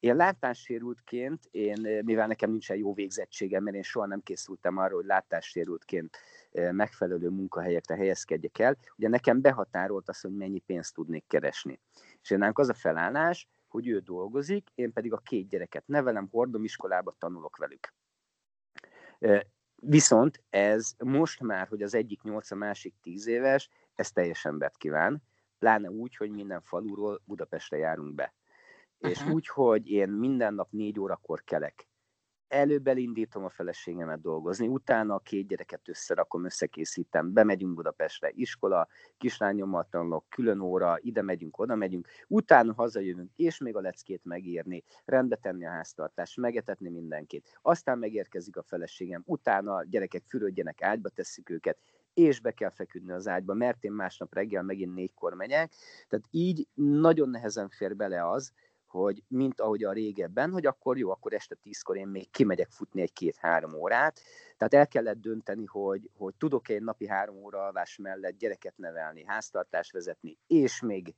én 0.03 0.15
látássérültként, 0.15 1.47
én, 1.51 2.01
mivel 2.05 2.27
nekem 2.27 2.49
nincsen 2.49 2.77
jó 2.77 2.93
végzettségem, 2.93 3.63
mert 3.63 3.75
én 3.75 3.83
soha 3.83 4.05
nem 4.05 4.21
készültem 4.21 4.77
arra, 4.77 4.95
hogy 4.95 5.05
látássérültként 5.05 6.17
megfelelő 6.51 7.29
munkahelyekre 7.29 7.95
helyezkedjek 7.95 8.59
el, 8.59 8.77
ugye 8.97 9.07
nekem 9.07 9.41
behatárolt 9.41 10.09
az, 10.09 10.21
hogy 10.21 10.35
mennyi 10.35 10.59
pénzt 10.59 10.93
tudnék 10.93 11.23
keresni. 11.27 11.79
És 12.21 12.29
én 12.29 12.51
az 12.53 12.69
a 12.69 12.73
felállás, 12.73 13.47
hogy 13.67 13.87
ő 13.87 13.99
dolgozik, 13.99 14.69
én 14.75 14.93
pedig 14.93 15.13
a 15.13 15.17
két 15.17 15.47
gyereket 15.47 15.87
nevelem, 15.87 16.27
hordom, 16.31 16.63
iskolába 16.63 17.15
tanulok 17.17 17.57
velük. 17.57 17.93
Viszont 19.75 20.43
ez 20.49 20.93
most 20.97 21.41
már, 21.41 21.67
hogy 21.67 21.81
az 21.81 21.93
egyik 21.93 22.21
8, 22.21 22.51
a 22.51 22.55
másik 22.55 22.93
10 23.01 23.27
éves, 23.27 23.69
ez 23.95 24.11
teljesen 24.11 24.57
bet 24.57 24.77
kíván, 24.77 25.23
pláne 25.59 25.89
úgy, 25.89 26.15
hogy 26.15 26.29
minden 26.29 26.61
faluról 26.61 27.21
Budapestre 27.25 27.77
járunk 27.77 28.13
be. 28.15 28.33
És 29.09 29.25
úgy, 29.25 29.47
hogy 29.47 29.89
én 29.89 30.09
minden 30.09 30.53
nap 30.53 30.71
négy 30.71 30.99
órakor 30.99 31.43
kelek, 31.43 31.87
előbb 32.53 32.87
elindítom 32.87 33.43
a 33.43 33.49
feleségemet 33.49 34.21
dolgozni, 34.21 34.67
utána 34.67 35.15
a 35.15 35.19
két 35.19 35.47
gyereket 35.47 35.89
összerakom, 35.89 36.45
összekészítem, 36.45 37.33
bemegyünk 37.33 37.73
Budapestre, 37.73 38.29
iskola, 38.33 38.87
kislányommal 39.17 39.87
tanulok, 39.89 40.25
külön 40.29 40.59
óra, 40.59 40.97
ide 40.99 41.21
megyünk, 41.21 41.57
oda 41.57 41.75
megyünk, 41.75 42.07
utána 42.27 42.73
hazajövünk, 42.73 43.31
és 43.35 43.57
még 43.57 43.75
a 43.75 43.81
leckét 43.81 44.21
megírni, 44.23 44.83
rendbe 45.05 45.35
tenni 45.35 45.65
a 45.65 45.69
háztartást, 45.69 46.37
megetetni 46.37 46.89
mindenkit. 46.89 47.59
Aztán 47.61 47.97
megérkezik 47.97 48.57
a 48.57 48.63
feleségem, 48.63 49.23
utána 49.25 49.75
a 49.75 49.83
gyerekek 49.83 50.23
fürödjenek, 50.27 50.81
ágyba 50.81 51.09
tesszük 51.09 51.49
őket, 51.49 51.77
és 52.13 52.39
be 52.39 52.51
kell 52.51 52.69
feküdni 52.69 53.11
az 53.11 53.27
ágyba, 53.27 53.53
mert 53.53 53.83
én 53.83 53.91
másnap 53.91 54.33
reggel 54.33 54.63
megint 54.63 54.93
négykor 54.93 55.33
megyek. 55.33 55.73
Tehát 56.07 56.25
így 56.29 56.67
nagyon 56.73 57.29
nehezen 57.29 57.69
fér 57.69 57.95
bele 57.95 58.29
az, 58.29 58.53
hogy 58.99 59.23
mint 59.27 59.59
ahogy 59.59 59.83
a 59.83 59.91
régebben, 59.91 60.51
hogy 60.51 60.65
akkor 60.65 60.97
jó, 60.97 61.11
akkor 61.11 61.33
este 61.33 61.55
tízkor 61.55 61.97
én 61.97 62.07
még 62.07 62.31
kimegyek 62.31 62.69
futni 62.69 63.01
egy 63.01 63.13
két-három 63.13 63.73
órát. 63.73 64.19
Tehát 64.57 64.73
el 64.73 64.87
kellett 64.87 65.21
dönteni, 65.21 65.65
hogy, 65.65 66.09
hogy 66.17 66.33
tudok-e 66.35 66.73
egy 66.73 66.83
napi 66.83 67.07
három 67.07 67.35
óra 67.35 67.63
alvás 67.63 67.97
mellett 67.97 68.37
gyereket 68.37 68.77
nevelni, 68.77 69.23
háztartást 69.25 69.91
vezetni, 69.91 70.37
és 70.47 70.81
még 70.81 71.15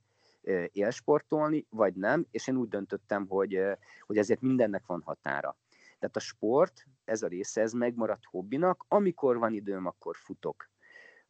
élsportolni, 0.72 1.66
vagy 1.70 1.94
nem, 1.94 2.26
és 2.30 2.48
én 2.48 2.56
úgy 2.56 2.68
döntöttem, 2.68 3.26
hogy, 3.28 3.60
hogy 4.00 4.16
ezért 4.16 4.40
mindennek 4.40 4.86
van 4.86 5.02
határa. 5.04 5.56
Tehát 5.98 6.16
a 6.16 6.20
sport, 6.20 6.86
ez 7.04 7.22
a 7.22 7.28
része, 7.28 7.60
ez 7.60 7.72
megmaradt 7.72 8.24
hobbinak, 8.24 8.84
amikor 8.88 9.38
van 9.38 9.52
időm, 9.52 9.86
akkor 9.86 10.16
futok 10.16 10.70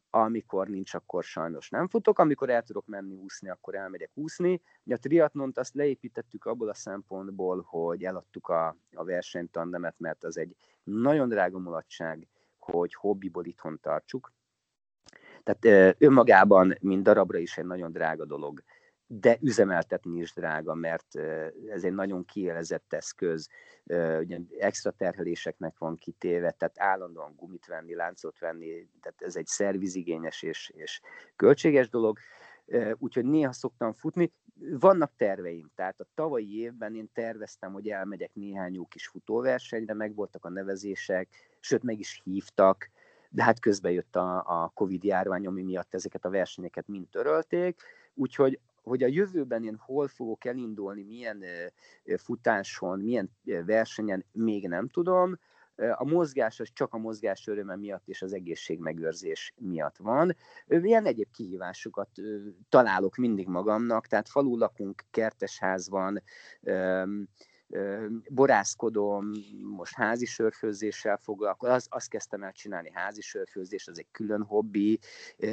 amikor 0.09 0.67
nincs, 0.67 0.93
akkor 0.93 1.23
sajnos 1.23 1.69
nem 1.69 1.87
futok, 1.87 2.19
amikor 2.19 2.49
el 2.49 2.63
tudok 2.63 2.85
menni 2.85 3.15
úszni, 3.15 3.49
akkor 3.49 3.75
elmegyek 3.75 4.11
úszni. 4.13 4.61
Ugye 4.83 4.95
a 4.95 4.99
triatlont 4.99 5.57
azt 5.57 5.73
leépítettük 5.73 6.45
abból 6.45 6.69
a 6.69 6.73
szempontból, 6.73 7.61
hogy 7.67 8.03
eladtuk 8.03 8.47
a, 8.47 8.77
a 8.95 9.03
versenytandemet, 9.03 9.95
mert 9.97 10.23
az 10.23 10.37
egy 10.37 10.55
nagyon 10.83 11.29
drága 11.29 11.59
mulatság, 11.59 12.27
hogy 12.57 12.93
hobbiból 12.93 13.45
itthon 13.45 13.79
tartsuk. 13.81 14.33
Tehát 15.43 15.95
önmagában, 15.97 16.75
mint 16.81 17.03
darabra 17.03 17.37
is 17.37 17.57
egy 17.57 17.65
nagyon 17.65 17.91
drága 17.91 18.25
dolog 18.25 18.63
de 19.07 19.37
üzemeltetni 19.41 20.19
is 20.19 20.33
drága, 20.33 20.73
mert 20.73 21.15
ez 21.69 21.83
egy 21.83 21.93
nagyon 21.93 22.25
kielezett 22.25 22.93
eszköz, 22.93 23.49
ugye 24.19 24.39
extra 24.59 24.91
terheléseknek 24.91 25.77
van 25.77 25.97
kitéve, 25.97 26.51
tehát 26.51 26.79
állandóan 26.79 27.33
gumit 27.35 27.65
venni, 27.65 27.95
láncot 27.95 28.39
venni, 28.39 28.89
tehát 29.01 29.21
ez 29.21 29.35
egy 29.35 29.45
szervizigényes 29.45 30.41
és, 30.41 30.71
és 30.75 31.01
költséges 31.35 31.89
dolog, 31.89 32.17
úgyhogy 32.97 33.25
néha 33.25 33.51
szoktam 33.51 33.93
futni. 33.93 34.31
Vannak 34.79 35.11
terveim, 35.15 35.71
tehát 35.75 35.99
a 35.99 36.07
tavalyi 36.13 36.59
évben 36.59 36.95
én 36.95 37.09
terveztem, 37.13 37.73
hogy 37.73 37.89
elmegyek 37.89 38.33
néhány 38.33 38.73
jó 38.73 38.85
kis 38.85 39.07
futóversenyre, 39.07 39.93
meg 39.93 40.15
voltak 40.15 40.45
a 40.45 40.49
nevezések, 40.49 41.29
sőt 41.59 41.83
meg 41.83 41.99
is 41.99 42.21
hívtak, 42.23 42.89
de 43.29 43.43
hát 43.43 43.59
közben 43.59 43.91
jött 43.91 44.15
a, 44.15 44.37
a 44.63 44.71
Covid 44.73 45.03
járvány, 45.03 45.47
ami 45.47 45.61
miatt 45.61 45.93
ezeket 45.93 46.25
a 46.25 46.29
versenyeket 46.29 46.87
mind 46.87 47.07
törölték, 47.07 47.81
úgyhogy 48.13 48.59
hogy 48.87 49.03
a 49.03 49.07
jövőben 49.07 49.63
én 49.63 49.75
hol 49.79 50.07
fogok 50.07 50.45
elindulni, 50.45 51.03
milyen 51.03 51.43
futáson, 52.17 52.99
milyen 52.99 53.31
versenyen, 53.65 54.25
még 54.31 54.67
nem 54.67 54.87
tudom. 54.87 55.39
A 55.95 56.05
mozgás 56.05 56.59
az 56.59 56.69
csak 56.73 56.93
a 56.93 56.97
mozgás 56.97 57.47
öröme 57.47 57.75
miatt 57.75 58.07
és 58.07 58.21
az 58.21 58.33
egészségmegőrzés 58.33 59.53
miatt 59.57 59.97
van. 59.97 60.35
Ilyen 60.67 61.05
egyéb 61.05 61.31
kihívásokat 61.31 62.09
találok 62.69 63.15
mindig 63.15 63.47
magamnak, 63.47 64.07
tehát 64.07 64.29
falu 64.29 64.57
lakunk, 64.57 65.03
kertes 65.11 65.61
van, 65.89 66.23
borászkodom, 68.29 69.31
most 69.61 69.93
házi 69.93 70.25
sörfőzéssel 70.25 71.17
foglalkozom, 71.17 71.75
az, 71.75 71.87
azt 71.89 72.09
kezdtem 72.09 72.43
el 72.43 72.51
csinálni, 72.51 72.91
házi 72.93 73.21
sörfőzés, 73.21 73.87
az 73.87 73.99
egy 73.99 74.11
külön 74.11 74.43
hobbi, 74.43 74.99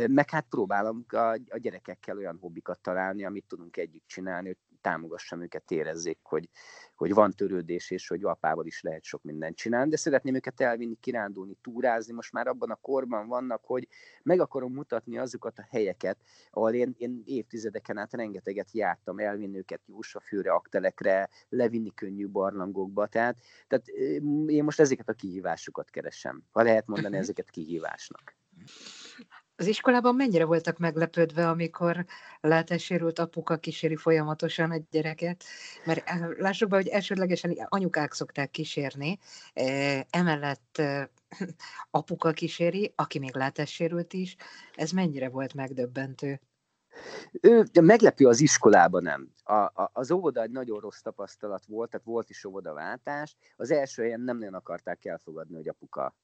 meg 0.07 0.31
hát 0.31 0.47
próbálom 0.49 1.05
a, 1.09 1.17
a 1.49 1.59
gyerekekkel 1.59 2.17
olyan 2.17 2.39
hobbikat 2.41 2.81
találni, 2.81 3.25
amit 3.25 3.45
tudunk 3.49 3.77
együtt 3.77 4.07
csinálni, 4.07 4.57
támogassam 4.85 5.43
őket, 5.43 5.70
érezzék, 5.70 6.18
hogy, 6.22 6.49
hogy 6.95 7.14
van 7.14 7.32
törődés, 7.32 7.91
és 7.91 8.09
hogy 8.09 8.24
apával 8.24 8.66
is 8.66 8.82
lehet 8.82 9.05
sok 9.05 9.22
mindent 9.22 9.57
csinálni, 9.57 9.91
de 9.91 9.97
szeretném 9.97 10.35
őket 10.35 10.61
elvinni, 10.61 10.97
kirándulni, 11.01 11.57
túrázni, 11.62 12.12
most 12.12 12.32
már 12.32 12.47
abban 12.47 12.70
a 12.70 12.74
korban 12.74 13.26
vannak, 13.28 13.64
hogy 13.64 13.89
meg 14.22 14.41
akarom 14.41 14.72
mutatni 14.72 15.18
azokat 15.18 15.59
a 15.59 15.66
helyeket, 15.70 16.18
ahol 16.51 16.72
én, 16.72 16.95
én 16.99 17.22
évtizedeken 17.24 17.99
át 17.99 18.12
rengeteget 18.12 18.72
jártam, 18.72 19.18
elvinni 19.18 19.59
őket 19.59 19.80
Jósafőre, 19.87 20.53
aktelekre, 20.53 21.28
levinni 21.49 21.95
könnyű 21.95 22.28
barlangokba, 22.28 23.07
tehát, 23.07 23.37
tehát 23.66 23.89
én 24.47 24.64
most 24.64 24.80
ezeket 24.80 25.09
a 25.09 25.12
kihívásokat 25.12 25.91
keresem, 25.91 26.43
ha 26.51 26.62
lehet 26.62 26.87
mondani 26.87 27.16
ezeket 27.24 27.51
kihívásnak. 27.51 28.37
Az 29.57 29.67
iskolában 29.67 30.15
mennyire 30.15 30.45
voltak 30.45 30.79
meglepődve, 30.79 31.49
amikor 31.49 32.05
látássérült 32.41 33.19
apuka 33.19 33.57
kíséri 33.57 33.97
folyamatosan 33.97 34.73
egy 34.73 34.85
gyereket? 34.91 35.45
Mert 35.85 36.09
eh, 36.09 36.29
lássuk 36.39 36.69
be, 36.69 36.77
hogy 36.77 36.89
elsődlegesen 36.89 37.57
anyukák 37.69 38.13
szokták 38.13 38.51
kísérni, 38.51 39.19
eh, 39.53 40.01
emellett 40.11 40.79
eh, 40.79 41.07
apuka 41.91 42.33
kíséri, 42.33 42.93
aki 42.97 43.19
még 43.19 43.37
látássérült 43.37 44.13
is. 44.13 44.37
Ez 44.75 44.91
mennyire 44.91 45.29
volt 45.29 45.55
megdöbbentő? 45.55 46.41
Ő, 47.41 47.65
meglepő 47.81 48.27
az 48.27 48.41
iskolában 48.41 49.03
nem. 49.03 49.33
A, 49.45 49.55
a, 49.55 49.91
az 49.93 50.11
óvoda 50.11 50.43
egy 50.43 50.51
nagyon 50.51 50.81
rossz 50.81 51.01
tapasztalat 51.01 51.65
volt, 51.67 51.91
tehát 51.91 52.07
volt 52.07 52.31
is 52.31 52.45
óvodaváltás. 52.45 53.37
Az 53.57 53.71
első 53.71 54.03
helyen 54.03 54.21
nem 54.21 54.39
nagyon 54.39 54.55
akarták 54.55 55.05
elfogadni, 55.05 55.55
hogy 55.55 55.69
apuka 55.69 56.15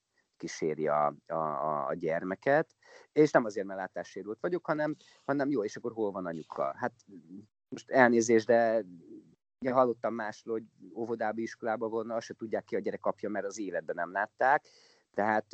kíséri 0.41 0.87
a, 0.87 1.15
a, 1.27 1.87
a 1.87 1.93
gyermeket, 1.93 2.75
és 3.11 3.31
nem 3.31 3.45
azért, 3.45 3.67
mert 3.67 3.79
látássérült 3.79 4.39
vagyok, 4.39 4.65
hanem, 4.65 4.95
hanem 5.25 5.49
jó, 5.49 5.63
és 5.63 5.75
akkor 5.75 5.91
hol 5.91 6.11
van 6.11 6.25
anyuka? 6.25 6.73
Hát 6.77 6.93
most 7.69 7.89
elnézést, 7.89 8.45
de 8.45 8.83
ja, 9.59 9.73
hallottam 9.73 10.13
másról, 10.13 10.53
hogy 10.53 10.65
óvodába, 10.95 11.41
iskolába 11.41 11.87
volna, 11.87 12.15
azt 12.15 12.25
se 12.25 12.33
tudják 12.33 12.63
ki 12.63 12.75
a 12.75 12.79
gyerek 12.79 13.05
apja, 13.05 13.29
mert 13.29 13.45
az 13.45 13.59
életben 13.59 13.95
nem 13.95 14.11
látták. 14.11 14.65
Tehát, 15.13 15.45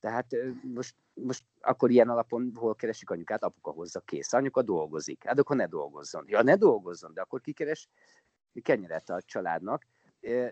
tehát 0.00 0.26
most, 0.62 0.94
most 1.14 1.44
akkor 1.60 1.90
ilyen 1.90 2.08
alapon 2.08 2.52
hol 2.54 2.74
keresik 2.74 3.10
anyukát? 3.10 3.42
Apuka 3.42 3.70
hozza 3.70 4.00
kész. 4.00 4.32
Anyuka 4.32 4.62
dolgozik. 4.62 5.24
Hát 5.24 5.38
akkor 5.38 5.56
ne 5.56 5.66
dolgozzon. 5.66 6.24
Ja, 6.26 6.42
ne 6.42 6.56
dolgozzon, 6.56 7.14
de 7.14 7.20
akkor 7.20 7.40
kikeres 7.40 7.88
kenyeret 8.62 9.10
a 9.10 9.22
családnak 9.22 9.86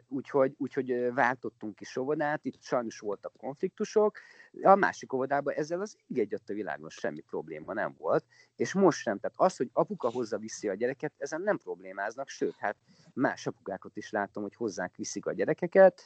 úgyhogy, 0.08 0.54
úgyhogy 0.58 1.12
váltottunk 1.14 1.80
is 1.80 1.96
óvodát, 1.96 2.44
itt 2.44 2.62
sajnos 2.62 2.98
voltak 2.98 3.32
konfliktusok, 3.36 4.18
a 4.62 4.74
másik 4.74 5.12
óvodában 5.12 5.54
ezzel 5.54 5.80
az 5.80 5.96
ég 6.06 6.38
a 6.46 6.52
világon 6.52 6.88
semmi 6.88 7.20
probléma 7.20 7.72
nem 7.72 7.94
volt, 7.98 8.24
és 8.56 8.72
most 8.72 8.98
sem, 8.98 9.18
tehát 9.18 9.36
az, 9.38 9.56
hogy 9.56 9.70
apuka 9.72 10.10
hozza 10.10 10.38
viszi 10.38 10.68
a 10.68 10.74
gyereket, 10.74 11.12
ezen 11.18 11.40
nem 11.40 11.58
problémáznak, 11.58 12.28
sőt, 12.28 12.56
hát 12.56 12.76
más 13.14 13.46
apukákat 13.46 13.96
is 13.96 14.10
látom, 14.10 14.42
hogy 14.42 14.54
hozzák 14.54 14.96
viszik 14.96 15.26
a 15.26 15.32
gyerekeket, 15.32 16.02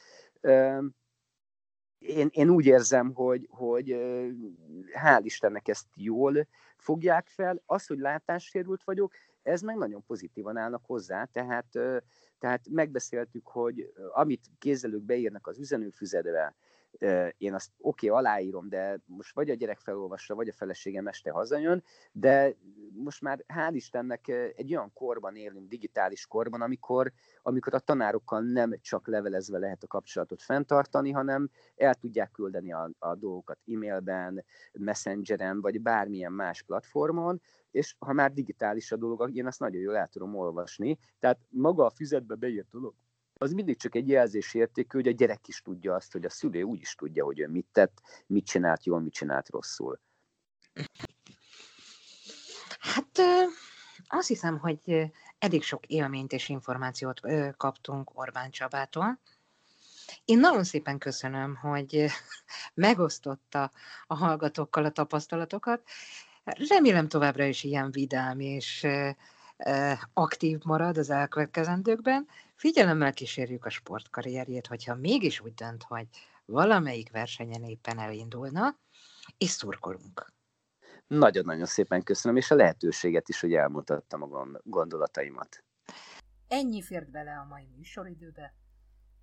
én, 2.03 2.27
én 2.31 2.49
úgy 2.49 2.65
érzem, 2.65 3.13
hogy, 3.13 3.47
hogy 3.49 3.87
hál' 5.03 5.21
Istennek 5.23 5.67
ezt 5.67 5.85
jól 5.95 6.47
fogják 6.77 7.27
fel. 7.27 7.61
Az, 7.65 7.85
hogy 7.85 7.97
látássérült 7.97 8.83
vagyok, 8.83 9.13
ez 9.43 9.61
meg 9.61 9.77
nagyon 9.77 10.03
pozitívan 10.05 10.57
állnak 10.57 10.85
hozzá, 10.85 11.25
tehát, 11.25 11.79
tehát 12.43 12.69
megbeszéltük, 12.69 13.47
hogy 13.47 13.93
amit 14.13 14.49
kézzelők 14.59 15.01
beírnak 15.01 15.47
az 15.47 15.59
üzenőfüzedbe, 15.59 16.55
én 17.37 17.53
azt 17.53 17.71
oké, 17.77 18.09
okay, 18.09 18.19
aláírom, 18.19 18.69
de 18.69 18.99
most 19.05 19.35
vagy 19.35 19.49
a 19.49 19.53
gyerek 19.53 19.79
felolvassa, 19.79 20.35
vagy 20.35 20.47
a 20.47 20.53
feleségem 20.53 21.07
este 21.07 21.31
hazajön, 21.31 21.83
de 22.11 22.55
most 22.93 23.21
már 23.21 23.43
hál' 23.47 23.73
Istennek 23.73 24.27
egy 24.55 24.75
olyan 24.75 24.93
korban 24.93 25.35
élünk, 25.35 25.69
digitális 25.69 26.27
korban, 26.27 26.61
amikor, 26.61 27.11
amikor 27.41 27.73
a 27.73 27.79
tanárokkal 27.79 28.41
nem 28.41 28.79
csak 28.81 29.07
levelezve 29.07 29.57
lehet 29.57 29.83
a 29.83 29.87
kapcsolatot 29.87 30.41
fenntartani, 30.41 31.11
hanem 31.11 31.49
el 31.75 31.95
tudják 31.95 32.31
küldeni 32.31 32.73
a, 32.73 32.89
a 32.99 33.15
dolgokat 33.15 33.59
e-mailben, 33.73 34.45
messengeren, 34.71 35.61
vagy 35.61 35.81
bármilyen 35.81 36.31
más 36.31 36.61
platformon, 36.63 37.41
és 37.71 37.95
ha 37.99 38.13
már 38.13 38.33
digitális 38.33 38.91
a 38.91 38.97
dolog, 38.97 39.35
én 39.35 39.47
azt 39.47 39.59
nagyon 39.59 39.81
jól 39.81 39.97
el 39.97 40.07
tudom 40.07 40.35
olvasni. 40.35 40.97
Tehát 41.19 41.39
maga 41.49 41.85
a 41.85 41.89
füzetbe 41.89 42.35
beírt 42.35 42.69
dolog, 42.69 42.93
az 43.43 43.51
mindig 43.51 43.77
csak 43.77 43.95
egy 43.95 44.07
jelzésértékű, 44.07 44.97
hogy 44.97 45.07
a 45.07 45.11
gyerek 45.11 45.47
is 45.47 45.61
tudja 45.61 45.95
azt, 45.95 46.11
hogy 46.11 46.25
a 46.25 46.29
szülő 46.29 46.61
úgy 46.61 46.81
is 46.81 46.95
tudja, 46.95 47.25
hogy 47.25 47.39
ő 47.39 47.47
mit 47.47 47.67
tett, 47.71 48.01
mit 48.25 48.45
csinált 48.45 48.85
jól, 48.85 48.99
mit 48.99 49.13
csinált 49.13 49.49
rosszul. 49.49 49.99
Hát 52.79 53.19
azt 54.07 54.27
hiszem, 54.27 54.57
hogy 54.57 55.11
eddig 55.37 55.63
sok 55.63 55.85
élményt 55.85 56.31
és 56.31 56.49
információt 56.49 57.19
kaptunk 57.57 58.19
Orbán 58.19 58.51
Csabától, 58.51 59.19
Én 60.25 60.39
nagyon 60.39 60.63
szépen 60.63 60.97
köszönöm, 60.97 61.55
hogy 61.55 62.05
megosztotta 62.73 63.71
a 64.07 64.15
hallgatókkal 64.15 64.85
a 64.85 64.91
tapasztalatokat. 64.91 65.81
Remélem 66.69 67.07
továbbra 67.07 67.43
is 67.43 67.63
ilyen 67.63 67.91
vidám 67.91 68.39
és 68.39 68.87
aktív 70.13 70.59
marad 70.63 70.97
az 70.97 71.09
elkövetkezendőkben. 71.09 72.27
Figyelemmel 72.63 73.13
kísérjük 73.13 73.65
a 73.65 73.69
sportkarrierjét, 73.69 74.67
hogyha 74.67 74.95
mégis 74.95 75.39
úgy 75.39 75.53
dönt, 75.53 75.83
hogy 75.83 76.07
valamelyik 76.45 77.11
versenyen 77.11 77.63
éppen 77.63 77.99
elindulna, 77.99 78.77
és 79.37 79.49
szurkolunk. 79.49 80.33
Nagyon-nagyon 81.07 81.65
szépen 81.65 82.03
köszönöm, 82.03 82.37
és 82.37 82.51
a 82.51 82.55
lehetőséget 82.55 83.29
is, 83.29 83.39
hogy 83.39 83.53
elmutattam 83.53 84.21
a 84.21 84.47
gondolataimat. 84.63 85.63
Ennyi 86.47 86.81
fért 86.81 87.09
bele 87.09 87.39
a 87.39 87.45
mai 87.45 87.67
műsoridőbe. 87.75 88.55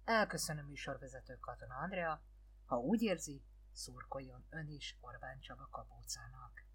Elköszönöm 0.04 0.66
műsorvezető 0.66 1.38
Katona 1.40 1.74
Andrea. 1.74 2.22
Ha 2.64 2.76
úgy 2.76 3.02
érzi, 3.02 3.42
szurkoljon 3.72 4.44
ön 4.50 4.68
is 4.68 4.96
Orbán 5.00 5.40
Csaba 5.40 5.68
kapócának. 5.70 6.69